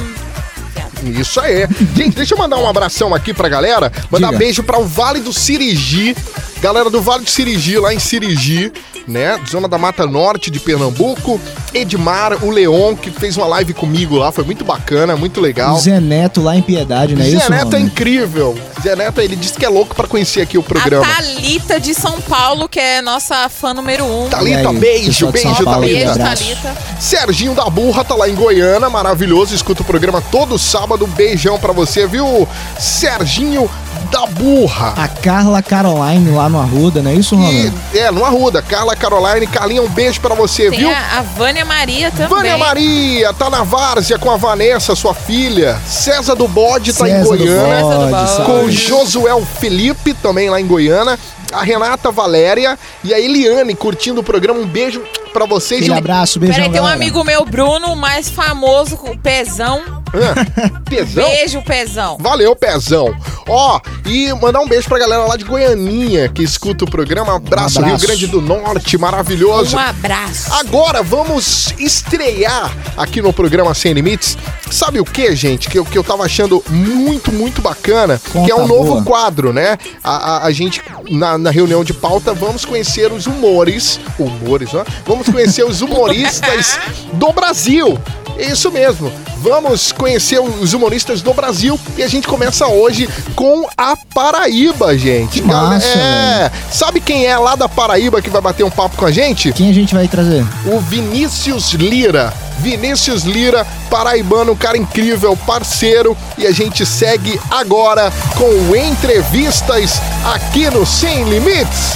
Isso 1.03 1.39
aí. 1.39 1.67
Gente, 1.95 2.15
deixa 2.15 2.33
eu 2.33 2.37
mandar 2.37 2.57
um 2.57 2.67
abração 2.67 3.13
aqui 3.13 3.33
pra 3.33 3.49
galera. 3.49 3.91
Mandar 4.11 4.27
Diga. 4.27 4.39
beijo 4.39 4.63
para 4.63 4.79
o 4.79 4.85
Vale 4.85 5.19
do 5.19 5.33
Sirigi, 5.33 6.15
Galera 6.61 6.89
do 6.89 7.01
Vale 7.01 7.23
de 7.23 7.31
Sirigi, 7.31 7.77
lá 7.77 7.93
em 7.93 7.99
Sirigi, 7.99 8.71
né? 9.07 9.39
Zona 9.49 9.65
da 9.65 9.77
Mata 9.77 10.05
Norte 10.05 10.51
de 10.51 10.59
Pernambuco. 10.59 11.39
Edmar, 11.73 12.43
o 12.43 12.49
Leon, 12.49 12.95
que 12.95 13.09
fez 13.11 13.37
uma 13.37 13.45
live 13.47 13.73
comigo 13.73 14.17
lá, 14.17 14.31
foi 14.31 14.43
muito 14.43 14.65
bacana, 14.65 15.15
muito 15.15 15.39
legal. 15.39 15.75
O 15.75 15.79
Zé 15.79 16.01
Neto 16.01 16.41
lá 16.41 16.57
em 16.57 16.61
Piedade, 16.61 17.15
não 17.15 17.21
é 17.21 17.29
Zé 17.29 17.37
isso? 17.37 17.49
Neto 17.49 17.75
é 17.75 17.79
incrível. 17.79 18.57
Zé 18.83 18.95
Neto, 18.95 19.21
ele 19.21 19.37
disse 19.37 19.53
que 19.53 19.65
é 19.65 19.69
louco 19.69 19.95
pra 19.95 20.05
conhecer 20.07 20.41
aqui 20.41 20.57
o 20.57 20.63
programa. 20.63 21.05
A 21.05 21.15
Thalita 21.15 21.79
de 21.79 21.93
São 21.93 22.19
Paulo, 22.21 22.67
que 22.67 22.79
é 22.79 23.01
nossa 23.01 23.47
fã 23.47 23.73
número 23.73 24.03
um. 24.03 24.27
Thalita, 24.27 24.73
beijo, 24.73 25.31
beijo, 25.31 25.63
Thalita. 25.63 25.79
Beijo, 25.79 26.17
Thalita. 26.17 26.77
Serginho 26.99 27.55
da 27.55 27.69
Burra 27.69 28.03
tá 28.03 28.15
lá 28.15 28.27
em 28.27 28.35
Goiânia, 28.35 28.89
maravilhoso. 28.89 29.55
Escuta 29.55 29.81
o 29.81 29.85
programa 29.85 30.21
todo 30.29 30.57
sábado. 30.57 30.88
Beijão 31.07 31.57
pra 31.59 31.71
você, 31.73 32.05
viu? 32.07 32.47
Serginho 32.77 33.69
da 34.11 34.25
Burra. 34.25 34.93
A 34.97 35.07
Carla 35.07 35.61
Caroline 35.61 36.31
lá 36.31 36.49
no 36.49 36.59
Arruda, 36.59 37.01
não 37.01 37.11
é 37.11 37.15
isso, 37.15 37.35
Ronaldo? 37.35 37.73
É, 37.93 38.09
no 38.11 38.25
Arruda. 38.25 38.61
Carla 38.61 38.95
Caroline, 38.95 39.45
Carlinha, 39.45 39.81
um 39.81 39.89
beijo 39.89 40.19
pra 40.19 40.33
você, 40.33 40.69
Tem 40.69 40.79
viu? 40.79 40.89
a, 40.89 41.19
a 41.19 41.21
Vânia 41.21 41.63
Maria 41.63 42.09
também. 42.09 42.27
Vânia 42.27 42.57
Maria, 42.57 43.33
tá 43.33 43.49
na 43.49 43.61
várzea 43.63 44.17
com 44.17 44.31
a 44.31 44.37
Vanessa, 44.37 44.95
sua 44.95 45.13
filha. 45.13 45.77
César 45.85 46.35
do 46.35 46.47
Bode 46.47 46.93
tá 46.93 47.07
em 47.07 47.11
César 47.11 47.37
Goiânia. 47.37 47.81
Bode, 47.83 48.45
com 48.45 48.53
o 48.59 48.61
sabe. 48.61 48.71
Josuel 48.71 49.45
Felipe, 49.59 50.13
também 50.15 50.49
lá 50.49 50.59
em 50.59 50.65
Goiânia. 50.65 51.17
A 51.51 51.63
Renata 51.63 52.11
Valéria 52.11 52.77
e 53.03 53.11
a 53.13 53.19
Eliane 53.19 53.73
curtindo 53.75 54.21
o 54.21 54.23
programa. 54.23 54.59
Um 54.59 54.67
beijo 54.67 55.01
pra 55.33 55.45
vocês. 55.45 55.87
Um- 55.89 55.95
abraço, 55.95 56.39
beijão, 56.39 56.55
Peraí, 56.57 56.71
tem 56.71 56.81
um 56.81 56.85
amigo 56.85 57.23
meu, 57.23 57.43
Bruno, 57.43 57.95
mais 57.95 58.29
famoso, 58.29 58.95
o 59.03 59.17
Pezão. 59.17 59.81
Pezão? 60.89 61.23
Beijo, 61.29 61.61
Pezão. 61.61 62.17
Valeu, 62.19 62.55
Pezão. 62.55 63.15
Ó, 63.47 63.79
e 64.05 64.31
mandar 64.33 64.59
um 64.59 64.67
beijo 64.67 64.87
pra 64.87 64.99
galera 64.99 65.23
lá 65.25 65.35
de 65.35 65.43
Goianinha 65.43 66.29
que 66.29 66.43
escuta 66.43 66.85
o 66.85 66.89
programa. 66.89 67.35
Abraço, 67.35 67.79
Um 67.79 67.83
Rio 67.85 67.95
abraço. 67.95 68.05
Grande 68.07 68.27
do 68.27 68.41
Norte, 68.41 68.97
maravilhoso. 68.97 69.75
Um 69.75 69.79
abraço. 69.79 70.53
Agora 70.53 71.01
vamos 71.01 71.73
estrear 71.79 72.71
aqui 72.97 73.21
no 73.21 73.33
programa 73.33 73.73
Sem 73.73 73.93
Limites. 73.93 74.37
Sabe 74.71 74.99
o 74.99 75.05
que, 75.05 75.35
gente? 75.35 75.67
Que 75.69 75.79
eu, 75.79 75.85
que 75.85 75.97
eu 75.97 76.03
tava 76.03 76.23
achando 76.25 76.63
muito, 76.69 77.31
muito 77.31 77.61
bacana. 77.61 78.21
Conta 78.31 78.45
que 78.45 78.51
é 78.51 78.55
um 78.55 78.67
novo 78.67 78.91
boa. 78.93 79.03
quadro, 79.03 79.51
né? 79.51 79.77
A, 80.03 80.35
a- 80.37 80.45
a 80.45 80.51
gente, 80.51 80.81
na, 81.09 81.37
na 81.37 81.49
reunião 81.49 81.83
de 81.83 81.93
pauta, 81.93 82.33
vamos 82.33 82.65
conhecer 82.65 83.11
os 83.11 83.25
humores. 83.25 83.99
Humores, 84.19 84.73
ó. 84.75 84.85
Vamos 85.05 85.27
conhecer 85.27 85.63
os 85.65 85.81
humoristas 85.81 86.79
do 87.13 87.31
Brasil. 87.33 87.97
É 88.37 88.45
isso 88.51 88.71
mesmo. 88.71 89.11
Vamos 89.41 89.91
conhecer 89.99 90.39
os 90.39 90.73
humoristas 90.73 91.21
do 91.21 91.33
Brasil 91.33 91.77
e 91.97 92.01
a 92.01 92.07
gente 92.07 92.25
começa 92.25 92.65
hoje 92.65 93.07
com 93.35 93.67
a 93.77 93.97
Paraíba, 93.97 94.97
gente. 94.97 95.41
Que 95.41 95.47
massa, 95.47 95.85
é, 95.85 96.51
sabe 96.71 97.01
quem 97.01 97.25
é 97.25 97.37
lá 97.37 97.55
da 97.55 97.67
Paraíba 97.67 98.21
que 98.21 98.29
vai 98.29 98.41
bater 98.41 98.63
um 98.63 98.71
papo 98.71 98.95
com 98.95 99.05
a 99.05 99.11
gente? 99.11 99.51
Quem 99.51 99.69
a 99.69 99.73
gente 99.73 99.93
vai 99.93 100.07
trazer? 100.07 100.45
O 100.65 100.79
Vinícius 100.79 101.73
Lira. 101.73 102.33
Vinícius 102.59 103.23
Lira, 103.23 103.65
paraibano, 103.89 104.55
cara 104.55 104.77
incrível, 104.77 105.35
parceiro. 105.35 106.15
E 106.37 106.47
a 106.47 106.51
gente 106.51 106.85
segue 106.85 107.39
agora 107.51 108.11
com 108.37 108.75
entrevistas 108.75 110.01
aqui 110.33 110.69
no 110.69 110.85
Sem 110.85 111.25
Limites. 111.25 111.93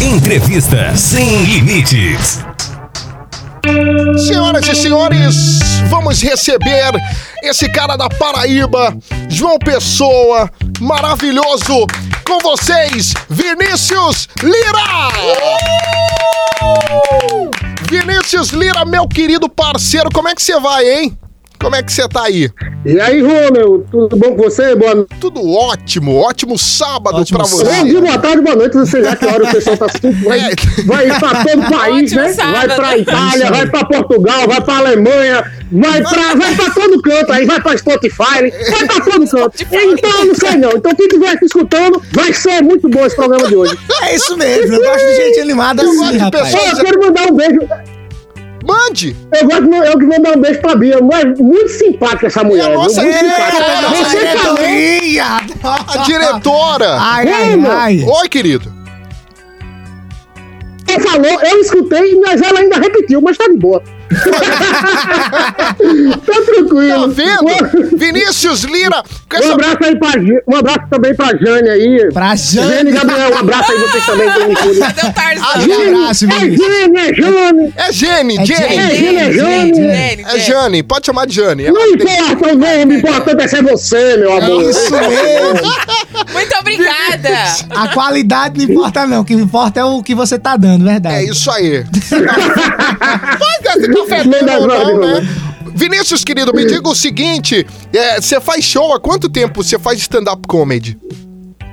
Entrevista 0.00 0.94
Sem 0.94 1.42
Limites. 1.44 2.40
Senhoras 4.16 4.66
e 4.66 4.74
senhores, 4.74 5.60
vamos 5.88 6.22
receber 6.22 6.92
esse 7.42 7.68
cara 7.70 7.96
da 7.96 8.08
Paraíba, 8.08 8.96
João 9.28 9.58
Pessoa, 9.58 10.50
maravilhoso. 10.80 11.86
Com 12.26 12.38
vocês, 12.40 13.12
Vinícius 13.28 14.28
Lira! 14.42 15.10
Vinícius 17.90 18.50
Lira, 18.50 18.84
meu 18.84 19.06
querido 19.08 19.48
parceiro, 19.48 20.10
como 20.12 20.28
é 20.28 20.34
que 20.34 20.42
você 20.42 20.58
vai, 20.60 20.84
hein? 20.84 21.18
Como 21.60 21.76
é 21.76 21.82
que 21.82 21.92
você 21.92 22.08
tá 22.08 22.22
aí? 22.22 22.50
E 22.86 22.98
aí, 22.98 23.20
Romeu, 23.20 23.84
tudo 23.90 24.16
bom 24.16 24.34
com 24.34 24.44
você? 24.44 24.74
Boa 24.74 24.94
noite. 24.94 25.10
Tudo 25.20 25.46
ótimo, 25.46 26.16
ótimo 26.16 26.58
sábado 26.58 27.22
pra 27.26 27.38
Bom 27.40 27.44
você. 27.44 27.84
dia, 27.84 28.00
boa 28.00 28.18
tarde, 28.18 28.40
boa 28.40 28.56
noite, 28.56 28.76
não 28.76 28.86
sei 28.86 29.02
lá 29.02 29.14
que 29.14 29.26
hora 29.26 29.44
o 29.44 29.50
pessoal 29.52 29.76
tá 29.76 29.84
assistindo. 29.84 30.24
Vai, 30.24 30.40
vai 30.86 31.18
pra 31.20 31.44
todo 31.44 31.60
o 31.62 31.70
país, 31.70 32.04
Ótimo 32.12 32.20
né? 32.22 32.32
sábado. 32.32 32.56
Vai 32.68 32.76
pra 32.76 32.96
Itália, 32.98 33.50
vai 33.50 33.66
pra 33.68 33.84
Portugal, 33.84 34.48
vai 34.48 34.60
pra 34.62 34.76
Alemanha, 34.78 35.52
vai 35.70 36.02
pra, 36.02 36.34
vai 36.34 36.54
pra 36.56 36.70
todo 36.70 37.02
canto 37.02 37.32
aí, 37.32 37.44
vai 37.44 37.60
pra 37.60 37.76
Spotify, 37.76 38.16
vai 38.70 38.86
pra 38.86 39.04
todo 39.04 39.28
canto. 39.28 39.54
Então, 39.60 40.10
eu 40.20 40.26
não 40.26 40.34
sei 40.34 40.56
não. 40.56 40.70
Então, 40.70 40.94
quem 40.94 41.06
estiver 41.06 41.28
aqui 41.28 41.44
escutando, 41.44 42.02
vai 42.12 42.32
ser 42.32 42.62
muito 42.62 42.88
bom 42.88 43.04
esse 43.04 43.14
programa 43.16 43.46
de 43.46 43.54
hoje. 43.56 43.78
É 44.02 44.14
isso 44.14 44.34
mesmo, 44.38 44.76
eu 44.76 44.80
gosto 44.82 45.04
de 45.06 45.14
gente 45.16 45.40
animada 45.40 45.82
Eu 45.82 45.90
assim, 45.90 45.98
gosto 45.98 46.12
de 46.12 46.18
rapaz. 46.18 46.44
pessoas- 46.54 46.64
Ó, 46.72 46.78
eu 46.78 46.84
quero 46.86 47.00
mandar 47.02 47.26
um 47.30 47.36
beijo. 47.36 47.60
Mande! 48.70 49.16
Eu 49.32 49.46
gosto 49.48 49.74
eu 49.74 49.98
quero 49.98 50.08
mandar 50.08 50.36
um 50.36 50.40
beijo 50.40 50.60
pra 50.60 50.74
Bia, 50.76 51.00
mas 51.02 51.38
muito 51.38 51.68
simpática 51.68 52.26
essa 52.28 52.44
mulher. 52.44 52.68
viu? 52.68 52.78
nossa 52.78 53.02
muito 53.02 53.18
diretoria, 53.18 53.50
simpática. 53.50 53.82
nossa 53.82 54.04
Você 54.04 54.26
falou- 54.38 54.56
diretoria! 54.56 55.24
A 55.94 55.96
diretora! 56.04 56.96
Ai, 57.00 57.28
ai, 57.28 57.66
ai. 57.66 58.04
Oi, 58.06 58.28
querido. 58.28 58.72
Ela 60.88 61.00
falou, 61.00 61.40
eu 61.42 61.60
escutei, 61.60 62.20
mas 62.20 62.40
ela 62.42 62.60
ainda 62.60 62.76
repetiu, 62.80 63.20
mas 63.20 63.36
tá 63.36 63.46
de 63.48 63.56
boa. 63.56 63.82
Tá 66.26 66.42
tranquilo. 66.44 67.00
Tá 67.00 67.06
vendo? 67.08 67.96
Vinícius 67.96 68.64
Lira, 68.64 69.02
com 69.30 69.36
Um 69.36 69.40
essa 69.40 69.52
abraço 69.52 69.78
aí 69.82 69.98
pra 69.98 70.10
um 70.48 70.56
abraço 70.56 70.80
também 70.90 71.14
pra 71.14 71.26
Jane 71.36 71.68
aí. 71.68 72.08
Pra 72.12 72.34
Jane. 72.36 72.68
Jane 72.68 72.90
Gabriel, 72.92 73.30
um 73.34 73.38
abraço 73.38 73.72
aí 73.72 73.78
vocês 73.78 74.06
também. 74.06 74.28
Cadê 74.28 75.06
o 75.06 75.12
Tarzan? 75.12 75.60
Jane, 75.60 75.94
abraço, 75.94 76.24
é 76.24 76.28
Vinícius. 76.28 76.68
Jane, 76.68 76.98
é 76.98 77.14
Jane. 77.14 77.74
É 77.76 77.92
Jane, 77.92 78.36
É 78.38 78.44
Jane. 78.46 78.60
É 78.60 78.76
Jane. 78.76 78.96
Jane, 78.96 79.16
é 79.18 79.32
Jane. 79.32 79.74
Jane, 79.74 80.24
É 80.28 80.38
Jane, 80.40 80.82
pode 80.82 81.06
chamar 81.06 81.26
de 81.26 81.34
Jane. 81.36 81.64
Ela 81.66 81.78
Não 81.78 81.86
importa 81.94 82.52
o 82.52 82.56
nome, 82.56 82.94
o 82.94 82.98
importante 82.98 83.42
é 83.44 83.48
ser 83.48 83.62
você, 83.62 84.16
meu 84.16 84.32
amor. 84.36 84.62
Isso 84.70 84.90
mesmo. 84.90 85.70
Muito 86.32 86.56
obrigada. 86.58 87.28
A 87.70 87.88
qualidade 87.88 88.66
não 88.66 88.72
importa 88.74 89.06
não, 89.06 89.20
o 89.20 89.24
que 89.24 89.34
importa 89.34 89.80
é 89.80 89.84
o 89.84 90.02
que 90.02 90.14
você 90.14 90.38
tá 90.38 90.56
dando, 90.56 90.84
verdade. 90.84 91.14
É 91.16 91.24
isso 91.24 91.50
aí. 91.50 91.84
Vai, 92.10 93.72
fedendo 94.06 94.50
ou 94.52 94.66
não, 94.66 94.98
né? 95.00 95.28
Vinícius, 95.74 96.24
querido, 96.24 96.52
me 96.54 96.64
diga 96.66 96.88
o 96.88 96.94
seguinte: 96.94 97.66
é, 97.92 98.20
você 98.20 98.40
faz 98.40 98.64
show 98.64 98.92
há 98.92 99.00
quanto 99.00 99.28
tempo 99.28 99.62
você 99.62 99.78
faz 99.78 99.98
stand-up 100.00 100.46
comedy? 100.46 100.98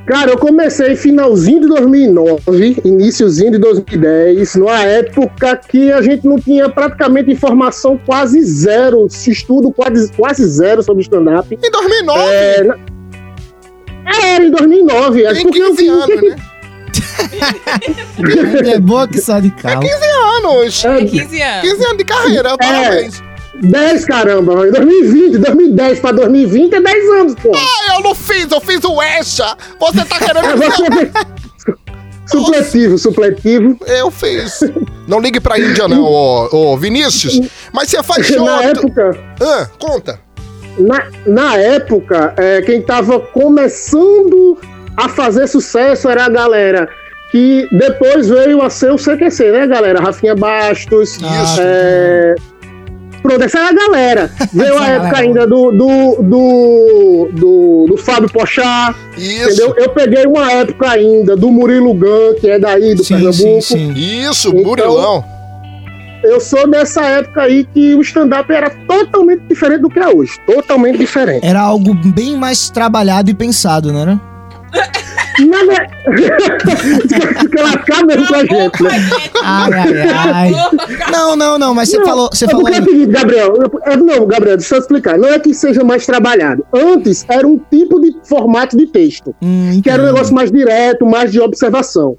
Cara, 0.05 0.31
eu 0.31 0.37
comecei 0.37 0.95
finalzinho 0.95 1.59
de 1.61 1.67
2009, 1.67 2.81
iníciozinho 2.85 3.51
de 3.51 3.57
2010, 3.57 4.55
numa 4.55 4.81
época 4.83 5.57
que 5.67 5.91
a 5.91 6.01
gente 6.01 6.25
não 6.25 6.39
tinha 6.39 6.69
praticamente 6.69 7.29
informação 7.29 7.99
quase 8.05 8.41
zero, 8.41 9.07
se 9.09 9.31
estudo 9.31 9.69
quase, 9.69 10.09
quase 10.13 10.47
zero 10.47 10.81
sobre 10.81 11.01
stand-up. 11.03 11.53
Em 11.53 11.69
2009? 11.71 12.21
É, 12.31 12.63
na- 12.63 12.77
é, 14.05 14.35
era 14.35 14.45
em 14.45 14.51
2009. 14.51 15.25
é 15.25 15.33
Tem 15.33 15.43
porque 15.43 15.59
eu 15.61 15.69
15 15.71 15.81
vi- 15.81 15.89
anos, 15.89 16.21
né? 16.21 16.35
É 18.65 18.79
boa 18.79 19.07
que 19.07 19.19
só 19.19 19.39
de 19.39 19.47
É 19.47 19.61
carro. 19.61 19.81
15 19.81 19.93
anos. 20.37 20.85
É, 20.85 21.05
15 21.05 21.41
anos. 21.41 21.61
15 21.69 21.85
anos 21.85 21.97
de 21.97 22.03
carreira, 22.05 22.57
parabéns. 22.57 23.23
10, 23.59 24.05
caramba, 24.05 24.53
2020, 24.71 25.37
2010 25.39 25.99
pra 25.99 26.11
2020 26.11 26.73
é 26.75 26.81
10 26.81 27.09
anos, 27.09 27.35
pô. 27.35 27.51
Ah, 27.55 27.95
eu 27.95 28.03
não 28.03 28.13
fiz, 28.13 28.51
eu 28.51 28.61
fiz 28.61 28.83
o 28.83 29.01
ESA. 29.01 29.57
Você 29.79 30.05
tá 30.05 30.17
É, 30.17 30.19
querendo 30.19 30.57
você- 30.57 31.11
Supletivo, 32.27 32.97
supletivo. 32.97 33.79
Eu 33.87 34.11
fiz. 34.11 34.59
Não 35.07 35.19
ligue 35.19 35.39
pra 35.39 35.57
Índia, 35.57 35.87
não, 35.87 36.03
ô, 36.03 36.73
ô 36.73 36.77
Vinícius. 36.77 37.39
Mas 37.71 37.89
você 37.89 38.03
faz 38.03 38.27
show. 38.27 38.45
Na 38.45 38.63
época, 38.63 39.17
Ah, 39.41 39.67
conta. 39.79 40.19
na, 40.77 41.07
na 41.25 41.55
época, 41.57 42.33
é, 42.37 42.61
quem 42.61 42.81
tava 42.81 43.19
começando 43.19 44.57
a 44.97 45.07
fazer 45.07 45.47
sucesso 45.47 46.09
era 46.09 46.25
a 46.25 46.29
galera 46.29 46.89
que 47.31 47.67
depois 47.71 48.27
veio 48.29 48.61
a 48.61 48.69
ser 48.69 48.91
o 48.91 48.95
CQC, 48.95 49.51
né, 49.51 49.67
galera? 49.67 49.99
Rafinha 50.01 50.35
Bastos. 50.35 51.15
Isso. 51.17 51.59
É... 51.61 52.35
Pronto, 53.21 53.43
essa 53.43 53.59
era 53.59 53.69
a 53.69 53.73
galera. 53.73 54.31
Veio 54.53 54.77
a 54.77 54.87
época 54.87 55.17
ainda 55.17 55.45
do, 55.45 55.71
do, 55.71 56.21
do, 56.21 57.29
do, 57.33 57.85
do 57.89 57.97
Fábio 57.97 58.29
Pochá. 58.31 58.95
Isso. 59.17 59.43
Entendeu? 59.63 59.75
Eu 59.77 59.89
peguei 59.89 60.25
uma 60.25 60.49
época 60.49 60.89
ainda 60.91 61.35
do 61.35 61.51
Murilo 61.51 61.93
Gun, 61.93 62.35
que 62.39 62.49
é 62.49 62.57
daí, 62.57 62.95
do 62.95 63.03
Sim, 63.03 63.15
Pernambuco. 63.15 63.61
sim, 63.61 63.61
sim. 63.61 63.93
Isso, 63.93 64.49
Então- 64.49 64.63
Burilão. 64.63 65.25
Eu 66.23 66.39
sou 66.39 66.67
dessa 66.69 67.01
época 67.05 67.41
aí 67.43 67.65
que 67.65 67.93
o 67.95 68.01
stand-up 68.01 68.51
era 68.51 68.69
totalmente 68.87 69.43
diferente 69.49 69.81
do 69.81 69.89
que 69.89 69.99
é 69.99 70.07
hoje. 70.07 70.31
Totalmente 70.45 70.97
diferente. 70.97 71.45
Era 71.45 71.59
algo 71.61 71.93
bem 71.93 72.35
mais 72.37 72.69
trabalhado 72.69 73.29
e 73.29 73.33
pensado, 73.33 73.91
né? 73.93 74.05
né? 74.05 74.19
Não. 75.39 75.67
Fica 77.39 77.61
lascado 77.61 78.07
mesmo 78.07 78.27
com 78.27 78.35
a 78.35 78.39
gente, 78.39 78.83
né? 78.83 79.09
Ai, 79.43 79.71
ai, 79.73 80.29
ai. 80.33 81.11
Não, 81.11 81.35
não, 81.35 81.59
não, 81.59 81.73
mas 81.75 81.89
você 81.89 81.97
Não, 81.99 82.05
falou. 82.05 82.29
Você 82.33 82.45
é 82.45 82.47
falou 82.49 82.65
porque 82.65 82.77
é 82.77 82.93
aí. 82.95 83.05
Gabriel. 83.05 83.53
é- 83.83 83.97
não, 83.97 84.25
Gabriel, 84.25 84.57
deixa 84.57 84.75
eu 84.75 84.79
explicar. 84.79 85.17
Não 85.17 85.29
é 85.29 85.37
que 85.39 85.53
seja 85.53 85.83
mais 85.83 86.05
trabalhado. 86.05 86.65
Antes 86.73 87.23
era 87.29 87.47
um 87.47 87.59
tipo 87.71 87.99
de 88.01 88.15
formato 88.23 88.75
de 88.75 88.87
texto. 88.87 89.35
Hum, 89.41 89.79
que 89.83 89.89
era 89.89 90.01
um 90.01 90.05
negócio 90.07 90.33
mais 90.33 90.51
direto, 90.51 91.05
mais 91.05 91.31
de 91.31 91.39
observação. 91.39 92.17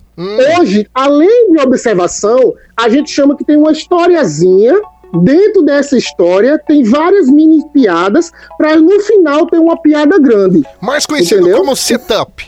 Hoje, 0.61 0.87
além 0.95 1.53
de 1.53 1.61
observação, 1.61 2.55
a 2.77 2.89
gente 2.89 3.11
chama 3.11 3.37
que 3.37 3.45
tem 3.45 3.57
uma 3.57 3.73
historiazinha. 3.73 4.75
Dentro 5.23 5.63
dessa 5.63 5.97
história 5.97 6.59
tem 6.59 6.85
várias 6.85 7.29
mini 7.31 7.65
piadas 7.73 8.31
para 8.59 8.77
no 8.77 9.01
final 9.01 9.47
ter 9.47 9.59
uma 9.59 9.81
piada 9.81 10.19
grande. 10.19 10.63
Mais 10.81 11.07
conhecido 11.07 11.41
Entendeu? 11.43 11.59
como 11.59 11.75
setup. 11.75 12.47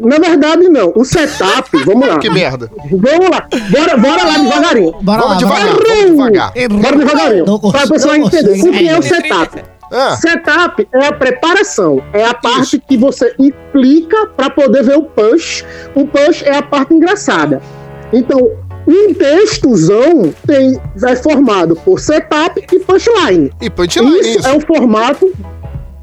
Na 0.00 0.18
verdade, 0.18 0.68
não. 0.68 0.92
O 0.96 1.04
setup, 1.04 1.70
vamos 1.84 2.08
lá. 2.08 2.18
Que 2.18 2.30
merda. 2.30 2.70
Vamos 2.90 3.30
lá. 3.30 3.46
Bora, 3.70 3.96
bora 3.96 4.24
lá 4.24 4.38
devagarinho. 4.38 4.92
Bora 5.00 5.20
Vamos 5.22 5.32
lá, 5.34 5.38
devagar, 5.38 5.68
vamos 5.68 6.10
devagar. 6.10 6.52
Bora 6.70 6.96
devagarinho. 6.96 7.60
Para 7.70 7.82
a 7.82 7.88
pessoa 7.88 8.18
entender. 8.18 8.60
O 8.62 8.72
que 8.72 8.88
é 8.88 8.98
o 8.98 9.02
setup? 9.02 9.62
Ah, 9.94 10.16
Setup 10.16 10.88
é 10.90 11.06
a 11.06 11.12
preparação, 11.12 12.02
é 12.14 12.24
a 12.24 12.32
parte 12.32 12.78
que 12.78 12.96
você 12.96 13.34
explica 13.38 14.26
para 14.28 14.48
poder 14.48 14.82
ver 14.84 14.96
o 14.96 15.02
punch. 15.02 15.66
O 15.94 16.06
punch 16.06 16.42
é 16.46 16.56
a 16.56 16.62
parte 16.62 16.94
engraçada. 16.94 17.60
Então, 18.10 18.52
um 18.86 19.14
textozão 19.14 20.34
tem, 20.46 20.80
é 21.04 21.16
formado 21.16 21.76
por 21.76 22.00
setup 22.00 22.64
e 22.72 22.80
punchline. 22.80 23.50
e 23.60 23.70
punchline, 23.70 24.20
Isso, 24.20 24.38
isso. 24.40 24.48
é 24.48 24.52
o 24.56 24.60
formato. 24.60 25.32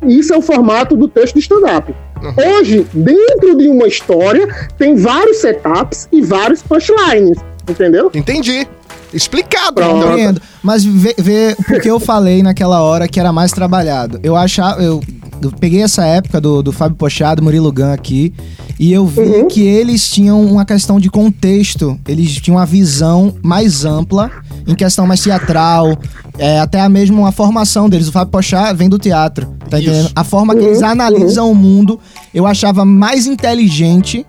Isso 0.07 0.33
é 0.33 0.37
o 0.37 0.41
formato 0.41 0.95
do 0.95 1.07
texto 1.09 1.33
de 1.35 1.41
stand-up. 1.41 1.93
Uhum. 2.21 2.57
Hoje, 2.57 2.87
dentro 2.93 3.57
de 3.57 3.67
uma 3.67 3.87
história, 3.87 4.47
tem 4.77 4.95
vários 4.95 5.37
setups 5.37 6.07
e 6.11 6.21
vários 6.21 6.61
punchlines. 6.61 7.37
Entendeu? 7.69 8.09
Entendi. 8.13 8.67
Explicado. 9.13 9.73
Pronto. 9.75 9.97
então. 9.97 10.09
Compreendo. 10.09 10.41
Mas 10.61 10.83
vê, 10.83 11.15
vê 11.17 11.55
porque 11.67 11.89
eu 11.89 11.99
falei 11.99 12.43
naquela 12.43 12.81
hora 12.81 13.07
que 13.07 13.19
era 13.19 13.31
mais 13.33 13.51
trabalhado. 13.51 14.19
Eu 14.23 14.35
achava. 14.35 14.81
Eu, 14.81 15.01
eu 15.41 15.51
peguei 15.51 15.81
essa 15.81 16.05
época 16.05 16.39
do, 16.41 16.61
do 16.61 16.71
Fábio 16.71 16.97
Pochado, 16.97 17.41
Murilo 17.41 17.71
Gun 17.71 17.91
aqui, 17.93 18.33
e 18.77 18.91
eu 18.91 19.05
vi 19.07 19.21
Uhum. 19.21 19.47
que 19.47 19.61
eles 19.61 20.09
tinham 20.09 20.41
uma 20.41 20.65
questão 20.65 20.99
de 20.99 21.09
contexto. 21.09 21.97
Eles 22.07 22.33
tinham 22.35 22.57
uma 22.57 22.65
visão 22.65 23.33
mais 23.41 23.85
ampla, 23.85 24.29
em 24.67 24.75
questão 24.75 25.07
mais 25.07 25.21
teatral, 25.21 25.97
é, 26.37 26.59
até 26.59 26.81
a 26.81 26.89
mesma 26.89 27.17
uma 27.19 27.31
formação 27.31 27.89
deles. 27.89 28.09
O 28.09 28.11
Fábio 28.11 28.31
Pochá 28.31 28.73
vem 28.73 28.89
do 28.89 28.99
teatro, 28.99 29.47
tá 29.69 29.79
Isso. 29.79 29.89
entendendo? 29.89 30.11
A 30.15 30.23
forma 30.25 30.53
que 30.55 30.63
eles 30.63 30.83
analisam 30.83 31.49
o 31.49 31.55
mundo, 31.55 31.99
eu 32.33 32.45
achava 32.45 32.83
mais 32.83 33.25
inteligente. 33.25 34.25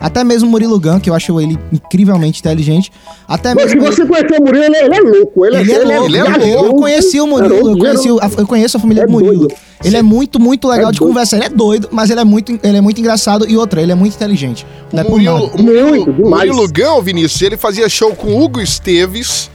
Até 0.00 0.22
mesmo 0.22 0.48
o 0.48 0.50
Murilo 0.50 0.78
Gun, 0.78 1.00
que 1.00 1.10
eu 1.10 1.14
acho 1.14 1.40
ele 1.40 1.58
incrivelmente 1.72 2.40
inteligente. 2.40 2.92
Até 3.26 3.54
Mas 3.54 3.70
se 3.70 3.76
mesmo. 3.76 3.86
ele- 3.88 3.96
você 3.96 4.06
conhecer 4.06 4.40
o 4.40 4.44
Murilo, 4.44 4.64
ele, 4.64 4.76
ele 4.76 4.94
é 4.96 5.00
louco. 5.00 5.44
Ele, 5.46 5.56
ele 5.56 5.72
é 5.72 5.78
louco, 5.98 6.04
ele 6.06 6.18
é 6.18 6.54
eu- 6.54 6.64
eu 6.66 6.74
conheci 6.74 7.20
o 7.20 7.26
Murilo, 7.26 7.70
eu, 7.72 7.78
conheci, 7.78 8.10
o- 8.10 8.20
eu 8.38 8.46
conheço 8.46 8.76
a 8.76 8.80
família 8.80 9.02
É 9.02 9.06
do 9.06 9.12
Murilo. 9.12 9.48
doido. 9.48 9.54
Ele 9.84 9.96
é 9.96 10.02
muito, 10.02 10.40
muito 10.40 10.68
legal 10.68 10.88
É 10.90 10.92
de 10.92 10.98
doido. 10.98 11.08
conversar. 11.10 11.36
Ele 11.36 11.46
é 11.46 11.48
doido, 11.48 11.88
mas 11.92 12.10
ele 12.10 12.20
é 12.20 12.24
muito, 12.24 12.58
ele 12.62 12.76
é 12.76 12.80
muito 12.80 13.00
engraçado. 13.00 13.48
E 13.48 13.56
outra, 13.56 13.80
ele 13.82 13.92
é 13.92 13.94
muito 13.94 14.14
inteligente. 14.14 14.66
Não 14.92 15.00
é 15.00 15.02
O 15.02 15.06
por 15.06 15.12
Murilo, 15.12 15.46
nada. 15.46 15.62
Murilo, 15.62 15.88
Muito, 15.88 16.12
demais. 16.12 16.50
Murilo 16.50 16.68
Gão, 16.72 17.02
Vinícius, 17.02 17.42
ele 17.42 17.56
fazia 17.56 17.88
show 17.88 18.14
com 18.14 18.28
o 18.28 18.42
Hugo 18.42 18.60
Esteves, 18.60 19.50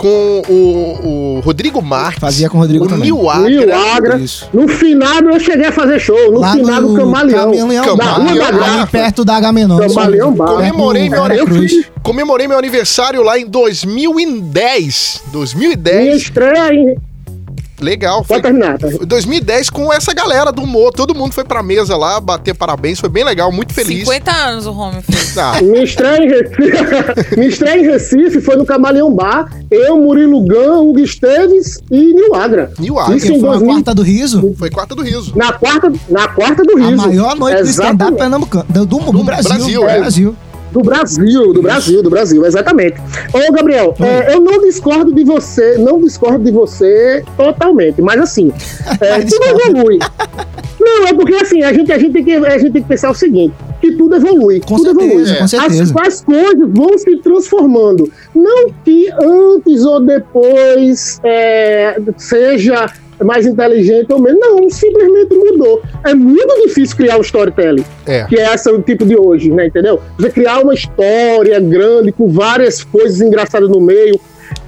com 0.00 0.42
o, 0.48 1.36
o 1.36 1.40
Rodrigo 1.40 1.82
Marques. 1.82 2.20
Fazia 2.20 2.48
com 2.48 2.56
o 2.56 2.60
Rodrigo 2.60 2.86
o 2.86 2.88
também. 2.88 3.04
Nil 3.04 3.28
Agra. 3.28 3.48
Nil 3.50 3.74
Agra. 3.74 4.18
Isso. 4.18 4.48
No 4.50 4.66
final 4.66 5.20
eu 5.20 5.38
cheguei 5.38 5.66
a 5.66 5.72
fazer 5.72 6.00
show. 6.00 6.32
No 6.32 6.40
Lá 6.40 6.52
final 6.52 6.80
do 6.80 6.94
Camaleão. 6.94 7.52
Camaleão 7.52 7.96
Da 7.96 8.04
Camaleão, 8.04 8.58
da 8.58 8.64
ali 8.64 8.86
perto 8.86 9.24
da 9.26 9.36
Agamenon. 9.36 9.78
Camaleão 9.78 10.32
Bar. 10.32 10.54
Comemorei 10.54 11.10
meu, 11.10 11.22
comemorei 12.02 12.48
meu 12.48 12.58
aniversário 12.58 13.22
lá 13.22 13.38
em 13.38 13.46
2010. 13.46 15.22
Minha 15.22 15.32
2010. 15.32 16.16
estreia 16.16 16.72
em... 16.72 16.96
Legal. 17.80 18.22
Foi 18.24 18.40
Pode 18.40 18.42
terminar. 18.42 18.78
tá? 18.78 18.86
2010 19.06 19.70
com 19.70 19.92
essa 19.92 20.12
galera 20.12 20.50
do 20.52 20.62
humor. 20.62 20.92
Todo 20.92 21.14
mundo 21.14 21.32
foi 21.32 21.44
pra 21.44 21.62
mesa 21.62 21.96
lá, 21.96 22.20
bater 22.20 22.54
parabéns. 22.54 23.00
Foi 23.00 23.08
bem 23.08 23.24
legal, 23.24 23.50
muito 23.50 23.72
feliz. 23.74 24.00
50 24.08 24.30
anos 24.32 24.66
o 24.66 24.72
Home 24.72 25.02
fez. 25.02 25.36
Ah, 25.38 25.60
Minha 25.62 25.82
estreia, 25.84 26.24
em 26.24 26.28
Recife, 26.28 27.34
minha 27.36 27.48
estreia 27.48 27.80
em 27.80 27.84
Recife 27.86 28.40
foi 28.40 28.56
no 28.56 28.64
Camaleão 28.64 29.12
Bar. 29.14 29.50
Eu, 29.70 29.96
Murilo 29.96 30.44
Gão, 30.46 30.88
Hugo 30.88 31.00
Esteves 31.00 31.78
e 31.90 32.12
Nil 32.12 32.34
Agra. 32.34 32.72
Nil 32.78 32.98
Agra. 32.98 33.16
Isso 33.16 33.28
foi 33.28 33.36
a 33.36 33.52
2000, 33.52 33.66
quarta 33.68 33.94
do 33.94 34.02
riso. 34.02 34.54
foi 34.58 34.70
quarta 34.70 34.94
do 34.94 35.02
riso. 35.02 35.32
na, 35.36 35.52
quarta, 35.52 35.92
na 36.08 36.28
quarta 36.28 36.62
do 36.64 36.76
A 36.76 36.86
Riso. 36.86 36.96
maior 37.06 37.36
noite 37.36 37.62
do 37.62 37.68
stand-up 37.68 37.94
Exatamente. 37.94 38.18
pernambucano. 38.18 38.64
Do, 38.68 38.86
do, 38.86 38.98
do 38.98 39.12
Do 39.12 39.24
Brasil. 39.24 39.48
Brasil, 39.54 39.88
é. 39.88 39.98
Brasil. 40.00 40.36
Do 40.72 40.80
Brasil, 40.80 41.52
do 41.52 41.62
Brasil, 41.62 42.02
do 42.02 42.10
Brasil, 42.10 42.44
exatamente. 42.46 42.96
Ô, 43.32 43.52
Gabriel, 43.52 43.94
é, 44.00 44.34
eu 44.34 44.40
não 44.40 44.60
discordo 44.60 45.12
de 45.12 45.24
você, 45.24 45.76
não 45.78 46.00
discordo 46.00 46.44
de 46.44 46.52
você 46.52 47.24
totalmente, 47.36 48.00
mas 48.00 48.20
assim, 48.20 48.52
é, 49.00 49.20
tudo 49.20 49.44
evolui. 49.44 49.98
Não, 50.80 51.08
é 51.08 51.12
porque 51.12 51.34
assim, 51.34 51.62
a 51.62 51.72
gente, 51.72 51.92
a, 51.92 51.98
gente 51.98 52.12
tem 52.12 52.24
que, 52.24 52.32
a 52.32 52.58
gente 52.58 52.72
tem 52.72 52.82
que 52.82 52.88
pensar 52.88 53.10
o 53.10 53.14
seguinte, 53.14 53.54
que 53.80 53.92
tudo 53.92 54.16
evolui. 54.16 54.60
Com 54.60 54.76
tudo 54.76 55.00
certeza, 55.00 55.12
evolui. 55.12 55.38
com 55.38 55.48
certeza. 55.48 55.82
As, 55.82 56.06
as 56.06 56.20
coisas 56.22 56.68
vão 56.68 56.98
se 56.98 57.16
transformando. 57.16 58.10
Não 58.34 58.70
que 58.84 59.10
antes 59.12 59.84
ou 59.84 60.00
depois 60.00 61.20
é, 61.22 62.00
seja 62.16 62.86
mais 63.24 63.46
inteligente 63.46 64.12
ou 64.12 64.20
menos. 64.20 64.40
Não, 64.40 64.68
simplesmente 64.70 65.34
mudou. 65.34 65.82
É 66.04 66.14
muito 66.14 66.66
difícil 66.66 66.96
criar 66.96 67.18
um 67.18 67.20
storytelling 67.22 67.84
É. 68.06 68.24
que 68.24 68.38
é 68.38 68.54
esse 68.54 68.70
o 68.70 68.80
tipo 68.80 69.04
de 69.04 69.16
hoje, 69.16 69.50
né? 69.50 69.66
Entendeu? 69.66 70.00
Você 70.18 70.30
criar 70.30 70.60
uma 70.60 70.74
história 70.74 71.58
grande 71.60 72.12
com 72.12 72.28
várias 72.28 72.82
coisas 72.84 73.20
engraçadas 73.20 73.68
no 73.68 73.80
meio. 73.80 74.18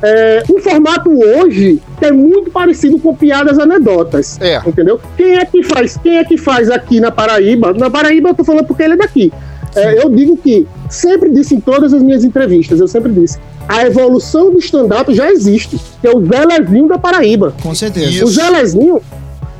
É, 0.00 0.42
um 0.50 0.59
formato 0.59 1.11
hoje 1.11 1.80
é 2.00 2.11
muito 2.11 2.50
parecido 2.50 2.98
com 2.98 3.14
piadas 3.14 3.59
anedotas. 3.59 4.38
É. 4.40 4.61
Entendeu? 4.66 5.00
Quem 5.16 5.36
é 5.38 5.44
que 5.44 5.62
faz? 5.62 5.96
Quem 5.96 6.18
é 6.18 6.24
que 6.24 6.36
faz 6.36 6.70
aqui 6.70 7.00
na 7.00 7.11
Paraíba? 7.11 7.72
Na 7.72 7.88
Paraíba 7.90 8.30
eu 8.30 8.34
tô 8.34 8.44
falando 8.44 8.66
porque 8.66 8.82
ele 8.82 8.94
é 8.94 8.96
daqui. 8.96 9.32
É, 9.74 10.02
eu 10.02 10.08
digo 10.10 10.36
que 10.36 10.66
sempre 10.90 11.30
disse 11.30 11.54
em 11.54 11.60
todas 11.60 11.92
as 11.94 12.02
minhas 12.02 12.24
entrevistas, 12.24 12.78
eu 12.80 12.88
sempre 12.88 13.10
disse, 13.12 13.38
a 13.68 13.86
evolução 13.86 14.50
do 14.50 14.58
stand-up 14.58 15.14
já 15.14 15.30
existe, 15.30 15.78
que 16.00 16.06
é 16.06 16.10
o 16.10 16.24
Zé 16.26 16.44
Lezinho 16.44 16.88
da 16.88 16.98
Paraíba. 16.98 17.54
Com 17.62 17.74
certeza. 17.74 18.10
Isso. 18.10 18.24
O 18.24 18.28
Zé 18.28 18.48
Lezinho, 18.50 19.00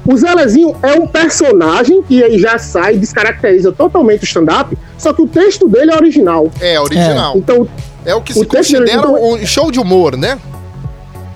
o 0.07 0.17
Zé 0.17 0.35
Lezinho 0.35 0.75
é 0.83 0.93
um 0.99 1.07
personagem 1.07 2.03
que 2.03 2.23
aí 2.23 2.39
já 2.39 2.59
sai, 2.59 2.97
descaracteriza 2.97 3.73
totalmente 3.73 4.23
o 4.23 4.25
stand-up, 4.25 4.77
só 4.99 5.13
que 5.13 5.23
o 5.23 5.27
texto 5.27 5.69
dele 5.69 5.93
é 5.93 5.97
original. 5.97 6.51
É, 6.61 6.79
original. 6.81 7.37
Então, 7.37 7.67
É, 8.05 8.15
o 8.15 8.21
que 8.21 8.33
o 8.33 8.35
se 8.35 8.45
texto 8.47 8.73
dele- 8.73 8.91
considera 8.91 9.09
então- 9.19 9.33
um 9.35 9.47
show 9.47 9.71
de 9.71 9.79
humor, 9.81 10.17
né? 10.17 10.39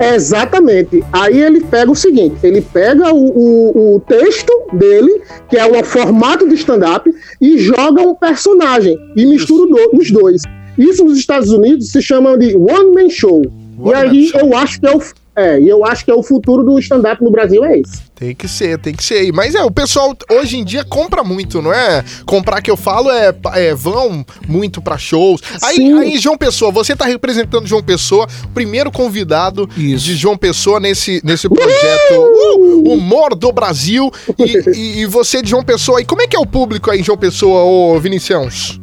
Exatamente. 0.00 1.02
Aí 1.12 1.40
ele 1.42 1.60
pega 1.60 1.90
o 1.90 1.94
seguinte: 1.96 2.36
ele 2.42 2.60
pega 2.60 3.12
o, 3.14 3.18
o- 3.26 3.96
o 3.96 4.00
texto 4.00 4.52
dele, 4.72 5.22
que 5.48 5.56
é 5.56 5.66
um 5.66 5.82
formato 5.84 6.48
de 6.48 6.54
stand-up, 6.54 7.10
e 7.40 7.58
joga 7.58 8.02
um 8.02 8.14
personagem 8.14 8.96
e 9.16 9.26
mistura 9.26 9.66
do- 9.68 9.96
os 9.98 10.10
dois. 10.10 10.42
Isso 10.78 11.04
nos 11.04 11.18
Estados 11.18 11.50
Unidos 11.50 11.90
se 11.90 12.02
chama 12.02 12.36
de 12.36 12.54
One 12.54 12.92
Man 12.94 13.08
Show. 13.08 13.42
One 13.78 13.90
e 13.90 13.92
Man 13.92 13.96
aí 14.10 14.26
Show. 14.28 14.40
eu 14.40 14.56
acho 14.56 14.80
que 14.80 14.86
é 14.86 14.94
o. 14.96 15.00
É, 15.36 15.60
e 15.60 15.68
eu 15.68 15.84
acho 15.84 16.02
que 16.02 16.10
é 16.10 16.14
o 16.14 16.22
futuro 16.22 16.62
do 16.64 16.78
stand-up 16.78 17.22
no 17.22 17.30
Brasil 17.30 17.62
é 17.62 17.78
esse. 17.78 18.00
Tem 18.14 18.34
que 18.34 18.48
ser, 18.48 18.78
tem 18.78 18.94
que 18.94 19.04
ser. 19.04 19.30
Mas 19.34 19.54
é, 19.54 19.62
o 19.62 19.70
pessoal 19.70 20.16
hoje 20.32 20.56
em 20.56 20.64
dia 20.64 20.82
compra 20.82 21.22
muito, 21.22 21.60
não 21.60 21.70
é? 21.70 22.02
Comprar 22.24 22.62
que 22.62 22.70
eu 22.70 22.76
falo 22.76 23.10
é, 23.10 23.34
é 23.54 23.74
vão 23.74 24.24
muito 24.48 24.80
pra 24.80 24.96
shows. 24.96 25.42
Aí, 25.62 25.76
Sim. 25.76 25.98
aí, 25.98 26.18
João 26.18 26.38
Pessoa, 26.38 26.70
você 26.72 26.96
tá 26.96 27.04
representando 27.04 27.66
João 27.66 27.82
Pessoa, 27.82 28.26
primeiro 28.54 28.90
convidado 28.90 29.68
Isso. 29.76 30.06
de 30.06 30.16
João 30.16 30.38
Pessoa 30.38 30.80
nesse, 30.80 31.20
nesse 31.22 31.50
projeto 31.50 32.14
uh, 32.14 32.92
Humor 32.94 33.34
do 33.34 33.52
Brasil. 33.52 34.10
E, 34.38 34.70
e- 34.74 35.00
e 35.02 35.06
você 35.06 35.42
de 35.42 35.50
João 35.50 35.62
Pessoa. 35.62 36.00
E 36.00 36.06
como 36.06 36.22
é 36.22 36.26
que 36.26 36.34
é 36.34 36.40
o 36.40 36.46
público 36.46 36.90
aí, 36.90 37.02
João 37.02 37.18
Pessoa, 37.18 37.62
ô 37.62 38.00
Vinicius? 38.00 38.80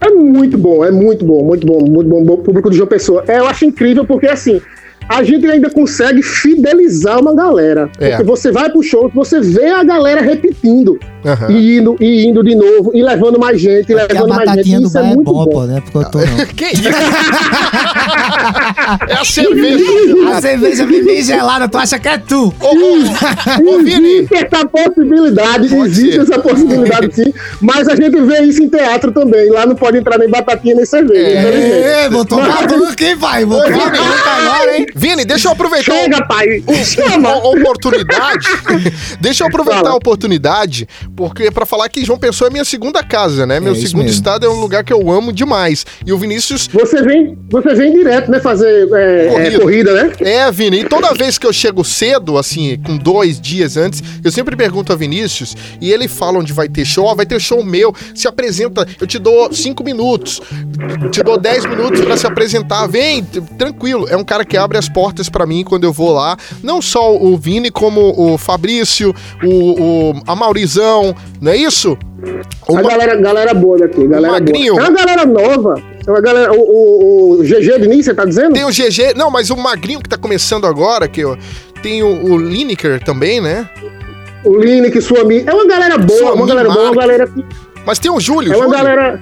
É 0.00 0.10
muito 0.10 0.58
bom, 0.58 0.84
é 0.84 0.90
muito 0.90 1.24
bom, 1.24 1.44
muito 1.44 1.64
bom, 1.66 1.78
muito 1.88 2.10
bom, 2.10 2.24
bom 2.24 2.36
público 2.38 2.68
de 2.68 2.76
João 2.76 2.88
Pessoa. 2.88 3.24
É, 3.28 3.38
eu 3.38 3.46
acho 3.46 3.64
incrível 3.64 4.04
porque 4.04 4.26
assim. 4.26 4.60
A 5.08 5.22
gente 5.22 5.46
ainda 5.46 5.70
consegue 5.70 6.22
fidelizar 6.22 7.20
uma 7.20 7.34
galera. 7.34 7.90
É. 7.98 8.10
Porque 8.10 8.24
você 8.24 8.50
vai 8.50 8.70
pro 8.70 8.82
show, 8.82 9.10
você 9.14 9.40
vê 9.40 9.66
a 9.66 9.84
galera 9.84 10.20
repetindo. 10.20 10.98
Aham. 11.24 11.50
E 11.50 11.78
indo, 11.78 11.96
e 12.00 12.26
indo 12.26 12.42
de 12.42 12.54
novo, 12.54 12.90
e 12.94 13.02
levando 13.02 13.38
mais 13.38 13.60
gente, 13.60 13.90
e 13.90 13.94
levando 13.94 14.28
mais 14.28 14.40
gente. 14.40 14.46
batatinha 14.56 14.80
do 14.80 14.86
Isso 14.88 14.98
é 14.98 15.00
bar 15.02 15.10
é 15.10 15.14
muito 15.14 15.24
bom, 15.32 15.44
bom. 15.44 15.50
pô, 15.50 15.64
né? 15.64 15.80
Porque 15.80 15.98
eu 15.98 16.10
tô 16.10 16.18
não. 16.18 16.46
Que 16.54 16.64
isso? 16.66 16.88
é 19.08 19.14
a 19.14 19.24
cerveja. 19.24 19.84
A 20.34 20.40
cerveja 20.40 20.86
vem 20.86 21.04
bem 21.04 21.22
gelada, 21.22 21.68
tu 21.68 21.78
acha 21.78 21.98
que 21.98 22.08
é 22.08 22.18
tu? 22.18 22.52
Ô, 22.60 22.66
ô, 22.66 23.74
ô, 23.74 23.78
Vini. 23.78 24.08
Existe 24.18 24.34
essa 24.34 24.66
possibilidade, 24.66 25.68
Pode 25.68 25.90
existe 25.90 26.12
ser. 26.12 26.20
essa 26.22 26.38
possibilidade 26.38 27.14
sim, 27.14 27.32
mas 27.60 27.88
a 27.88 27.96
gente 27.96 28.20
vê 28.22 28.42
isso 28.42 28.62
em 28.62 28.68
teatro 28.68 29.12
também. 29.12 29.50
Lá 29.50 29.66
não 29.66 29.74
pode 29.74 29.98
entrar 29.98 30.18
nem 30.18 30.28
batatinha 30.28 30.74
nem 30.74 30.84
cerveja, 30.84 31.40
infelizmente. 31.40 31.84
É, 31.84 32.08
botou 32.10 32.38
boca, 32.38 33.04
hein, 33.04 33.16
pai? 33.18 33.44
Botou 33.44 33.80
agora, 33.80 34.76
hein? 34.78 34.86
Vini, 34.94 35.24
deixa 35.24 35.48
eu 35.48 35.52
aproveitar. 35.52 35.92
Chega, 35.92 36.24
pai! 36.26 36.62
a 36.68 36.84
Chama! 36.84 37.36
oportunidade. 37.36 38.46
Deixa 39.20 39.44
eu 39.44 39.48
aproveitar 39.48 39.80
Fala. 39.82 39.90
a 39.90 39.96
oportunidade 39.96 40.88
Porque 41.16 41.50
pra 41.50 41.64
falar 41.64 41.88
que 41.88 42.04
João 42.04 42.18
Pessoa 42.18 42.48
é 42.48 42.52
minha 42.52 42.64
segunda 42.64 43.02
casa, 43.02 43.46
né? 43.46 43.60
Meu 43.60 43.72
isso 43.72 43.86
segundo 43.88 44.04
mesmo. 44.04 44.16
estado 44.16 44.46
é 44.46 44.48
um 44.48 44.60
lugar 44.60 44.82
que 44.82 44.92
eu 44.92 45.10
amo 45.10 45.32
demais. 45.32 45.86
E 46.04 46.12
o 46.12 46.18
Vinícius. 46.18 46.68
Você 46.72 47.02
vem, 47.02 47.38
você 47.48 47.74
vem 47.74 47.92
direto, 47.92 48.30
né? 48.30 48.40
Fazer 48.40 48.88
é, 48.92 49.54
é, 49.54 49.58
corrida, 49.58 49.92
né? 49.94 50.12
É, 50.20 50.50
Vini, 50.50 50.80
e 50.80 50.84
toda 50.84 51.14
vez 51.14 51.38
que 51.38 51.46
eu 51.46 51.52
chego 51.52 51.84
cedo, 51.84 52.36
assim, 52.36 52.78
com 52.84 52.96
dois 52.96 53.40
dias 53.40 53.76
antes, 53.76 54.02
eu 54.22 54.30
sempre 54.30 54.56
pergunto 54.56 54.92
a 54.92 54.96
Vinícius 54.96 55.56
e 55.80 55.92
ele 55.92 56.08
fala 56.08 56.38
onde 56.38 56.52
vai 56.52 56.68
ter 56.68 56.84
show, 56.84 57.04
ó, 57.04 57.14
vai 57.14 57.26
ter 57.26 57.40
show 57.40 57.64
meu, 57.64 57.94
se 58.14 58.26
apresenta, 58.26 58.86
eu 59.00 59.06
te 59.06 59.18
dou 59.18 59.52
cinco 59.52 59.84
minutos, 59.84 60.40
te 61.10 61.22
dou 61.22 61.38
dez 61.38 61.64
minutos 61.64 62.00
pra 62.00 62.16
se 62.16 62.26
apresentar, 62.26 62.86
vem, 62.86 63.22
tranquilo. 63.22 64.06
É 64.08 64.16
um 64.16 64.24
cara 64.24 64.44
que 64.44 64.56
abre 64.56 64.78
as 64.78 64.88
portas 64.88 65.28
pra 65.28 65.46
mim 65.46 65.64
quando 65.64 65.84
eu 65.84 65.92
vou 65.92 66.12
lá, 66.12 66.36
não 66.62 66.82
só 66.82 67.14
o 67.16 67.36
Vini, 67.36 67.70
como 67.70 68.14
o 68.16 68.36
Fabrício, 68.38 69.14
o, 69.42 70.10
o 70.10 70.22
a 70.26 70.34
Não 71.40 71.50
é 71.50 71.56
isso? 71.56 71.98
A 72.68 72.80
galera, 72.82 73.16
galera 73.16 73.52
boa 73.52 73.76
daqui, 73.78 74.06
galera 74.06 74.32
Magrinho. 74.34 74.74
boa. 74.74 74.86
É 74.86 74.88
uma 74.88 74.96
galera 74.96 75.26
nova. 75.26 75.82
É 76.06 76.10
uma 76.10 76.20
galera, 76.20 76.52
o, 76.52 76.60
o, 76.60 77.32
o 77.32 77.42
GG 77.42 77.80
de 77.80 77.88
Nice, 77.88 78.04
você 78.04 78.14
tá 78.14 78.24
dizendo? 78.24 78.52
Tem 78.52 78.64
o 78.64 78.68
GG, 78.68 79.14
não, 79.16 79.30
mas 79.30 79.50
o 79.50 79.56
Magrinho 79.56 80.00
que 80.00 80.08
tá 80.08 80.16
começando 80.18 80.66
agora, 80.66 81.08
que 81.08 81.24
ó, 81.24 81.36
tem 81.82 82.02
o, 82.02 82.32
o 82.32 82.38
Lineker 82.38 83.02
também, 83.02 83.40
né? 83.40 83.68
O 84.44 84.56
Lineker, 84.58 85.02
sua 85.02 85.22
amiga. 85.22 85.50
É 85.50 85.54
uma 85.54 85.66
galera 85.66 85.98
boa, 85.98 86.34
uma 86.34 86.46
galera 86.46 86.70
boa, 86.70 86.90
uma 86.90 87.00
galera 87.00 87.26
que. 87.26 87.44
Mas 87.86 87.98
tem 87.98 88.10
o 88.10 88.20
Júlio, 88.20 88.52
É 88.52 88.56
uma 88.56 88.64
Júlio. 88.66 88.78
galera. 88.78 89.20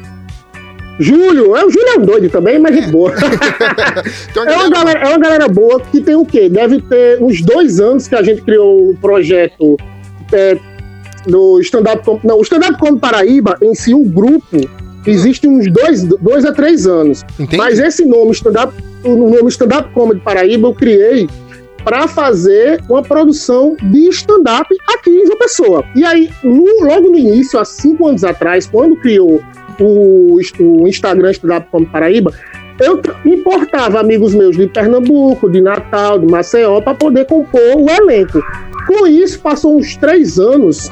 Júlio, 1.01 1.57
é 1.57 1.64
o 1.64 1.70
Júlio 1.70 1.89
é 1.89 1.99
um 1.99 2.03
doido 2.05 2.28
também, 2.28 2.59
mas 2.59 2.74
gente 2.74 2.91
boa. 2.91 3.12
é, 3.16 4.57
uma 4.57 4.68
galera, 4.70 5.01
é 5.01 5.09
uma 5.09 5.18
galera 5.18 5.49
boa 5.49 5.80
que 5.80 6.01
tem 6.01 6.14
o 6.14 6.24
quê? 6.24 6.49
Deve 6.49 6.80
ter 6.83 7.20
uns 7.22 7.41
dois 7.41 7.80
anos 7.80 8.07
que 8.07 8.14
a 8.14 8.22
gente 8.22 8.43
criou 8.43 8.91
o 8.91 8.97
projeto 9.01 9.76
é, 10.33 10.57
do 11.26 11.60
stand-up 11.60 12.02
Não, 12.24 12.38
o 12.38 12.42
stand-up 12.42 12.78
como 12.78 12.98
Paraíba, 12.98 13.56
em 13.62 13.74
si, 13.74 13.94
o 13.94 14.04
grupo, 14.04 14.56
existe 15.06 15.46
uns 15.48 15.70
dois, 15.72 16.02
dois 16.04 16.44
a 16.44 16.52
três 16.52 16.86
anos. 16.86 17.22
Mas 17.56 17.78
esse 17.78 18.04
nome, 18.04 18.32
stand-up, 18.32 18.72
o 19.04 19.14
nome 19.16 19.48
stand-up 19.48 19.90
comedy 19.92 20.20
Paraíba, 20.20 20.68
eu 20.68 20.74
criei 20.74 21.28
para 21.84 22.06
fazer 22.06 22.80
uma 22.88 23.02
produção 23.02 23.76
de 23.90 24.08
stand-up 24.10 24.68
aqui 24.88 25.10
em 25.10 25.26
João 25.26 25.38
Pessoa. 25.38 25.84
E 25.96 26.04
aí, 26.04 26.30
no- 26.44 26.84
logo 26.84 27.10
no 27.10 27.18
início, 27.18 27.58
há 27.58 27.64
cinco 27.64 28.06
anos 28.06 28.22
atrás, 28.22 28.66
quando 28.66 28.94
criou 28.96 29.42
o, 29.80 30.38
o 30.60 30.86
Instagram 30.88 31.32
Stand-up 31.32 31.66
Comedy 31.72 31.90
Paraíba, 31.90 32.32
eu 32.80 33.00
importava 33.24 33.98
amigos 34.00 34.32
meus 34.34 34.56
de 34.56 34.66
Pernambuco, 34.68 35.50
de 35.50 35.60
Natal, 35.60 36.18
de 36.20 36.26
Maceió, 36.26 36.80
para 36.80 36.94
poder 36.94 37.26
compor 37.26 37.60
o 37.76 37.90
elenco. 37.90 38.40
Com 38.86 39.06
isso, 39.06 39.40
passou 39.40 39.76
uns 39.76 39.96
três 39.96 40.38
anos, 40.38 40.88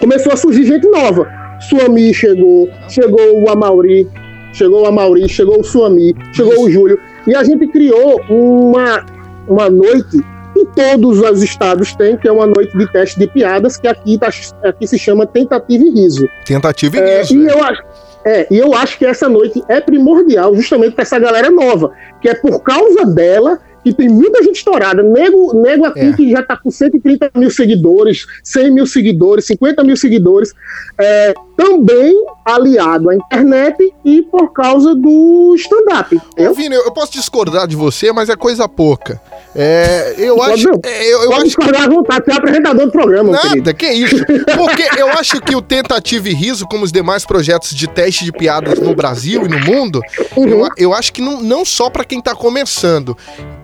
começou 0.00 0.32
a 0.32 0.36
surgir 0.36 0.64
gente 0.64 0.88
nova. 0.88 1.28
Suami 1.60 2.12
chegou, 2.14 2.68
chegou 2.88 3.42
o 3.42 3.50
Amauri, 3.50 4.08
chegou 4.52 4.82
o 4.82 4.86
Amauri, 4.86 5.28
chegou 5.28 5.60
o 5.60 5.64
Suami, 5.64 6.14
chegou 6.32 6.64
o 6.64 6.70
Júlio. 6.70 6.98
E 7.26 7.34
a 7.34 7.44
gente 7.44 7.66
criou 7.68 8.20
uma, 8.28 9.04
uma 9.46 9.68
noite 9.68 10.18
que 10.54 10.64
todos 10.74 11.20
os 11.20 11.42
estados 11.42 11.94
têm, 11.94 12.16
que 12.16 12.26
é 12.26 12.32
uma 12.32 12.46
noite 12.46 12.76
de 12.76 12.90
teste 12.90 13.18
de 13.18 13.26
piadas, 13.28 13.76
que 13.76 13.86
aqui, 13.86 14.18
tá, 14.18 14.30
aqui 14.64 14.86
se 14.86 14.98
chama 14.98 15.26
Tentativa 15.26 15.84
e 15.84 15.90
Riso. 15.90 16.26
Tentativa 16.44 16.96
e 16.96 17.00
É, 17.00 17.18
riso. 17.20 17.36
e 17.36 17.46
eu 17.46 17.62
acho, 17.62 17.82
é, 18.24 18.46
e 18.50 18.58
eu 18.58 18.74
acho 18.74 18.98
que 18.98 19.06
essa 19.06 19.28
noite 19.28 19.62
é 19.68 19.80
primordial 19.80 20.54
justamente 20.54 20.94
para 20.94 21.02
essa 21.02 21.18
galera 21.18 21.50
nova, 21.50 21.92
que 22.20 22.28
é 22.28 22.34
por 22.34 22.60
causa 22.62 23.04
dela 23.06 23.60
que 23.82 23.92
tem 23.92 24.08
muita 24.08 24.42
gente 24.42 24.56
estourada. 24.56 25.02
Nego, 25.02 25.54
nego 25.54 25.84
aqui 25.86 26.00
É. 26.00 26.12
que 26.12 26.30
já 26.30 26.42
tá 26.42 26.56
com 26.56 26.70
130 26.70 27.30
mil 27.34 27.50
seguidores, 27.50 28.26
100 28.42 28.70
mil 28.70 28.86
seguidores, 28.86 29.46
50 29.46 29.82
mil 29.84 29.96
seguidores, 29.96 30.52
é, 30.98 31.34
também 31.60 32.14
aliado 32.44 33.10
à 33.10 33.14
internet 33.14 33.92
e 34.04 34.22
por 34.22 34.52
causa 34.52 34.94
do 34.94 35.54
stand-up. 35.56 36.18
Ô, 36.38 36.54
Vini, 36.54 36.74
eu 36.74 36.90
eu 36.90 36.92
posso 36.92 37.12
discordar 37.12 37.68
de 37.68 37.76
você, 37.76 38.12
mas 38.12 38.28
é 38.28 38.34
coisa 38.36 38.68
pouca. 38.68 39.20
É, 39.54 40.14
eu 40.18 40.36
Pode 40.36 40.54
acho. 40.54 40.68
não. 40.68 40.80
é, 40.84 41.04
eu, 41.06 41.22
eu 41.22 41.30
Pode 41.30 41.32
acho 41.32 41.40
que- 41.42 41.46
discordar 41.48 41.82
à 41.82 41.88
vontade, 41.88 42.24
você 42.24 42.30
é 42.32 42.34
apresentador 42.34 42.86
do 42.86 42.92
programa. 42.92 43.32
Nada, 43.32 43.74
que 43.74 43.86
isso? 43.86 44.16
Porque 44.56 44.88
eu 44.98 45.08
acho 45.10 45.40
que 45.40 45.54
o 45.54 45.60
Tentativa 45.62 46.28
e 46.28 46.34
Riso, 46.34 46.66
como 46.66 46.84
os 46.84 46.90
demais 46.90 47.24
projetos 47.24 47.70
de 47.74 47.86
teste 47.86 48.24
de 48.24 48.32
piadas 48.32 48.78
no 48.80 48.94
Brasil 48.94 49.44
e 49.44 49.48
no 49.48 49.58
mundo, 49.60 50.00
eu, 50.36 50.68
eu 50.76 50.94
acho 50.94 51.12
que 51.12 51.20
não, 51.22 51.40
não 51.40 51.64
só 51.64 51.88
pra 51.90 52.04
quem 52.04 52.20
tá 52.20 52.34
começando. 52.34 53.16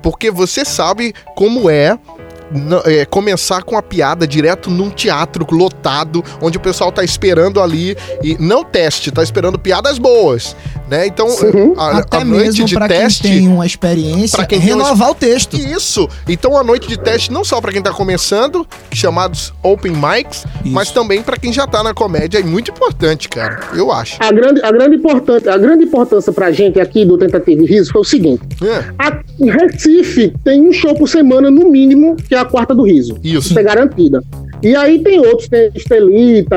Porque 0.02 0.30
você 0.30 0.64
sabe 0.64 1.12
como 1.34 1.68
é. 1.70 1.98
É, 2.84 3.04
começar 3.04 3.62
com 3.62 3.76
a 3.76 3.82
piada 3.82 4.26
direto 4.26 4.70
num 4.70 4.90
teatro 4.90 5.46
lotado, 5.50 6.22
onde 6.40 6.56
o 6.58 6.60
pessoal 6.60 6.92
tá 6.92 7.02
esperando 7.04 7.60
ali 7.60 7.96
e 8.22 8.36
não 8.38 8.64
teste, 8.64 9.10
tá 9.10 9.22
esperando 9.22 9.58
piadas 9.58 9.98
boas, 9.98 10.56
né? 10.88 11.06
Então, 11.06 11.26
a, 11.76 11.98
Até 11.98 12.18
a 12.18 12.24
noite 12.24 12.44
mesmo 12.44 12.64
de 12.64 12.74
pra 12.74 12.88
teste 12.88 13.22
quem 13.22 13.38
tem 13.38 13.48
uma 13.48 13.66
experiência, 13.66 14.36
Pra 14.36 14.46
quem 14.46 14.58
renovar 14.58 15.10
o 15.10 15.14
texto. 15.14 15.56
isso. 15.56 16.08
Então 16.28 16.56
a 16.56 16.62
noite 16.62 16.88
de 16.88 16.98
teste 16.98 17.32
não 17.32 17.44
só 17.44 17.60
pra 17.60 17.72
quem 17.72 17.82
tá 17.82 17.90
começando, 17.92 18.66
chamados 18.92 19.52
open 19.62 19.92
mics, 19.92 20.44
mas 20.64 20.90
também 20.90 21.22
pra 21.22 21.36
quem 21.36 21.52
já 21.52 21.66
tá 21.66 21.82
na 21.82 21.92
comédia, 21.92 22.38
é 22.38 22.42
muito 22.42 22.70
importante, 22.70 23.28
cara. 23.28 23.60
Eu 23.74 23.90
acho. 23.90 24.16
A 24.20 24.30
grande, 24.30 24.60
a 24.64 24.70
grande, 24.70 24.96
importância, 24.96 25.52
a 25.52 25.58
grande 25.58 25.84
importância 25.84 26.32
pra 26.32 26.52
gente 26.52 26.78
aqui 26.80 27.04
do 27.04 27.18
Tentativa 27.18 27.62
e 27.62 27.66
Riso 27.66 27.90
foi 27.92 28.00
o 28.02 28.04
seguinte: 28.04 28.42
É. 28.62 28.84
a, 28.98 29.20
Recife 29.38 30.32
tem 30.44 30.60
um 30.66 30.72
show 30.72 30.94
por 30.94 31.08
semana, 31.08 31.50
no 31.50 31.70
mínimo, 31.70 32.16
que 32.16 32.34
é 32.36 32.40
a 32.40 32.44
quarta 32.44 32.74
do 32.74 32.82
riso. 32.82 33.16
Isso. 33.24 33.58
é 33.58 33.62
garantida. 33.62 34.22
E 34.62 34.74
aí 34.74 34.98
tem 35.00 35.18
outros, 35.20 35.48
tem 35.48 35.70
Estelita, 35.74 36.56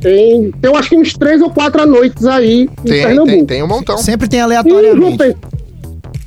tem. 0.00 0.50
Tem 0.52 0.70
eu 0.70 0.76
acho 0.76 0.88
que 0.90 0.96
uns 0.96 1.12
três 1.14 1.42
ou 1.42 1.50
quatro 1.50 1.82
à 1.82 1.86
noites 1.86 2.24
aí 2.26 2.62
em 2.62 2.66
Tem, 2.84 3.02
Pernambuco. 3.04 3.26
tem, 3.26 3.44
tem 3.46 3.62
um 3.62 3.66
montão. 3.66 3.98
Sempre 3.98 4.28
tem 4.28 4.40
aleatoriamente. 4.40 5.36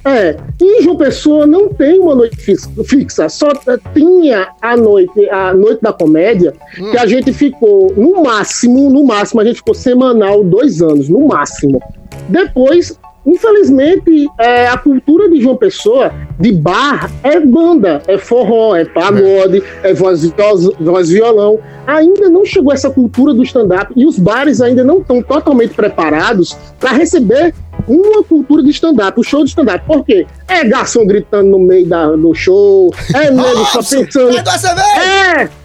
É, 0.05 0.35
e 0.61 0.83
João 0.83 0.97
Pessoa 0.97 1.47
não 1.47 1.69
tem 1.69 1.97
uma 1.97 2.13
noite 2.13 2.35
fix- 2.35 2.69
fixa, 2.85 3.29
só 3.29 3.47
eh, 3.65 3.77
tinha 3.93 4.49
a 4.61 4.75
noite, 4.75 5.29
a 5.29 5.53
noite 5.53 5.81
da 5.81 5.93
comédia, 5.93 6.53
Hum. 6.77 6.91
que 6.91 6.97
a 6.97 7.05
gente 7.05 7.31
ficou, 7.31 7.93
no 7.95 8.21
máximo, 8.21 8.89
no 8.89 9.05
máximo, 9.05 9.39
a 9.39 9.45
gente 9.45 9.55
ficou 9.57 9.73
semanal 9.73 10.43
dois 10.43 10.81
anos, 10.81 11.07
no 11.07 11.25
máximo. 11.27 11.81
Depois, 12.27 12.99
infelizmente, 13.25 14.27
eh, 14.39 14.67
a 14.67 14.77
cultura 14.77 15.29
de 15.29 15.41
João 15.41 15.55
Pessoa, 15.55 16.11
de 16.39 16.51
bar, 16.51 17.09
é 17.23 17.39
banda, 17.39 18.01
é 18.07 18.17
forró, 18.17 18.75
é 18.75 18.85
pagode, 18.85 19.63
é, 19.81 19.93
voz, 19.93 20.25
voz, 20.25 20.69
voz 20.79 21.09
violão. 21.09 21.59
Ainda 21.85 22.29
não 22.29 22.45
chegou 22.45 22.73
essa 22.73 22.89
cultura 22.89 23.33
do 23.33 23.43
stand-up 23.43 23.93
e 23.95 24.05
os 24.05 24.17
bares 24.17 24.61
ainda 24.61 24.83
não 24.83 24.99
estão 24.99 25.21
totalmente 25.21 25.73
preparados 25.73 26.57
para 26.79 26.91
receber 26.91 27.53
uma 27.87 28.23
cultura 28.23 28.63
de 28.63 28.69
stand-up, 28.69 29.19
o 29.19 29.23
show 29.23 29.43
de 29.43 29.49
stand-up. 29.49 29.85
Por 29.85 30.05
quê? 30.05 30.25
É 30.47 30.63
garçom 30.63 31.05
gritando 31.05 31.49
no 31.49 31.59
meio 31.59 31.85
da, 31.85 32.15
do 32.15 32.33
show, 32.33 32.93
é 33.13 33.29
nego 33.31 33.65
só 33.65 33.79
pensando. 33.79 34.31
É! 34.79 35.62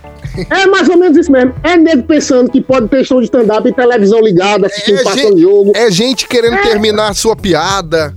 É 0.51 0.66
mais 0.66 0.89
ou 0.89 0.97
menos 0.97 1.16
isso 1.16 1.30
mesmo. 1.32 1.55
É 1.62 1.76
nego 1.76 2.03
pensando 2.05 2.51
que 2.51 2.61
pode 2.61 2.89
ter 2.89 3.05
show 3.05 3.18
de 3.20 3.24
stand-up 3.26 3.68
e 3.68 3.72
televisão 3.72 4.20
ligada, 4.20 4.66
assistindo, 4.66 4.99
É 4.99 5.03
passando 5.05 5.28
gente- 5.28 5.41
jogo. 5.41 5.72
É 5.74 5.91
gente 5.91 6.28
querendo 6.28 6.61
terminar 6.62 7.09
a 7.09 7.14
sua 7.14 7.34
piada. 7.36 8.14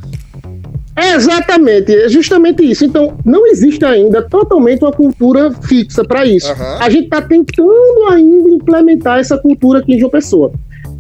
Exatamente, 1.16 1.96
é 1.96 2.10
justamente 2.10 2.64
isso. 2.70 2.84
Então, 2.86 3.18
não 3.26 3.48
existe 3.48 3.84
ainda 3.86 4.22
totalmente 4.22 4.84
uma 4.84 4.92
cultura 4.92 5.52
fixa 5.64 6.04
para 6.04 6.26
isso. 6.26 6.52
A 6.80 6.90
gente 6.90 7.06
está 7.06 7.22
tentando 7.22 8.10
ainda 8.12 8.50
implementar 8.50 9.20
essa 9.20 9.38
cultura 9.38 9.80
aqui 9.80 9.94
em 9.96 10.00
João 10.00 10.12
Pessoa. 10.12 10.52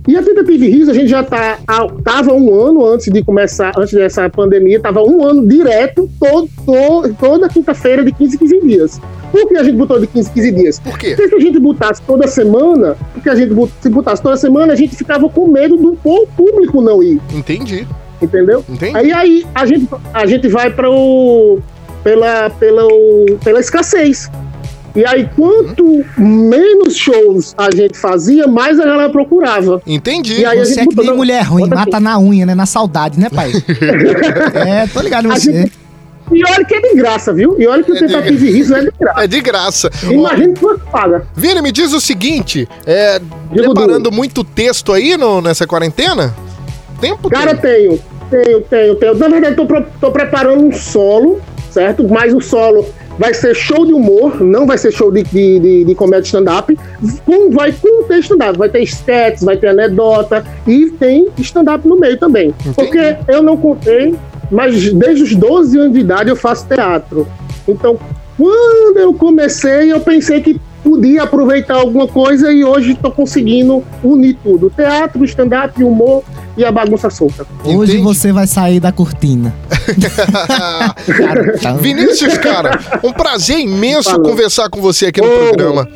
E 0.07 0.17
a 0.17 0.23
tentativa 0.23 0.65
e 0.65 0.69
riso, 0.69 0.89
a 0.89 0.93
gente 0.93 1.07
já 1.09 1.23
tá, 1.23 1.59
tava 2.03 2.33
um 2.33 2.53
ano 2.53 2.85
antes 2.85 3.11
de 3.11 3.23
começar, 3.23 3.71
antes 3.77 3.93
dessa 3.93 4.27
pandemia, 4.29 4.79
tava 4.79 5.01
um 5.03 5.23
ano 5.23 5.47
direto, 5.47 6.09
todo, 6.19 6.49
to- 6.65 7.15
toda 7.19 7.47
quinta-feira, 7.47 8.03
de 8.03 8.11
15 8.11 8.35
em 8.35 8.39
15 8.39 8.61
dias. 8.61 9.01
Por 9.31 9.47
que 9.47 9.55
a 9.57 9.63
gente 9.63 9.75
botou 9.77 9.99
de 9.99 10.07
15 10.07 10.29
em 10.29 10.33
15 10.33 10.51
dias? 10.53 10.79
Por 10.79 10.97
quê? 10.97 11.09
Porque 11.15 11.29
se 11.29 11.35
a 11.35 11.39
gente 11.39 11.59
botasse 11.59 12.01
toda 12.01 12.27
semana, 12.27 12.97
porque 13.13 13.29
a 13.29 13.35
gente 13.35 13.53
se 13.79 13.89
botasse 13.89 14.21
toda 14.23 14.35
semana, 14.37 14.73
a 14.73 14.75
gente 14.75 14.95
ficava 14.95 15.29
com 15.29 15.47
medo 15.47 15.77
do 15.77 15.95
público 16.35 16.81
não 16.81 17.01
ir. 17.03 17.21
Entendi. 17.33 17.87
Entendeu? 18.21 18.63
Entendi. 18.67 18.95
Aí, 18.97 19.11
aí 19.13 19.45
a, 19.53 19.65
gente, 19.65 19.87
a 20.13 20.25
gente 20.25 20.47
vai 20.47 20.69
para 20.71 20.89
o. 20.89 21.59
Pela, 22.03 22.49
pela, 22.49 22.81
pela 23.43 23.59
escassez. 23.59 24.29
E 24.95 25.05
aí, 25.05 25.29
quanto 25.35 26.03
menos 26.17 26.95
shows 26.97 27.55
a 27.57 27.73
gente 27.73 27.97
fazia, 27.97 28.45
mais 28.47 28.79
a 28.79 28.85
galera 28.85 29.09
procurava. 29.09 29.81
Entendi. 29.87 30.41
E 30.41 30.45
aí 30.45 30.59
a 30.59 30.65
Você 30.65 30.73
gente 30.75 30.83
é 30.83 30.87
que 30.87 31.07
nem 31.07 31.15
mulher 31.15 31.43
ruim, 31.43 31.67
mata 31.67 31.99
na 31.99 32.19
unha, 32.19 32.45
né? 32.45 32.53
Na 32.53 32.65
saudade, 32.65 33.19
né, 33.19 33.29
pai? 33.29 33.51
é, 34.67 34.87
tô 34.87 34.99
ligado 35.01 35.27
em 35.27 35.29
você. 35.31 35.53
gente- 35.53 35.73
E 36.33 36.43
olha 36.45 36.65
que 36.65 36.75
é 36.75 36.81
de 36.81 36.95
graça, 36.95 37.33
viu? 37.33 37.55
E 37.57 37.67
olha 37.67 37.83
que 37.83 37.91
o 37.91 37.95
tentativa 37.99 38.45
e 38.45 38.51
riso 38.51 38.75
é 38.75 38.81
de 38.81 38.91
graça. 38.99 39.23
É 39.23 39.27
de 39.27 39.41
graça. 39.41 39.91
Imagina 40.09 40.53
quanto 40.59 40.85
paga. 40.91 41.25
Vini, 41.35 41.61
me 41.61 41.71
diz 41.71 41.93
o 41.93 42.01
seguinte: 42.01 42.67
é, 42.85 43.19
preparando 43.53 44.11
muito 44.11 44.43
texto 44.43 44.91
aí 44.93 45.15
no, 45.15 45.41
nessa 45.41 45.65
quarentena? 45.65 46.33
Tempo 46.99 47.29
Cara, 47.29 47.55
tenho, 47.55 47.99
tenho, 48.29 48.61
tenho, 48.61 48.95
tenho. 48.95 49.15
Na 49.17 49.27
verdade, 49.29 49.55
tô, 49.55 49.65
tô 49.99 50.11
preparando 50.11 50.63
um 50.65 50.71
solo, 50.71 51.41
certo? 51.69 52.07
Mas 52.07 52.33
o 52.33 52.39
solo 52.41 52.85
vai 53.17 53.33
ser 53.33 53.55
show 53.55 53.85
de 53.85 53.93
humor, 53.93 54.41
não 54.41 54.65
vai 54.65 54.77
ser 54.77 54.91
show 54.91 55.11
de, 55.11 55.23
de, 55.23 55.59
de, 55.59 55.85
de 55.85 55.95
comédia 55.95 56.25
stand-up. 56.25 56.77
Com, 57.25 57.49
vai 57.51 57.71
conter 57.71 58.19
stand-up, 58.19 58.57
vai 58.57 58.69
ter 58.69 58.81
sketches, 58.83 59.43
vai 59.43 59.57
ter 59.57 59.67
anedota 59.67 60.43
e 60.67 60.91
tem 60.91 61.27
stand-up 61.39 61.87
no 61.87 61.97
meio 61.97 62.17
também. 62.17 62.53
Porque 62.75 63.17
eu 63.27 63.41
não 63.41 63.57
contei, 63.57 64.15
mas 64.49 64.91
desde 64.93 65.23
os 65.23 65.35
12 65.35 65.77
anos 65.77 65.93
de 65.93 65.99
idade 65.99 66.29
eu 66.29 66.35
faço 66.35 66.67
teatro. 66.67 67.27
Então, 67.67 67.97
quando 68.37 68.97
eu 68.97 69.13
comecei, 69.13 69.91
eu 69.91 69.99
pensei 69.99 70.41
que 70.41 70.59
podia 70.83 71.23
aproveitar 71.23 71.75
alguma 71.75 72.07
coisa 72.07 72.51
e 72.51 72.63
hoje 72.63 72.91
estou 72.91 73.11
conseguindo 73.11 73.83
unir 74.03 74.37
tudo: 74.43 74.69
teatro, 74.69 75.23
stand-up, 75.25 75.83
humor 75.83 76.23
e 76.57 76.65
a 76.65 76.71
bagunça 76.71 77.09
solta. 77.09 77.45
Hoje 77.63 77.97
você 77.97 78.31
vai 78.31 78.47
sair 78.47 78.79
da 78.79 78.91
cortina. 78.91 79.53
Vinícius, 81.79 82.37
cara, 82.37 82.79
um 83.03 83.11
prazer 83.11 83.59
imenso 83.59 84.11
Falou. 84.11 84.29
conversar 84.29 84.69
com 84.69 84.81
você 84.81 85.07
aqui 85.07 85.21
no 85.21 85.27
Ô. 85.27 85.47
programa. 85.47 85.87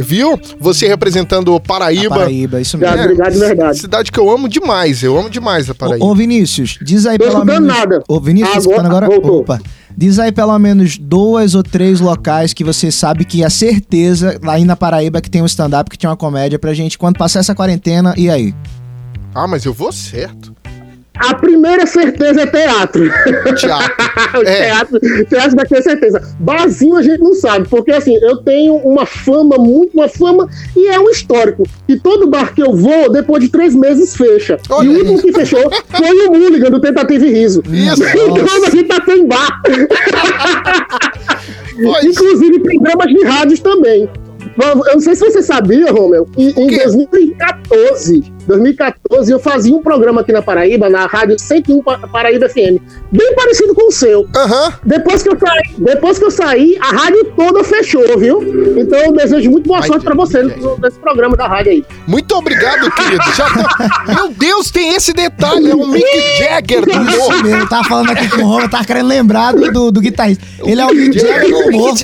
Viu? 0.00 0.38
Você 0.60 0.86
representando 0.86 1.52
o 1.52 1.58
Paraíba. 1.58 2.14
A 2.14 2.18
Paraíba, 2.20 2.60
isso 2.60 2.78
mesmo. 2.78 2.96
É, 2.96 3.02
Obrigado 3.02 3.32
de 3.32 3.38
verdade. 3.40 3.78
Cidade 3.78 4.12
que 4.12 4.20
eu 4.20 4.30
amo 4.30 4.48
demais. 4.48 5.02
Eu 5.02 5.18
amo 5.18 5.28
demais 5.28 5.68
a 5.68 5.74
Paraíba. 5.74 6.04
Ô, 6.04 6.14
Vinícius, 6.14 6.78
diz 6.80 7.04
aí 7.04 7.18
Tô 7.18 7.24
pelo 7.24 7.44
menos. 7.44 7.66
nada. 7.66 8.00
Ô, 8.06 8.20
Vinícius, 8.20 8.64
tá 8.64 8.80
Agora 8.80 9.06
agora? 9.06 9.28
Opa. 9.28 9.60
Diz 9.98 10.20
aí 10.20 10.30
pelo 10.30 10.56
menos 10.60 10.96
duas 10.96 11.56
ou 11.56 11.62
três 11.64 11.98
locais 11.98 12.52
que 12.52 12.62
você 12.62 12.88
sabe 12.88 13.24
que 13.24 13.42
a 13.42 13.50
certeza 13.50 14.38
lá 14.44 14.56
na 14.60 14.76
Paraíba 14.76 15.20
que 15.20 15.28
tem 15.28 15.42
um 15.42 15.46
stand-up, 15.46 15.90
que 15.90 15.98
tem 15.98 16.08
uma 16.08 16.16
comédia 16.16 16.56
pra 16.56 16.72
gente 16.72 16.96
quando 16.96 17.18
passar 17.18 17.40
essa 17.40 17.52
quarentena. 17.52 18.14
E 18.16 18.30
aí? 18.30 18.54
Ah, 19.34 19.48
mas 19.48 19.64
eu 19.64 19.74
vou 19.74 19.90
certo. 19.90 20.54
A 21.18 21.34
primeira 21.34 21.86
certeza 21.86 22.42
é 22.42 22.46
teatro. 22.46 23.10
Teatro. 23.56 23.98
É. 24.44 24.66
teatro, 24.66 25.00
teatro 25.28 25.56
daqui 25.56 25.74
é 25.76 25.82
certeza. 25.82 26.22
Barzinho 26.38 26.96
a 26.96 27.02
gente 27.02 27.20
não 27.20 27.34
sabe, 27.34 27.68
porque 27.68 27.90
assim, 27.92 28.16
eu 28.16 28.36
tenho 28.38 28.74
uma 28.76 29.06
fama, 29.06 29.56
muito 29.56 29.94
uma 29.94 30.08
fama, 30.08 30.48
e 30.76 30.88
é 30.88 30.98
um 30.98 31.08
histórico. 31.08 31.64
E 31.88 31.96
todo 31.98 32.28
bar 32.28 32.54
que 32.54 32.62
eu 32.62 32.74
vou, 32.74 33.10
depois 33.10 33.42
de 33.42 33.48
três 33.48 33.74
meses, 33.74 34.16
fecha. 34.16 34.58
Olha 34.68 34.86
e 34.86 34.88
o 34.88 34.98
último 34.98 35.22
que 35.22 35.32
fechou 35.32 35.70
foi 35.88 36.26
o 36.26 36.32
Mulligan, 36.32 36.70
do 36.70 36.80
Tentativa 36.80 37.24
e 37.24 37.32
Riso. 37.32 37.62
Isso. 37.70 38.02
Então 38.38 38.64
a 38.66 38.70
gente 38.70 38.84
tá 38.84 39.02
sem 39.04 39.26
bar. 39.26 39.62
Pois. 41.82 42.04
Inclusive 42.04 42.58
programas 42.60 43.06
de 43.08 43.24
rádios 43.24 43.60
também. 43.60 44.08
Eu 44.60 44.76
não 44.94 45.00
sei 45.00 45.14
se 45.14 45.24
você 45.24 45.42
sabia, 45.42 45.92
Romeu, 45.92 46.26
que 46.26 46.48
em 46.50 46.66
2014, 46.66 48.32
2014, 48.48 49.30
eu 49.30 49.38
fazia 49.38 49.74
um 49.76 49.82
programa 49.82 50.22
aqui 50.22 50.32
na 50.32 50.40
Paraíba, 50.42 50.88
na 50.88 51.06
rádio 51.06 51.38
101 51.38 51.82
Pa- 51.82 51.98
Paraíba 52.08 52.48
FM, 52.48 52.80
bem 53.12 53.34
parecido 53.36 53.74
com 53.74 53.88
o 53.88 53.92
seu. 53.92 54.26
Aham. 54.34 54.72
Depois 54.84 55.22
que 55.22 55.28
eu 55.28 55.38
saí, 55.38 55.74
depois 55.78 56.18
que 56.18 56.24
eu 56.24 56.30
saí, 56.30 56.78
a 56.80 56.86
rádio 56.96 57.24
toda 57.36 57.62
fechou, 57.62 58.18
viu? 58.18 58.42
Então 58.78 58.98
eu 58.98 59.12
desejo 59.12 59.50
muito 59.50 59.66
boa 59.68 59.80
Ai, 59.80 59.86
sorte 59.86 60.04
pra 60.04 60.14
você 60.14 60.42
nesse 60.42 60.98
programa 60.98 61.36
da 61.36 61.46
rádio 61.46 61.72
aí. 61.72 61.84
Muito 62.06 62.34
obrigado, 62.34 62.90
querido. 62.90 63.22
Já 63.36 63.46
tô- 63.50 64.12
Meu 64.14 64.28
Deus, 64.30 64.70
tem 64.70 64.94
esse 64.94 65.12
detalhe. 65.12 65.70
É 65.70 65.74
o 65.74 65.86
Mick 65.86 66.06
Jagger 66.38 66.84
do 66.86 67.04
mesmo, 67.04 67.46
eu 67.48 67.68
tava 67.68 67.84
falando 67.84 68.10
aqui 68.10 68.28
com 68.28 68.42
o 68.42 68.46
Roma, 68.46 68.68
tava 68.68 68.84
querendo 68.84 69.06
lembrar 69.08 69.52
do, 69.52 69.70
do, 69.70 69.92
do 69.92 70.00
guitarrista. 70.00 70.44
Ele 70.64 70.80
é 70.80 70.86
o 70.86 70.94
Mick 70.94 71.18
Jagger 71.18 71.50
do 71.50 71.58
humor. 71.68 71.94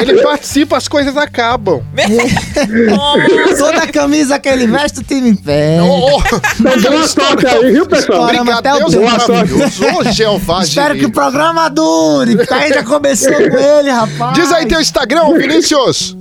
Ele 0.00 0.22
participa, 0.22 0.76
as 0.78 0.88
coisas 0.88 1.16
acabam. 1.16 1.82
Toda 3.58 3.82
a 3.82 3.86
camisa 3.86 4.38
que 4.38 4.48
ele 4.48 4.66
veste, 4.66 5.00
o 5.00 5.02
time 5.02 5.30
em 5.30 5.34
pé. 5.76 5.82
Oh, 5.82 6.90
boa 6.90 7.08
sorte 7.08 7.46
aí, 7.46 7.72
viu, 7.72 7.86
pessoal? 7.86 8.22
Obrigado, 8.22 8.50
até 8.50 8.74
o 8.74 8.78
Deus 8.78 8.94
é 8.94 8.98
dedo. 8.98 9.10
maravilhoso. 9.10 9.84
Ô, 9.98 10.04
Jeová, 10.12 10.62
Espero 10.62 10.94
que 10.96 11.06
o 11.06 11.10
programa 11.10 11.68
dure, 11.68 12.36
porque 12.36 12.68
já 12.68 12.82
começou 12.84 13.32
com 13.32 13.58
ele, 13.58 13.90
rapaz. 13.90 14.34
Diz 14.34 14.52
aí 14.52 14.66
teu 14.66 14.80
Instagram, 14.80 15.32
Vinícius. 15.34 16.13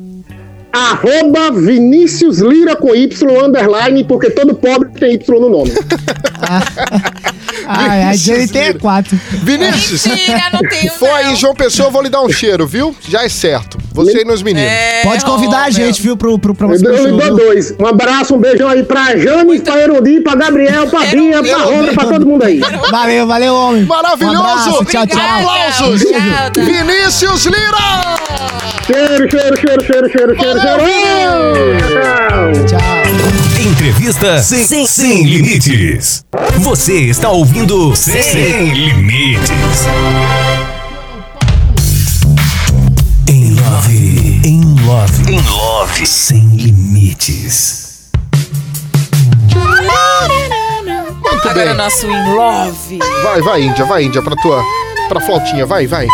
Arroba 0.74 1.52
Vinícius 1.52 2.40
Lira 2.40 2.76
com 2.76 2.96
Y 2.96 3.46
underline, 3.46 4.04
porque 4.06 4.32
todo 4.32 4.56
pobre 4.56 4.90
tem 5.00 5.14
Y 5.14 5.40
no 5.40 5.50
nome. 5.50 5.72
Ai, 7.66 8.04
a 8.04 8.14
Jenny 8.14 8.48
tem 8.48 8.62
é 8.64 8.74
quatro. 8.74 9.18
Vinícius. 9.32 10.06
Mentira, 10.06 10.50
não 10.52 10.60
tenho 10.68 10.92
aí 11.16 11.32
em 11.32 11.36
João 11.36 11.54
Pessoa, 11.54 11.88
eu 11.88 11.92
vou 11.92 12.02
lhe 12.02 12.10
dar 12.10 12.22
um 12.22 12.30
cheiro, 12.30 12.68
viu? 12.68 12.96
Já 13.08 13.24
é 13.24 13.30
certo. 13.30 13.78
Você 13.94 14.22
e 14.22 14.26
meus 14.26 14.42
meninos. 14.42 14.70
É, 14.70 15.02
Pode 15.04 15.24
convidar 15.24 15.66
a 15.66 15.70
gente, 15.70 16.02
viu, 16.02 16.18
pro, 16.18 16.38
pro 16.40 16.52
Eu 16.52 16.56
próximo 16.56 16.90
dou, 16.90 16.98
eu 16.98 17.10
show. 17.10 17.18
dou 17.18 17.38
dois. 17.38 17.74
Um 17.80 17.86
abraço, 17.86 18.36
um 18.36 18.40
beijão 18.40 18.68
aí 18.68 18.84
pra 18.84 19.16
Jane, 19.16 19.60
pra 19.60 19.80
Erudi, 19.80 20.20
pra 20.22 20.36
Gabriel, 20.36 20.88
pra 20.88 21.06
Bia, 21.06 21.44
pra 21.44 21.58
Ronda, 21.58 21.94
pra 21.94 22.06
todo 22.06 22.26
mundo 22.26 22.44
aí. 22.44 22.60
Valeu, 22.90 23.28
valeu, 23.28 23.54
homem. 23.54 23.84
Maravilhoso! 23.84 24.42
Um 24.42 24.46
abraço, 24.46 24.86
tchau, 24.86 25.08
tchau. 25.08 25.22
Aplausos! 25.22 26.02
Tchau, 26.02 26.52
tchau. 26.52 26.66
Vinícius 26.66 27.46
Lira! 27.46 28.23
Cheiro, 28.86 29.30
cheiro, 29.30 29.58
cheiro, 29.58 29.86
cheiro, 29.86 30.10
cheiro, 30.12 30.40
cheiro, 30.40 30.60
cheiro. 30.60 30.82
Tchau. 31.88 32.66
Tchau. 32.68 33.64
Entrevista 33.66 34.42
sem, 34.44 34.64
sem, 34.66 34.86
sem 34.88 35.24
limites. 35.24 36.26
Você 36.60 36.94
está 37.04 37.30
ouvindo 37.30 37.96
Sem, 37.96 38.74
Limites. 38.74 39.50
Em 43.28 43.56
love, 43.56 44.42
em 44.44 44.62
love, 44.86 45.34
em 45.34 45.42
love, 45.50 46.06
sem 46.06 46.48
limites. 46.56 48.10
Muito 51.22 51.50
Agora 51.50 51.66
bem. 51.66 51.74
o 51.74 51.78
nosso 51.78 52.06
In 52.08 52.34
Love. 52.34 53.00
Vai, 53.24 53.42
vai, 53.42 53.62
Índia, 53.64 53.86
vai, 53.86 54.04
Índia, 54.04 54.22
pra 54.22 54.36
tua. 54.36 54.64
Pra 55.10 55.20
flautinha, 55.22 55.66
vai, 55.66 55.88
vai. 55.88 56.08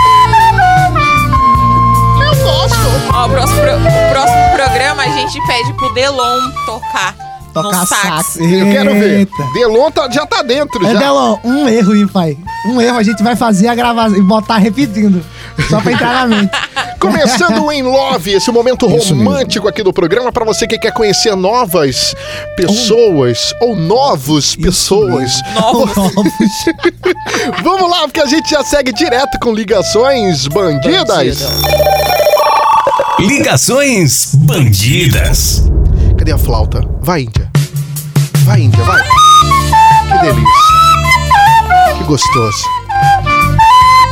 Ó, 3.21 3.25
o 3.25 3.29
próximo, 3.29 3.59
pro- 3.61 3.75
o 3.75 4.09
próximo 4.11 4.49
programa 4.55 5.03
a 5.03 5.09
gente 5.09 5.45
pede 5.45 5.73
pro 5.73 5.93
Delon 5.93 6.39
tocar. 6.65 7.15
Tocar 7.53 7.79
no 7.79 7.87
sax. 7.87 8.01
sax. 8.01 8.37
Eu 8.39 8.71
quero 8.71 8.93
ver. 8.93 9.27
Delon 9.53 9.91
tá- 9.91 10.07
já 10.09 10.25
tá 10.25 10.41
dentro, 10.41 10.85
É, 10.85 10.93
já. 10.93 10.99
Delon, 10.99 11.37
um 11.43 11.67
erro, 11.67 11.95
hein, 11.95 12.07
pai? 12.07 12.37
Um 12.67 12.79
erro 12.79 12.97
a 12.97 13.03
gente 13.03 13.21
vai 13.23 13.35
fazer 13.35 13.67
a 13.67 13.75
gravação 13.75 14.17
e 14.17 14.21
botar 14.21 14.57
repetindo. 14.57 15.23
Só 15.69 15.81
pra 15.81 15.91
entrar 15.91 16.13
na 16.13 16.27
mente. 16.37 16.51
Começando 16.99 17.65
o 17.65 17.71
In 17.71 17.83
Love, 17.83 18.33
esse 18.33 18.51
momento 18.51 18.85
Isso 18.87 19.15
mesmo. 19.15 19.29
romântico 19.31 19.67
aqui 19.69 19.81
do 19.81 19.91
programa 19.93 20.31
pra 20.33 20.43
você 20.45 20.67
que 20.67 20.77
quer 20.77 20.91
conhecer 20.91 21.33
novas 21.35 22.13
pessoas 22.57 23.53
ou 23.61 23.73
novos 23.75 24.55
pessoas. 24.55 25.31
Novos. 25.55 25.91
Vamos 27.63 27.89
lá, 27.89 28.01
porque 28.01 28.19
a 28.19 28.25
gente 28.25 28.49
já 28.49 28.63
segue 28.63 28.91
direto 28.91 29.39
com 29.41 29.53
ligações 29.53 30.45
bandidas. 30.47 31.39
Ligações 33.19 34.33
bandidas. 34.35 35.63
Cadê 36.17 36.31
a 36.31 36.37
flauta? 36.37 36.81
Vai, 37.01 37.23
Índia. 37.23 37.49
Vai, 38.45 38.61
Índia, 38.61 38.83
vai. 38.83 39.03
Que 39.03 40.19
delícia. 40.21 41.97
Que 41.97 42.03
gostoso. 42.05 42.63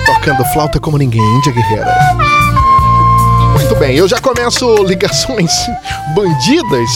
Tocando 0.06 0.44
flauta 0.54 0.80
como 0.80 0.98
ninguém, 0.98 1.22
Índia 1.22 1.54
Guerreira. 1.54 1.88
Muito 3.54 3.76
bem, 3.78 3.96
eu 3.96 4.08
já 4.08 4.20
começo 4.20 4.84
ligações 4.84 5.52
bandidas 6.14 6.90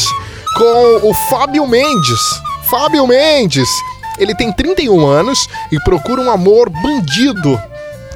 com 0.58 1.10
o 1.10 1.14
Fábio 1.14 1.66
Mendes. 1.66 2.20
Fábio 2.70 3.08
Mendes. 3.08 3.70
Ele 4.20 4.36
tem 4.36 4.52
31 4.52 5.06
anos 5.08 5.48
e 5.72 5.80
procura 5.80 6.22
um 6.22 6.30
amor 6.30 6.70
bandido 6.70 7.60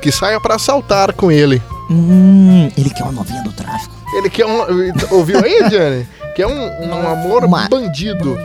que 0.01 0.11
saia 0.11 0.39
pra 0.39 0.55
assaltar 0.55 1.13
com 1.13 1.31
ele. 1.31 1.61
Hum, 1.89 2.69
ele 2.77 2.89
quer 2.89 3.03
uma 3.03 3.11
novinha 3.11 3.43
do 3.43 3.51
tráfico. 3.51 3.93
Ele 4.17 4.29
quer 4.29 4.45
um. 4.45 4.59
Ouviu 5.11 5.39
aí, 5.39 5.63
Johnny? 5.69 6.07
Quer 6.35 6.47
um, 6.47 6.51
um 6.85 7.07
amor 7.07 7.45
Uma- 7.45 7.69
bandido. 7.69 8.37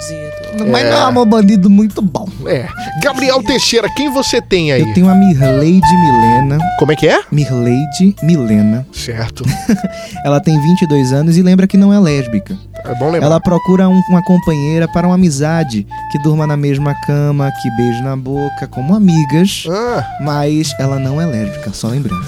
Mas 0.70 0.84
É. 0.84 0.90
não 0.90 0.96
é 0.98 1.04
um 1.04 1.06
amor 1.08 1.26
bandido 1.26 1.68
muito 1.68 2.00
bom. 2.00 2.28
É. 2.46 2.68
Gabriel 3.02 3.42
Teixeira, 3.42 3.88
quem 3.96 4.08
você 4.12 4.40
tem 4.40 4.70
aí? 4.70 4.80
Eu 4.82 4.94
tenho 4.94 5.08
a 5.08 5.14
Mirleide 5.14 5.96
Milena. 5.96 6.58
Como 6.78 6.92
é 6.92 6.96
que 6.96 7.08
é? 7.08 7.20
Mirleide 7.32 8.14
Milena. 8.22 8.86
Certo. 8.92 9.42
Ela 10.24 10.40
tem 10.40 10.60
22 10.60 11.12
anos 11.12 11.36
e 11.36 11.42
lembra 11.42 11.66
que 11.66 11.76
não 11.76 11.92
é 11.92 11.98
lésbica. 11.98 12.56
É 12.84 12.94
bom 12.94 13.10
lembrar. 13.10 13.26
Ela 13.26 13.40
procura 13.40 13.88
um- 13.88 14.02
uma 14.08 14.22
companheira 14.22 14.86
para 14.86 15.06
uma 15.08 15.16
amizade 15.16 15.84
que 16.12 16.18
durma 16.22 16.46
na 16.46 16.56
mesma 16.56 16.94
cama, 17.06 17.50
que 17.60 17.70
beije 17.76 18.02
na 18.02 18.16
boca, 18.16 18.68
como 18.68 18.94
amigas. 18.94 19.64
Ah, 19.68 20.06
Mas 20.20 20.72
ela 20.78 20.98
não 20.98 21.20
é 21.20 21.26
lésbica, 21.26 21.72
só 21.72 21.88
lembrando. 21.88 22.24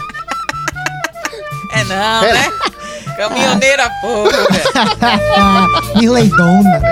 É 1.73 1.85
não, 1.85 2.25
É. 2.25 2.33
né? 2.35 2.53
Caminhoneira 3.17 3.91
porra. 4.01 4.47
Mirleidona. 5.97 6.83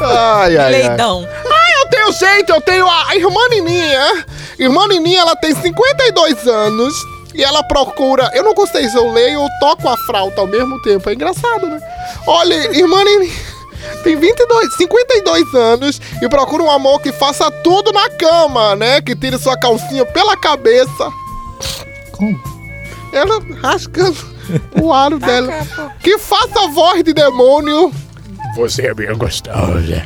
ai, 0.00 0.56
ai, 0.56 0.58
ai. 0.58 0.70
Leidão. 0.72 1.28
Ah, 1.50 1.80
eu 1.80 1.88
tenho 1.90 2.12
jeito, 2.12 2.52
eu 2.52 2.60
tenho 2.60 2.88
a 2.88 3.14
irmã 3.16 3.40
Nininha. 3.50 4.24
Irmã 4.58 4.86
Nininha, 4.88 5.20
ela 5.20 5.36
tem 5.36 5.54
52 5.54 6.46
anos. 6.46 6.94
E 7.34 7.44
ela 7.44 7.62
procura. 7.62 8.30
Eu 8.34 8.42
não 8.42 8.54
gostei 8.54 8.88
se 8.88 8.96
eu 8.96 9.12
leio 9.12 9.40
ou 9.40 9.48
toco 9.60 9.88
a 9.88 9.96
flauta 10.06 10.40
ao 10.40 10.46
mesmo 10.46 10.80
tempo. 10.82 11.08
É 11.10 11.12
engraçado, 11.14 11.66
né? 11.68 11.78
Olha, 12.26 12.54
irmã 12.76 13.04
Nininha. 13.04 13.58
Tem 14.02 14.16
22, 14.16 14.74
52 14.76 15.54
anos 15.54 16.00
e 16.20 16.28
procura 16.28 16.62
um 16.64 16.70
amor 16.70 17.00
que 17.00 17.12
faça 17.12 17.48
tudo 17.62 17.92
na 17.92 18.10
cama, 18.10 18.74
né? 18.74 19.00
Que 19.00 19.14
tire 19.14 19.38
sua 19.38 19.56
calcinha 19.58 20.04
pela 20.06 20.36
cabeça. 20.36 21.10
Como? 22.12 22.57
Ela 23.18 23.40
rasgando 23.62 24.16
o 24.80 24.92
aro 24.92 25.18
dela. 25.18 25.52
Que 26.00 26.18
faça 26.18 26.64
a 26.64 26.68
voz 26.68 27.02
de 27.04 27.12
demônio. 27.12 27.92
Você 28.56 28.86
é 28.86 28.94
bem 28.94 29.14
gostosa. 29.16 30.04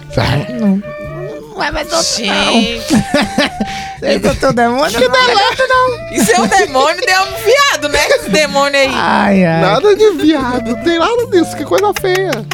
Não 1.55 1.63
é 1.63 1.71
mais 1.71 1.89
doutor, 1.89 2.03
Gente. 2.03 2.93
não. 2.93 3.03
É 4.03 4.19
doutor 4.19 4.53
demônio? 4.53 4.99
Que 4.99 5.07
não. 5.07 5.27
deleta, 5.27 5.65
não. 5.69 6.13
Isso 6.13 6.33
é 6.33 6.41
um 6.41 6.47
demônio, 6.49 7.01
deu 7.07 7.21
um 7.23 7.45
viado, 7.45 7.89
né? 7.89 8.09
Esse 8.09 8.31
demônio 8.31 8.81
aí. 8.81 8.91
Ai, 8.93 9.45
ai. 9.45 9.61
Nada 9.61 9.95
de 9.95 10.11
viado, 10.11 10.71
não 10.71 10.83
tem 10.83 10.99
nada 10.99 11.27
disso, 11.29 11.57
que 11.57 11.65
coisa 11.65 11.93
feia. 12.01 12.45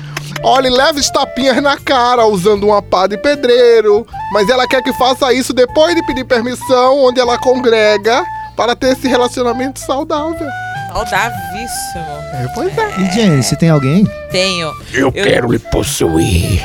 Olha, 0.43 0.71
leva 0.71 1.01
estapinhas 1.01 1.61
na 1.63 1.79
cara 1.79 2.27
usando 2.27 2.65
uma 2.65 2.83
pá 2.83 3.07
de 3.07 3.17
pedreiro, 3.17 4.07
mas 4.31 4.47
ela 4.51 4.69
quer 4.69 4.83
que 4.83 4.93
faça 4.93 5.33
isso 5.33 5.55
depois 5.55 5.95
de 5.95 6.03
pedir 6.05 6.25
permissão, 6.25 6.99
onde 6.99 7.19
ela 7.19 7.39
congrega, 7.39 8.23
para 8.59 8.75
ter 8.75 8.89
esse 8.89 9.07
relacionamento 9.07 9.79
saudável. 9.79 10.49
Saudávíssimo. 10.93 12.05
É, 12.33 12.49
pois 12.53 12.77
é. 12.77 13.01
E, 13.01 13.09
Jenny, 13.13 13.41
se 13.41 13.55
tem 13.55 13.71
alguém? 13.71 14.05
Tenho. 14.33 14.73
Eu, 14.93 15.13
quero 15.13 15.53
lhe 15.53 15.61
possuir. 15.61 16.61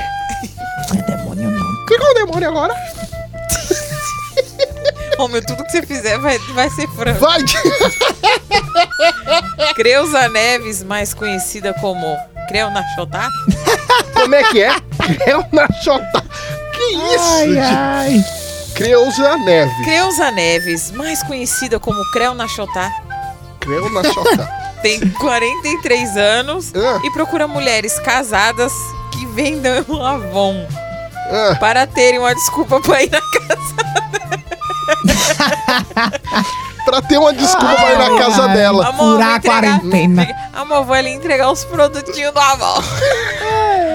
Não 0.92 1.00
é 1.00 1.04
demônio, 1.04 1.52
não. 1.52 1.62
O 1.62 1.86
que 1.86 1.94
é 1.94 1.98
o 2.00 2.14
demônio 2.26 2.50
agora? 2.50 2.74
Meu, 5.30 5.46
tudo 5.46 5.64
que 5.64 5.72
você 5.72 5.84
fizer 5.84 6.18
vai, 6.18 6.40
vai 6.40 6.68
ser 6.72 6.88
franco. 6.90 7.20
Vai! 7.20 7.40
Creuza 9.76 10.28
Neves, 10.30 10.82
mais 10.84 11.14
conhecida 11.14 11.72
como 11.76 12.18
Creu 12.48 12.72
na 12.72 12.84
Chotá. 12.96 13.30
Como 14.14 14.36
é 14.36 14.44
que 14.44 14.62
é? 14.62 14.76
Creu 15.18 15.44
na 15.52 15.68
Chota. 15.84 16.24
Que 16.74 16.84
isso, 17.16 17.34
Ai, 17.34 17.48
gente? 17.48 17.60
ai. 17.60 18.24
Creuza 18.76 19.38
Neves. 19.38 19.86
Creuza 19.86 20.32
Neves, 20.32 20.92
mais 20.92 21.22
conhecida 21.24 21.80
como 21.80 22.00
Creu 22.12 22.34
na 22.34 22.48
Chotá. 22.48 22.92
Creu 23.60 23.90
na 23.92 24.04
Chota. 24.04 24.50
Tem 24.82 25.00
43 25.12 26.18
anos 26.18 26.74
Ah. 26.76 27.00
e 27.04 27.12
procura 27.12 27.48
mulheres 27.48 27.98
casadas 28.00 28.74
que 29.14 29.26
vendam 29.28 29.86
o 29.88 30.02
Avon 30.06 30.68
Ah. 31.32 31.56
para 31.60 31.88
terem 31.88 32.20
uma 32.20 32.34
desculpa 32.36 32.82
para 32.82 33.04
ir 33.04 33.10
na 33.12 33.22
casa. 33.22 33.74
pra 36.86 37.02
ter 37.02 37.18
uma 37.18 37.32
desculpa 37.32 37.76
pra 37.76 37.94
ir 37.94 37.98
na 37.98 38.18
casa 38.18 38.48
dela. 38.50 38.88
Amor, 38.88 39.14
Furar 39.16 39.36
a 39.36 39.40
quarentena. 39.40 40.28
Amor, 40.54 40.84
vou 40.84 40.96
ali 40.96 41.12
entregar 41.12 41.50
os 41.52 41.64
produtinhos 41.64 42.34
do 42.34 42.40
Avon. 42.40 42.82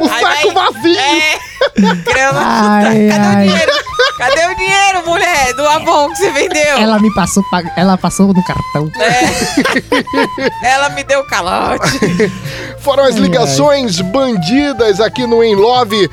O 0.01 0.11
Aí 0.11 0.21
saco 0.21 0.53
vai- 0.53 0.73
vazio. 0.73 0.99
É. 0.99 1.39
Na 2.33 2.79
Ai. 2.79 3.09
Cadê 3.09 3.27
ai. 3.27 3.47
o 3.47 3.51
dinheiro? 3.51 3.73
Cadê 4.19 4.47
o 4.47 4.55
dinheiro, 4.57 5.07
mulher? 5.07 5.53
Do 5.55 5.67
Avon 5.69 6.09
que 6.11 6.17
você 6.17 6.31
vendeu? 6.31 6.79
Ela 6.79 6.99
me 6.99 7.13
passou, 7.15 7.43
ela 7.77 7.97
passou 7.97 8.33
no 8.33 8.45
cartão. 8.45 8.91
É. 9.01 10.67
Ela 10.73 10.89
me 10.91 11.05
deu 11.05 11.23
calote. 11.25 11.99
Foram 12.81 13.05
as 13.05 13.15
ligações 13.17 14.01
bandidas 14.01 15.01
aqui 15.01 15.27
no 15.27 15.43
Em 15.45 15.55
Love. 15.55 16.11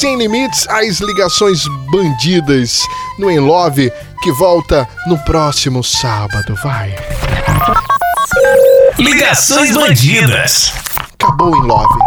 Sem 0.00 0.16
limites, 0.16 0.66
as 0.68 0.98
ligações 1.00 1.64
bandidas 1.92 2.80
no 3.18 3.30
Em 3.30 3.38
Love, 3.38 3.92
que 4.22 4.32
volta 4.32 4.88
no 5.06 5.18
próximo 5.24 5.84
sábado. 5.84 6.54
Vai. 6.62 6.94
Ligações 8.98 9.72
bandidas. 9.72 10.72
Acabou 11.20 11.52
o 11.52 11.56
Em 11.56 11.66
Love. 11.66 11.98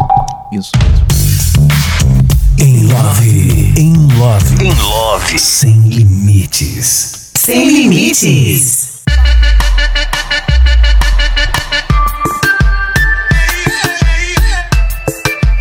Isso. 0.53 0.71
Em 2.87 2.93
love, 2.93 3.73
em 3.75 3.93
love, 4.17 4.63
Em 4.65 4.73
Love. 4.73 5.37
sem 5.37 5.77
limites. 5.89 7.31
Sem 7.35 7.67
limites. 7.69 9.01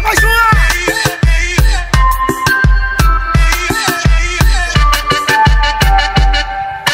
Mais 0.04 0.18
uma! 0.22 0.50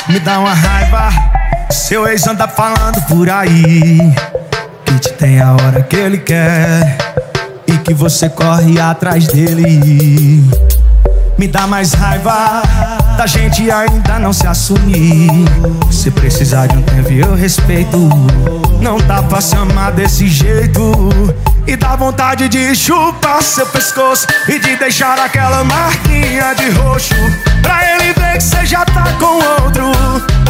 Me 0.09 0.19
dá 0.21 0.39
uma 0.39 0.55
raiva, 0.55 1.11
seu 1.71 2.09
ex 2.09 2.27
anda 2.27 2.49
falando 2.49 3.03
por 3.07 3.29
aí 3.29 3.99
que 4.87 4.99
te 4.99 5.13
tem 5.13 5.43
a 5.43 5.53
hora 5.53 5.83
que 5.83 5.97
ele 5.97 6.17
quer 6.17 6.97
que 7.83 7.93
você 7.93 8.29
corre 8.29 8.81
atrás 8.81 9.27
dele. 9.27 10.45
Me 11.39 11.49
dá 11.49 11.67
mais 11.67 11.93
raiva 11.93 12.63
da 13.17 13.27
gente 13.27 13.71
ainda 13.71 14.19
não 14.19 14.33
se 14.33 14.47
assumir. 14.47 15.29
Se 15.91 16.11
precisar 16.11 16.67
de 16.67 16.77
um 16.77 16.83
tempo 16.83 17.11
eu 17.11 17.35
respeito. 17.35 18.09
Não 18.81 18.99
dá 18.99 19.23
pra 19.23 19.41
se 19.41 19.57
amar 19.57 19.93
desse 19.93 20.29
jeito. 20.29 20.81
E 21.67 21.77
dá 21.77 21.97
vontade 21.97 22.49
de 22.49 22.75
chupar 22.75 23.43
seu 23.43 23.67
pescoço 23.67 24.27
e 24.49 24.59
de 24.59 24.77
deixar 24.77 25.19
aquela 25.19 25.65
marquinha 25.65 26.55
de 26.55 26.71
roxo. 26.71 27.15
Pra 27.63 27.95
ele 27.95 28.13
ver 28.13 28.37
que 28.37 28.43
você 28.43 28.67
já 28.67 28.85
tá 28.85 29.05
com 29.19 29.63
outro 29.63 29.93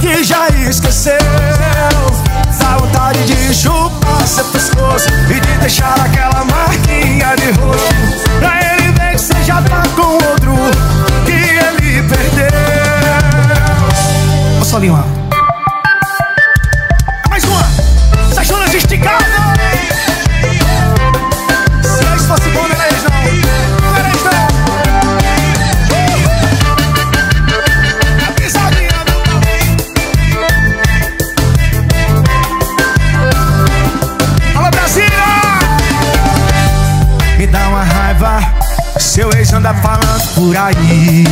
que 0.01 0.25
já 0.25 0.49
esqueceu. 0.49 1.19
Vontade 2.79 3.25
de 3.27 3.55
chupar 3.55 4.27
seu 4.27 4.45
pescoço 4.47 5.09
e 5.29 5.39
de 5.39 5.59
deixar 5.59 5.95
aquela 6.01 6.45
marquinha 6.45 7.37
de 7.37 7.51
roxo. 7.61 7.87
Pra 8.39 8.61
ele 8.75 8.93
ver 8.93 9.13
que 9.13 9.19
você 9.19 9.43
já 9.45 9.61
tá 9.63 9.83
com 9.95 10.15
outro 10.15 10.55
que 11.27 11.33
ele 11.33 12.03
perdeu. 12.09 12.49
Ô 14.61 14.65
Solinho, 14.65 15.05
mais 17.29 17.45
uma. 17.45 17.69
Essas 18.31 18.47
zonas 18.47 18.75
esticadas. 18.75 19.62
Por 40.43 40.57
aí. 40.57 41.25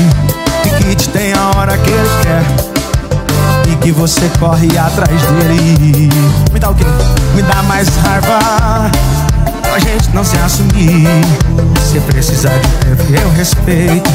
E 0.64 0.84
que 0.84 0.94
te 0.94 1.08
tem 1.08 1.32
a 1.32 1.50
hora 1.56 1.76
que 1.76 1.90
ele 1.90 2.08
quer. 2.22 3.72
E 3.72 3.76
que 3.76 3.90
você 3.90 4.30
corre 4.38 4.68
atrás 4.78 5.20
dele. 5.22 6.08
Me 6.52 6.60
dá 6.60 6.70
o 6.70 6.74
quê? 6.74 6.84
Me 7.34 7.42
dá 7.42 7.60
mais 7.64 7.88
raiva. 7.96 8.90
A 9.74 9.78
gente 9.80 10.10
não 10.14 10.22
se 10.22 10.36
assumir. 10.38 11.08
Se 11.90 11.98
precisar 12.00 12.56
de 12.58 12.68
tempo, 12.68 13.02
eu 13.20 13.30
respeito. 13.32 14.10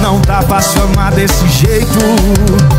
Não 0.00 0.18
dá 0.22 0.42
pra 0.42 0.62
se 0.62 0.78
amar 0.78 1.12
desse 1.12 1.46
jeito. 1.48 1.98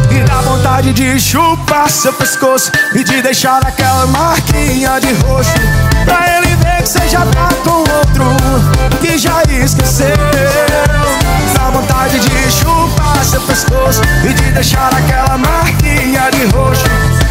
E 0.10 0.24
dá 0.28 0.42
vontade 0.42 0.94
de 0.94 1.20
chupar 1.20 1.90
seu 1.90 2.14
pescoço 2.14 2.72
e 2.96 3.04
de 3.04 3.22
deixar 3.22 3.62
aquela 3.64 4.08
marquinha 4.08 5.00
de 5.00 5.14
roxo. 5.26 5.52
Pra 6.06 6.38
ele 6.38 6.56
ver 6.56 6.82
que 6.82 6.90
você 6.90 7.08
já 7.08 7.24
tá 7.26 7.50
com 7.64 7.82
outro 7.82 8.26
que 9.00 9.18
já 9.20 9.44
esqueceu. 9.44 10.16
Vontade 11.74 12.20
de 12.20 12.52
chupar 12.52 13.24
seu 13.24 13.42
pescoço 13.42 14.02
e 14.26 14.34
de 14.34 14.52
deixar 14.52 14.94
aquela 14.94 15.38
marquinha 15.38 16.30
de 16.32 16.46
roxo. 16.56 16.84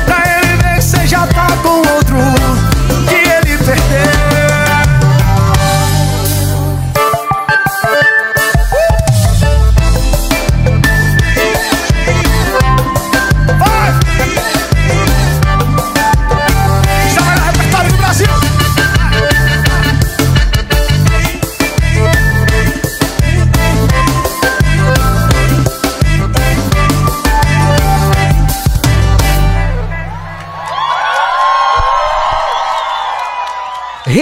Pra 0.07 0.23
ele 0.39 0.57
ver 0.57 0.77
que 0.77 0.83
você 0.83 1.07
já 1.07 1.27
tá 1.27 1.47
com 1.63 1.79
outro 1.95 2.70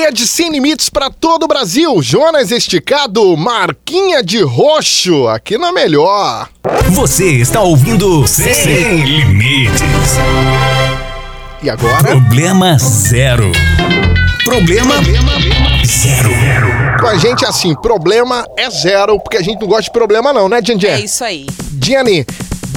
Rede 0.08 0.26
Sem 0.26 0.50
Limites 0.50 0.88
para 0.88 1.10
todo 1.10 1.42
o 1.42 1.46
Brasil. 1.46 2.00
Jonas 2.02 2.50
Esticado, 2.50 3.36
Marquinha 3.36 4.22
de 4.22 4.40
Roxo, 4.40 5.28
aqui 5.28 5.58
na 5.58 5.70
melhor. 5.70 6.48
Você 6.92 7.26
está 7.32 7.60
ouvindo 7.60 8.26
Sem 8.26 9.04
Limites. 9.04 9.82
E 11.62 11.68
agora? 11.68 11.98
Problema 11.98 12.78
zero. 12.78 13.52
Problema 14.46 14.94
zero. 15.84 16.30
Com 16.98 17.06
a 17.06 17.18
gente 17.18 17.44
assim, 17.44 17.74
problema 17.74 18.46
é 18.56 18.70
zero, 18.70 19.20
porque 19.20 19.36
a 19.36 19.42
gente 19.42 19.60
não 19.60 19.68
gosta 19.68 19.82
de 19.82 19.90
problema 19.90 20.32
não, 20.32 20.48
né, 20.48 20.62
Jen 20.62 20.78
É 20.86 21.00
isso 21.00 21.22
aí. 21.22 21.44
Jenny, 21.84 22.24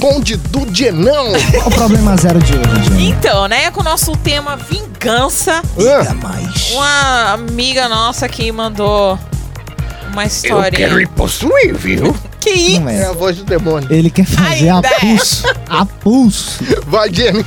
responde 0.02 0.36
do 0.36 0.66
Dienão. 0.66 1.26
Qual 1.52 1.68
o 1.68 1.70
problema 1.70 2.16
zero 2.16 2.40
de 2.40 2.52
hoje, 2.54 2.90
gente? 2.90 3.04
Então, 3.04 3.46
né, 3.46 3.70
com 3.70 3.80
o 3.80 3.84
nosso 3.84 4.16
tema 4.16 4.56
vingança. 4.56 5.62
Ah, 5.78 6.14
mais. 6.14 6.72
Uma 6.72 7.32
amiga 7.34 7.88
nossa 7.88 8.26
aqui 8.26 8.50
mandou 8.50 9.16
uma 10.10 10.24
história. 10.24 10.88
lhe 10.88 11.06
possuir, 11.06 11.74
viu? 11.74 12.14
Que 12.42 12.50
isso? 12.50 12.80
Não 12.80 12.88
É 12.88 13.02
é. 13.02 13.06
a 13.06 13.12
voz 13.12 13.36
do 13.36 13.44
demônio. 13.44 13.86
Ele 13.88 14.10
quer 14.10 14.26
fazer 14.26 14.68
a 14.68 14.74
Ainda 14.74 14.88
é. 14.88 14.98
pulso. 14.98 15.44
A 15.70 15.86
pulso. 15.86 16.64
Vai, 16.88 17.14
Jenny. 17.14 17.46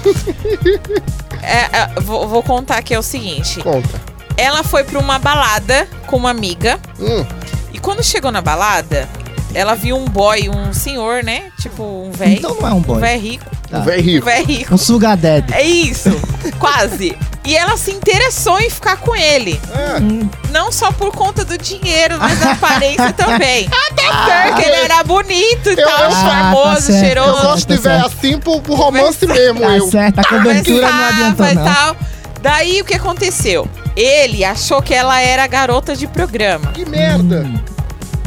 É, 1.41 1.57
é, 1.79 1.89
vou, 1.99 2.25
vou 2.29 2.41
contar 2.41 2.77
aqui 2.77 2.93
é 2.93 2.97
o 2.97 3.03
seguinte. 3.03 3.59
Conta. 3.59 4.01
Ela 4.37 4.63
foi 4.63 4.85
pra 4.85 4.97
uma 4.97 5.19
balada 5.19 5.85
com 6.07 6.15
uma 6.15 6.29
amiga. 6.29 6.79
Hum. 6.97 7.25
E 7.73 7.77
quando 7.77 8.01
chegou 8.01 8.31
na 8.31 8.41
balada, 8.41 9.09
ela 9.55 9.73
viu 9.73 9.97
um 9.97 10.05
boy, 10.05 10.49
um 10.49 10.71
senhor, 10.73 11.23
né? 11.23 11.45
Tipo, 11.59 11.83
um 11.83 12.11
velho. 12.11 12.33
Então 12.33 12.55
não 12.59 12.67
é 12.67 12.73
um 12.73 12.81
boy. 12.81 12.97
Um 12.97 12.99
velho 13.01 13.21
rico. 13.21 13.45
Tá. 13.69 13.79
O 13.79 13.83
velho 13.83 14.01
Um 14.01 14.05
rico. 14.05 14.25
velho 14.25 14.45
rico. 14.45 14.73
Um 14.75 14.77
sugar 14.77 15.17
daddy. 15.17 15.53
É 15.53 15.63
isso, 15.63 16.09
quase. 16.59 17.17
E 17.43 17.55
ela 17.55 17.77
se 17.77 17.91
interessou 17.91 18.59
em 18.59 18.69
ficar 18.69 18.97
com 18.97 19.15
ele. 19.15 19.59
É. 19.71 20.51
Não 20.51 20.71
só 20.71 20.91
por 20.91 21.11
conta 21.11 21.45
do 21.45 21.57
dinheiro, 21.57 22.17
mas 22.19 22.39
da 22.39 22.51
aparência 22.53 23.13
também. 23.13 23.69
Ah, 23.71 23.93
tá 23.93 24.25
certo. 24.25 24.47
Porque 24.55 24.65
ele 24.67 24.75
era 24.83 25.03
bonito 25.03 25.69
e 25.71 25.75
tal, 25.75 26.05
eu- 26.05 26.11
famoso, 26.11 26.91
tá 26.91 26.99
cheiroso. 26.99 27.29
Eu 27.37 27.41
gosto 27.43 27.67
de 27.67 27.79
tá 27.81 27.89
ver 27.97 28.05
assim 28.05 28.39
pro, 28.39 28.59
pro 28.61 28.73
romance 28.73 29.25
mesmo, 29.27 29.61
Tá 29.61 29.77
eu. 29.77 29.87
certo, 29.91 30.19
a 30.19 30.23
cobertura 30.23 30.91
não 30.91 31.05
adiantou, 31.05 31.45
e 31.47 31.53
não. 31.53 31.63
tal. 31.65 31.95
Daí 32.41 32.81
o 32.81 32.85
que 32.85 32.95
aconteceu? 32.95 33.67
Ele 33.95 34.43
achou 34.43 34.81
que 34.81 34.93
ela 34.93 35.21
era 35.21 35.45
garota 35.47 35.95
de 35.95 36.07
programa. 36.07 36.71
Que 36.73 36.83
merda. 36.85 37.47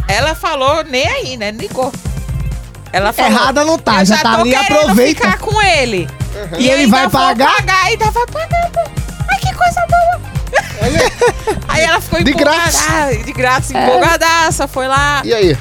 Ela 0.08 0.34
falou 0.34 0.82
nem 0.84 1.06
aí, 1.06 1.36
né? 1.36 1.50
Ligou. 1.50 1.92
Ela 2.92 3.12
falou. 3.12 3.30
Errada 3.30 3.64
não 3.64 3.78
tá, 3.78 4.00
eu 4.00 4.06
já 4.06 4.16
já 4.16 4.22
tá 4.22 4.34
tô 4.36 4.40
ali, 4.40 4.50
querendo 4.50 4.78
aproveita. 4.80 5.24
ficar 5.24 5.38
com 5.38 5.62
ele. 5.62 6.08
E 6.58 6.68
ele 6.68 6.82
ainda 6.84 6.96
vai 6.96 7.02
vou 7.08 7.10
pagar? 7.20 7.56
pagar? 7.56 7.84
Ainda 7.84 8.10
vai 8.10 8.26
pagar. 8.26 8.70
pô. 8.72 8.80
Ai, 9.30 9.38
que 9.40 9.54
coisa 9.54 9.86
boa. 9.86 10.20
aí 11.68 11.82
ela 11.82 12.00
ficou 12.00 12.22
De 12.24 12.32
graça. 12.32 13.14
De 13.24 13.32
graça, 13.32 13.76
É. 13.76 13.86
empolgadaça. 13.86 14.66
Foi 14.66 14.88
lá. 14.88 15.20
E 15.24 15.34
aí? 15.34 15.56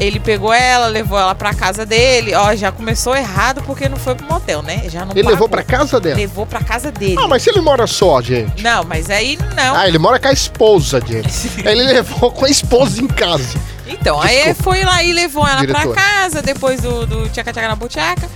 Ele 0.00 0.20
pegou 0.20 0.52
ela, 0.52 0.86
levou 0.86 1.18
ela 1.18 1.34
pra 1.34 1.52
casa 1.52 1.84
dele. 1.84 2.32
Ó, 2.34 2.54
já 2.54 2.70
começou 2.70 3.16
errado 3.16 3.62
porque 3.66 3.88
não 3.88 3.96
foi 3.96 4.14
pro 4.14 4.26
motel, 4.26 4.62
né? 4.62 4.82
Já 4.88 5.00
não 5.04 5.10
Ele 5.12 5.22
pagou. 5.24 5.30
levou 5.32 5.48
pra 5.48 5.62
casa 5.64 5.98
dela? 5.98 6.16
Levou 6.16 6.46
pra 6.46 6.60
casa 6.60 6.92
dele. 6.92 7.16
Ah, 7.18 7.26
mas 7.26 7.42
se 7.42 7.50
ele 7.50 7.60
mora 7.60 7.86
só, 7.86 8.20
gente. 8.22 8.62
Não, 8.62 8.84
mas 8.84 9.10
aí 9.10 9.36
não. 9.56 9.74
Ah, 9.76 9.88
ele 9.88 9.98
mora 9.98 10.18
com 10.20 10.28
a 10.28 10.32
esposa, 10.32 11.00
gente. 11.04 11.28
Ele 11.68 11.82
levou 11.82 12.30
com 12.30 12.44
a 12.44 12.48
esposa 12.48 13.00
em 13.02 13.06
casa. 13.08 13.58
Então, 13.86 14.20
aí 14.20 14.36
Desculpa. 14.44 14.62
foi 14.62 14.84
lá 14.84 15.02
e 15.02 15.12
levou 15.12 15.46
ela 15.46 15.60
Diretora. 15.60 15.88
pra 15.88 15.94
casa, 16.02 16.42
depois 16.42 16.80
do, 16.80 17.06
do 17.06 17.28
tchaca 17.30 17.52
tchaca 17.52 17.68
na 17.68 17.74
buchaca. 17.76 18.28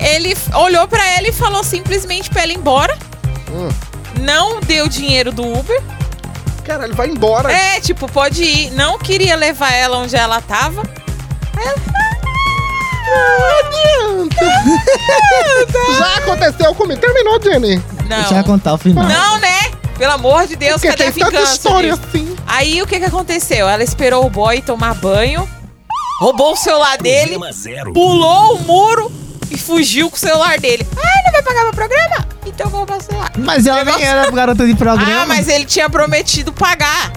Ele 0.00 0.32
f- 0.32 0.54
olhou 0.56 0.88
pra 0.88 1.06
ela 1.10 1.28
e 1.28 1.32
falou 1.32 1.62
simplesmente 1.62 2.30
pra 2.30 2.42
ela 2.42 2.52
ir 2.52 2.56
embora. 2.56 2.96
Hum. 3.50 3.68
Não 4.20 4.60
deu 4.60 4.88
dinheiro 4.88 5.30
do 5.32 5.42
Uber. 5.46 5.80
Cara, 6.64 6.84
ele 6.84 6.94
vai 6.94 7.08
embora. 7.08 7.52
É, 7.52 7.80
tipo, 7.80 8.06
pode 8.10 8.42
ir. 8.44 8.70
Não 8.72 8.98
queria 8.98 9.34
levar 9.36 9.72
ela 9.72 9.98
onde 9.98 10.14
ela 10.16 10.40
tava. 10.40 10.82
Aí 11.56 11.66
ela, 11.66 11.76
Não 13.40 13.58
adianta. 13.58 14.46
Já 15.98 16.16
aconteceu 16.18 16.74
comigo. 16.74 17.00
Terminou, 17.00 17.40
Jenny. 17.42 17.82
não. 18.08 18.18
Deixa 18.20 18.36
eu 18.38 18.44
contar 18.44 18.74
o 18.74 18.78
final. 18.78 19.04
Não, 19.04 19.38
né? 19.38 19.70
Pelo 19.98 20.12
amor 20.12 20.46
de 20.46 20.56
Deus, 20.56 20.80
Porque 20.80 20.88
cadê 20.88 21.08
a 21.08 21.10
vingança? 21.10 21.52
história 21.54 21.92
disso? 21.94 22.02
assim. 22.08 22.36
Aí 22.46 22.80
o 22.80 22.86
que 22.86 22.98
que 22.98 23.04
aconteceu? 23.04 23.68
Ela 23.68 23.82
esperou 23.84 24.24
o 24.24 24.30
boy 24.30 24.62
tomar 24.62 24.94
banho, 24.94 25.46
roubou 26.20 26.52
o 26.52 26.56
celular 26.56 26.96
dele, 26.96 27.38
pulou 27.92 28.56
o 28.56 28.60
muro 28.62 29.12
e 29.50 29.58
fugiu 29.58 30.08
com 30.10 30.16
o 30.16 30.18
celular 30.18 30.58
dele. 30.58 30.86
Ah, 30.96 31.22
não 31.26 31.32
vai 31.32 31.42
pagar 31.42 31.62
meu 31.64 31.72
programa? 31.72 32.26
Então 32.46 32.66
eu 32.66 32.70
vou 32.70 32.78
roubar 32.80 32.98
o 32.98 33.02
celular. 33.02 33.30
Mas 33.36 33.66
ela 33.66 33.84
nem 33.84 34.02
era 34.04 34.30
garota 34.30 34.66
de 34.66 34.74
programa. 34.74 35.22
Ah, 35.22 35.26
mas 35.26 35.48
ele 35.48 35.64
tinha 35.64 35.88
prometido 35.90 36.52
pagar. 36.52 37.12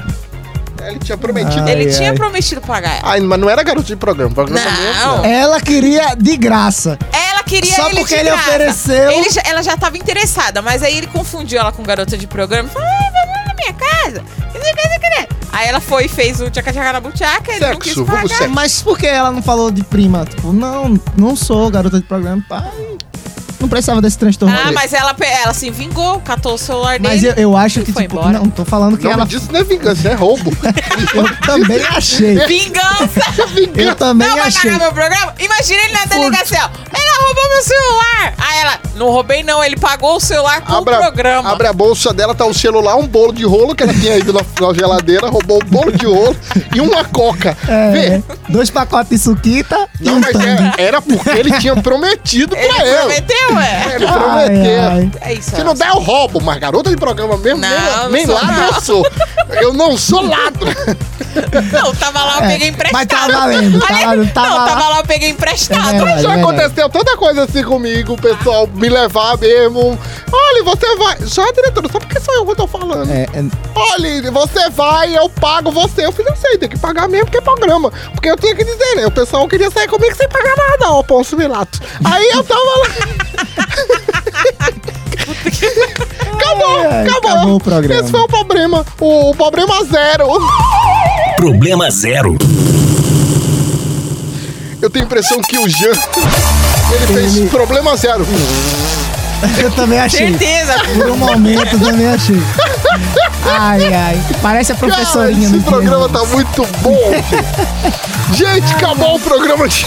Ele 0.85 0.99
tinha 0.99 1.17
prometido. 1.17 1.63
Ai, 1.65 1.71
ele 1.71 1.93
tinha 1.93 2.09
ai. 2.09 2.15
prometido 2.15 2.59
pagar 2.59 2.97
ela. 2.97 3.01
Ai, 3.13 3.21
mas 3.21 3.39
não 3.39 3.49
era 3.49 3.63
garoto 3.63 3.87
de 3.87 3.95
programa. 3.95 4.33
programa 4.35 4.59
Não. 4.69 4.81
mesmo, 5.21 5.25
Ela 5.25 5.61
queria 5.61 6.13
de 6.15 6.35
graça. 6.35 6.99
Ela 7.13 7.41
queria 7.43 7.73
Só 7.73 7.87
ele 7.89 7.99
porque 8.01 8.13
de 8.15 8.19
ele 8.19 8.29
graça. 8.29 8.49
ofereceu. 8.49 9.11
Ele 9.11 9.29
já- 9.29 9.41
ela 9.45 9.63
já 9.63 9.77
tava 9.77 9.97
interessada, 9.97 10.61
mas 10.61 10.83
aí 10.83 10.97
ele 10.97 11.07
confundiu 11.07 11.59
ela 11.61 11.71
com 11.71 11.83
garota 11.83 12.17
de 12.17 12.27
programa. 12.27 12.67
Falou, 12.67 12.85
ah, 12.87 13.11
vai 13.11 13.25
lá 13.27 13.45
na 13.47 13.53
minha 13.55 13.73
casa. 13.73 14.23
Aí 15.53 15.67
ela 15.67 15.79
foi 15.79 16.05
e 16.05 16.09
fez 16.09 16.41
o 16.41 16.49
tchaca 16.49 16.73
tchaca 16.73 16.93
na 16.93 16.99
buchaca, 16.99 17.51
ele 17.51 17.59
não 17.67 17.77
quis 17.77 17.93
Sexo, 17.93 18.05
pagar. 18.05 18.27
sexo. 18.27 18.49
Mas 18.49 18.81
por 18.81 18.97
que 18.97 19.05
ela 19.05 19.29
não 19.31 19.41
falou 19.43 19.69
de 19.69 19.83
prima? 19.83 20.25
Tipo, 20.25 20.51
não, 20.51 20.99
não 21.15 21.35
sou 21.35 21.69
garota 21.69 21.99
de 21.99 22.05
programa. 22.07 22.43
Pai, 22.49 22.92
não 23.63 23.69
precisava 23.69 24.01
desse 24.01 24.17
transtorno. 24.17 24.55
Ah, 24.55 24.71
mas 24.71 24.93
ela, 24.93 25.15
ela 25.43 25.53
se 25.53 25.69
vingou, 25.71 26.19
catou 26.19 26.53
o 26.53 26.57
celular 26.57 26.99
Mas 26.99 27.21
dele. 27.21 27.33
eu, 27.37 27.51
eu 27.51 27.57
acho 27.57 27.79
e 27.79 27.83
que, 27.83 27.91
foi 27.91 28.03
tipo, 28.03 28.15
embora. 28.15 28.37
não, 28.37 28.49
tô 28.49 28.63
falando 28.65 28.97
que 28.97 29.05
Não, 29.05 29.11
ela. 29.13 29.25
disso 29.25 29.47
não 29.51 29.59
é 29.59 29.63
vingança, 29.63 30.09
é 30.09 30.13
roubo. 30.13 30.51
Eu 31.13 31.37
também 31.45 31.81
achei. 31.85 32.35
Vingança! 32.45 33.21
Eu 33.75 33.95
também 33.95 34.27
não 34.27 34.37
vai 34.37 34.47
achei. 34.47 34.71
pagar 34.71 34.79
meu 34.83 34.93
programa? 34.93 35.33
Imagina 35.39 35.81
ele 35.83 35.93
na 35.93 36.05
delegacia, 36.05 36.59
ó. 36.63 36.69
Ela 36.93 37.25
roubou 37.27 37.49
meu 37.49 37.63
celular. 37.63 38.33
Aí 38.37 38.59
ela, 38.61 38.79
não 38.95 39.07
roubei 39.09 39.43
não, 39.43 39.63
ele 39.63 39.77
pagou 39.77 40.15
o 40.15 40.19
celular 40.19 40.61
com 40.61 40.73
Abre 40.73 40.93
o 40.95 40.99
programa. 40.99 41.49
abre 41.51 41.67
a 41.67 41.73
bolsa 41.73 42.13
dela, 42.13 42.33
tá 42.35 42.45
o 42.45 42.53
celular, 42.53 42.95
um 42.95 43.07
bolo 43.07 43.31
de 43.33 43.43
rolo 43.45 43.75
que 43.75 43.83
ela 43.83 43.93
tinha 43.93 44.17
ido 44.17 44.33
na, 44.33 44.41
na 44.41 44.73
geladeira, 44.73 45.29
roubou 45.29 45.59
um 45.63 45.69
bolo 45.69 45.91
de 45.91 46.05
rolo 46.05 46.35
e 46.75 46.81
uma 46.81 47.03
coca. 47.05 47.57
É, 47.67 47.91
Vê? 47.91 48.23
dois 48.49 48.69
pacotes 48.69 49.09
de 49.09 49.17
suquita 49.19 49.87
e 50.01 50.05
Não, 50.05 50.15
um 50.17 50.19
mas 50.19 50.31
tangue. 50.33 50.47
era, 50.47 50.73
era 50.77 51.01
porque 51.01 51.29
ele 51.29 51.51
tinha 51.59 51.75
prometido 51.75 52.55
Ele 52.55 52.67
pra 52.73 52.85
ela. 52.85 52.99
prometeu, 53.01 53.52
é. 53.59 53.95
Ele 53.95 54.05
Ai, 54.05 54.13
prometeu. 54.13 54.89
ai. 54.91 55.11
É 55.21 55.33
isso. 55.33 55.55
Se 55.55 55.63
não 55.63 55.73
der, 55.73 55.87
eu 55.89 55.99
roubo, 55.99 56.41
mas 56.41 56.57
garota 56.59 56.89
de 56.89 56.97
programa 56.97 57.37
mesmo, 57.37 57.59
Não, 57.59 58.09
nem, 58.09 58.25
nem 58.25 58.25
não 58.27 58.35
sou, 58.35 58.43
ladro 58.43 58.61
não. 58.61 58.67
eu 58.67 58.81
sou. 58.81 59.07
Eu 59.61 59.73
não 59.73 59.97
sou 59.97 60.21
ladro. 60.27 60.67
Não, 61.71 61.95
tava 61.95 62.23
lá, 62.23 62.37
eu 62.39 62.43
É, 62.45 62.47
peguei 62.51 62.67
emprestado. 62.69 62.93
mas 62.93 63.07
tá 63.07 63.27
valendo, 63.39 63.79
tá 63.79 63.87
Olha, 63.93 64.05
valendo, 64.05 64.33
tava 64.33 64.49
não, 64.49 64.67
tava 64.67 64.89
lá, 64.89 64.97
eu 64.99 65.03
peguei 65.05 65.29
emprestado. 65.29 65.89
É 65.95 65.97
verdade. 65.97 66.21
Já 66.23 66.33
aconteceu 66.35 66.89
tanta 66.89 67.17
coisa 67.17 67.43
assim 67.43 67.63
comigo, 67.63 68.13
o 68.13 68.17
pessoal 68.21 68.67
me 68.67 68.89
levar 68.89 69.37
mesmo. 69.37 69.97
Olha, 70.31 70.63
você 70.63 70.95
vai. 70.95 71.17
Já, 71.21 71.51
diretora, 71.51 71.87
só 71.91 71.99
porque 71.99 72.19
sou 72.19 72.33
eu 72.35 72.45
que 72.45 72.51
eu 72.51 72.55
tô 72.55 72.67
falando. 72.67 73.09
É, 73.11 73.23
é, 73.23 73.43
Olha, 73.75 74.31
você 74.31 74.69
vai, 74.69 75.15
eu 75.17 75.29
pago 75.29 75.71
você. 75.71 76.05
Eu 76.05 76.11
falei, 76.11 76.31
eu 76.31 76.35
sei, 76.37 76.57
tem 76.57 76.69
que 76.69 76.77
pagar 76.77 77.07
mesmo 77.07 77.25
porque 77.25 77.37
é 77.37 77.41
programa. 77.41 77.91
Porque 78.13 78.29
eu 78.29 78.37
tinha 78.37 78.55
que 78.55 78.63
dizer, 78.63 78.95
né? 78.95 79.05
O 79.07 79.11
pessoal 79.11 79.47
queria 79.47 79.69
sair 79.71 79.87
comigo 79.87 80.15
sem 80.15 80.27
pagar 80.29 80.55
nada, 80.55 80.91
ó, 80.91 81.03
Pôncio 81.03 81.37
Pilatos. 81.37 81.79
Aí 82.03 82.29
eu 82.29 82.43
tava 82.43 82.61
lá. 82.61 82.87
acabou, 86.33 86.91
Ai, 86.91 87.07
acabou. 87.07 87.31
acabou 87.31 87.55
o 87.55 87.59
programa. 87.59 88.01
Esse 88.01 88.11
foi 88.11 88.19
o 88.21 88.27
problema. 88.27 88.85
O, 88.99 89.29
o 89.31 89.35
problema 89.35 89.83
zero. 89.85 90.27
Problema 91.35 91.89
zero. 91.91 92.37
Eu 94.81 94.89
tenho 94.89 95.05
a 95.05 95.07
impressão 95.07 95.41
que 95.41 95.57
o 95.57 95.67
Jean. 95.69 95.93
Ele 96.91 97.07
fez 97.13 97.49
problema 97.49 97.95
zero. 97.95 98.25
eu 99.61 99.71
também 99.71 99.99
achei. 99.99 100.29
Certeza. 100.29 100.73
Por 100.93 101.09
um 101.09 101.17
momento, 101.17 101.79
também 101.79 102.07
achei. 102.07 102.41
Ai, 103.45 103.93
ai. 103.93 104.23
Parece 104.41 104.71
a 104.71 104.75
Cara, 104.75 104.91
professorinha 104.93 105.45
esse 105.47 105.57
do 105.57 105.63
programa 105.63 106.07
tá 106.09 106.23
muito 106.25 106.65
bom. 106.81 106.97
Gente, 108.33 108.73
acabou 108.73 109.15
o 109.15 109.19
programa 109.19 109.67
de 109.67 109.85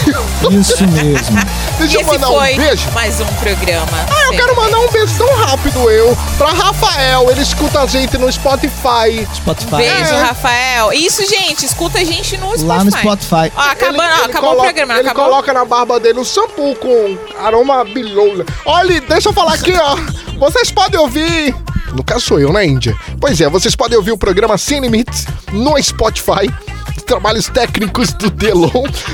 Isso 0.51 0.87
mesmo. 0.87 1.37
Deixa 1.79 1.95
eu 1.97 2.01
Esse 2.01 2.09
mandar 2.11 2.27
foi 2.27 2.53
um 2.53 2.57
beijo. 2.57 2.91
mais 2.93 3.19
um 3.19 3.25
programa. 3.25 3.87
Ah, 4.09 4.25
eu 4.27 4.31
quero 4.31 4.55
mandar 4.55 4.79
um 4.79 4.87
beijo 4.89 5.13
tão 5.17 5.35
rápido 5.45 5.89
eu 5.89 6.17
pra 6.37 6.49
Rafael. 6.53 7.29
Ele 7.31 7.41
escuta 7.41 7.81
a 7.81 7.85
gente 7.87 8.17
no 8.17 8.31
Spotify. 8.31 9.27
Spotify. 9.35 9.75
Beijo, 9.77 10.13
É. 10.13 10.21
Rafael. 10.21 10.93
Isso, 10.93 11.25
gente, 11.27 11.65
escuta 11.65 11.99
a 11.99 12.03
gente 12.03 12.37
no 12.37 12.45
Spotify. 12.57 12.65
Lá 12.67 12.83
no 12.83 12.91
Spotify. 12.91 13.51
Ó, 13.55 13.61
acabando, 13.61 14.01
Ele- 14.03 14.11
ó, 14.11 14.15
ele 14.15 14.25
acabou 14.25 14.49
coloca- 14.49 14.61
o 14.61 14.63
programa, 14.65 14.93
Ele 14.99 15.09
acabou? 15.09 15.25
coloca 15.29 15.53
na 15.53 15.65
barba 15.65 15.99
dele 15.99 16.19
um 16.19 16.25
shampoo 16.25 16.75
com 16.75 17.17
aroma 17.43 17.83
biloula. 17.83 18.45
Olha, 18.65 19.01
deixa 19.01 19.29
eu 19.29 19.33
falar 19.33 19.55
aqui, 19.55 19.73
ó. 19.75 19.97
Vocês 20.39 20.71
podem 20.71 20.99
ouvir. 20.99 21.55
No 21.93 22.03
caso 22.03 22.21
sou 22.21 22.39
eu, 22.39 22.51
na 22.53 22.63
Índia. 22.65 22.95
Pois 23.19 23.39
é, 23.41 23.49
vocês 23.49 23.75
podem 23.75 23.97
ouvir 23.97 24.11
o 24.11 24.17
programa 24.17 24.57
Sem 24.57 24.79
Limites 24.79 25.25
no 25.51 25.81
Spotify. 25.81 26.49
Trabalhos 27.05 27.47
técnicos 27.47 28.11
do 28.11 28.29
Delon, 28.29 28.69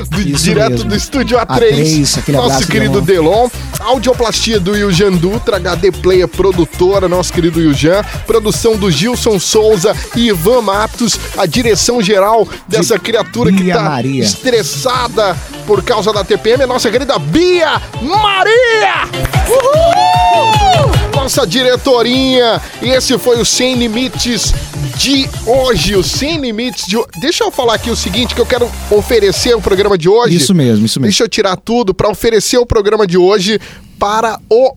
do- 0.09 0.23
direto 0.23 0.71
mesmo. 0.71 0.89
do 0.89 0.95
estúdio 0.95 1.37
A3. 1.37 1.45
A3, 1.45 2.17
aquele 2.19 2.37
nosso 2.37 2.65
querido 2.67 2.99
Delon. 3.01 3.47
Audioplastia 3.79 4.59
do 4.59 4.75
Yujan 4.75 5.11
Dutra, 5.11 5.57
HD 5.57 5.91
Player 5.91 6.27
produtora, 6.27 7.07
nosso 7.07 7.31
querido 7.31 7.61
Yujan. 7.61 8.01
Produção 8.25 8.75
do 8.77 8.89
Gilson 8.89 9.37
Souza 9.39 9.95
e 10.15 10.29
Ivan 10.29 10.61
Matos. 10.61 11.19
A 11.37 11.45
direção 11.45 12.01
geral 12.01 12.47
dessa 12.67 12.97
criatura 12.97 13.51
que 13.51 13.61
Bia 13.61 13.75
tá 13.75 13.83
Maria. 13.83 14.23
estressada 14.23 15.37
por 15.67 15.83
causa 15.83 16.11
da 16.11 16.23
TPM, 16.23 16.63
a 16.63 16.67
nossa 16.67 16.89
querida 16.89 17.19
Bia 17.19 17.79
Maria! 18.01 19.07
Uhul! 19.47 21.12
Nossa 21.23 21.47
diretorinha. 21.47 22.61
E 22.81 22.89
esse 22.89 23.17
foi 23.17 23.39
o 23.39 23.45
Sem 23.45 23.75
Limites 23.75 24.53
de 24.97 25.27
hoje. 25.45 25.95
O 25.95 26.03
Sem 26.03 26.37
Limites 26.39 26.85
de 26.85 26.97
hoje. 26.97 27.07
Deixa 27.19 27.43
eu 27.45 27.51
falar 27.51 27.75
aqui 27.75 27.89
o 27.89 27.95
seguinte: 27.95 28.35
que 28.35 28.41
eu 28.41 28.45
quero 28.45 28.69
oferecer 28.91 29.55
o 29.55 29.61
programa 29.61 29.97
de 29.97 30.09
hoje. 30.09 30.35
Isso 30.35 30.53
mesmo, 30.53 30.85
isso 30.85 30.99
mesmo. 30.99 31.09
Deixa 31.09 31.23
eu 31.23 31.29
tirar 31.29 31.55
tudo 31.55 31.93
para 31.93 32.09
oferecer 32.09 32.57
o 32.57 32.65
programa 32.65 33.07
de 33.07 33.17
hoje 33.17 33.57
para 33.97 34.37
o 34.49 34.73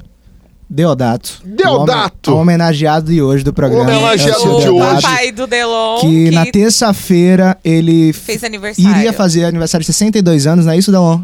Deodato. 0.71 1.41
Deodato. 1.45 2.31
O 2.31 2.35
home- 2.35 2.39
o 2.39 2.43
homenageado 2.43 3.11
de 3.13 3.21
hoje 3.21 3.43
do 3.43 3.53
programa. 3.53 3.83
Homenageado 3.85 4.43
É 4.45 4.49
o 4.49 4.57
de 4.59 4.63
Deodato, 4.65 4.95
hoje. 4.97 5.03
Pai 5.03 5.33
do 5.33 5.47
Delon, 5.49 5.99
Que, 6.01 6.31
na 6.31 6.47
terça-feira 6.47 7.57
ele 7.65 8.13
fez 8.13 8.43
aniversário. 8.45 8.99
iria 8.99 9.13
fazer 9.13 9.45
aniversário 9.45 9.83
de 9.83 9.87
62 9.93 10.47
anos, 10.47 10.65
não 10.67 10.73
é 10.73 10.77
isso, 10.79 10.91
Delon? 10.93 11.21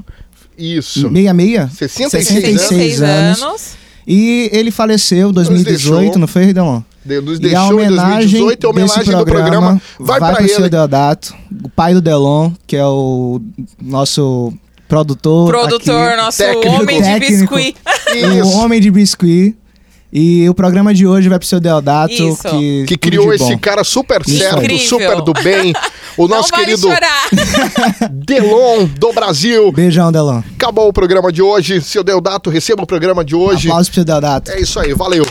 Isso. 0.59 1.09
66? 1.11 1.71
66 1.73 2.61
66 2.61 3.03
anos. 3.03 3.43
anos. 3.43 3.82
E 4.07 4.51
ele 4.53 4.71
faleceu 4.71 5.31
em 5.31 5.33
2018, 5.33 6.01
deixou. 6.01 6.19
não 6.19 6.27
foi, 6.27 6.53
Delon? 6.53 6.83
De- 7.05 7.21
nos 7.21 7.39
E 7.39 7.47
a 7.47 7.49
deixou 7.49 7.81
em 7.81 7.87
homenagem 7.87 8.19
2018, 8.41 8.67
a 8.67 8.71
homenagem 8.71 8.99
desse 9.05 9.17
do 9.17 9.25
programa 9.25 9.83
vai, 9.99 10.21
vai 10.21 10.35
para 10.35 10.45
ele. 10.45 10.69
Deodato, 10.69 11.35
o 11.65 11.69
pai 11.69 11.95
do 11.95 12.01
Delon, 12.01 12.53
que 12.67 12.77
é 12.77 12.87
o 12.87 13.41
nosso 13.81 14.53
produtor. 14.89 15.49
Produtor, 15.49 16.09
aqui. 16.13 16.17
nosso 16.17 16.43
homem 16.69 17.03
de 17.03 17.19
biscuit. 17.19 17.77
O 18.45 18.49
homem 18.59 18.81
de 18.81 18.91
biscuit. 18.91 19.57
E 20.13 20.47
o 20.47 20.53
programa 20.55 20.93
de 20.93 21.07
hoje 21.07 21.29
vai 21.31 21.39
pro 21.39 21.49
seu 21.49 21.59
Deodato, 21.59 22.13
Isso. 22.13 22.43
que, 22.43 22.85
Que 22.87 22.97
criou 22.99 23.29
de 23.31 23.37
esse 23.37 23.53
bom. 23.55 23.59
cara 23.59 23.83
super 23.83 24.21
Isso 24.27 24.37
certo, 24.39 24.59
aí. 24.71 24.79
super 24.79 25.23
do 25.23 25.33
bem. 25.33 25.73
O 26.19 26.29
nosso 26.29 26.51
vale 26.51 26.67
querido. 26.67 26.89
Delon 28.13 28.85
do 28.99 29.13
Brasil. 29.13 29.73
Beijão, 29.73 30.13
Delon. 30.13 30.43
Acabou 30.55 30.89
o 30.89 30.93
programa 30.93 31.33
de 31.33 31.41
hoje. 31.41 31.81
Seu 31.81 32.05
Deodato, 32.05 32.51
receba 32.51 32.83
o 32.83 32.87
programa 32.87 33.25
de 33.25 33.35
hoje. 33.35 33.69
Aplausos 33.69 33.89
pro 33.89 33.95
seu 33.95 34.05
Deodato. 34.05 34.51
É 34.51 34.61
isso 34.61 34.79
aí, 34.79 34.93
valeu. 34.93 35.27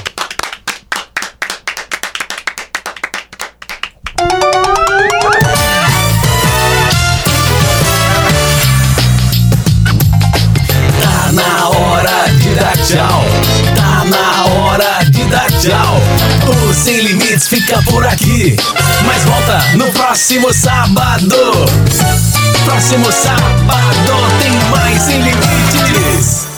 fica 17.72 17.82
por 17.84 18.06
aqui. 18.06 18.56
Mas 19.06 19.24
volta 19.24 19.60
no 19.78 19.92
próximo 19.94 20.54
sábado. 20.54 21.36
Próximo 22.66 23.12
sábado 23.12 24.14
tem 24.40 24.52
mais 24.70 25.10
em 25.10 25.22
Limites. 25.22 26.51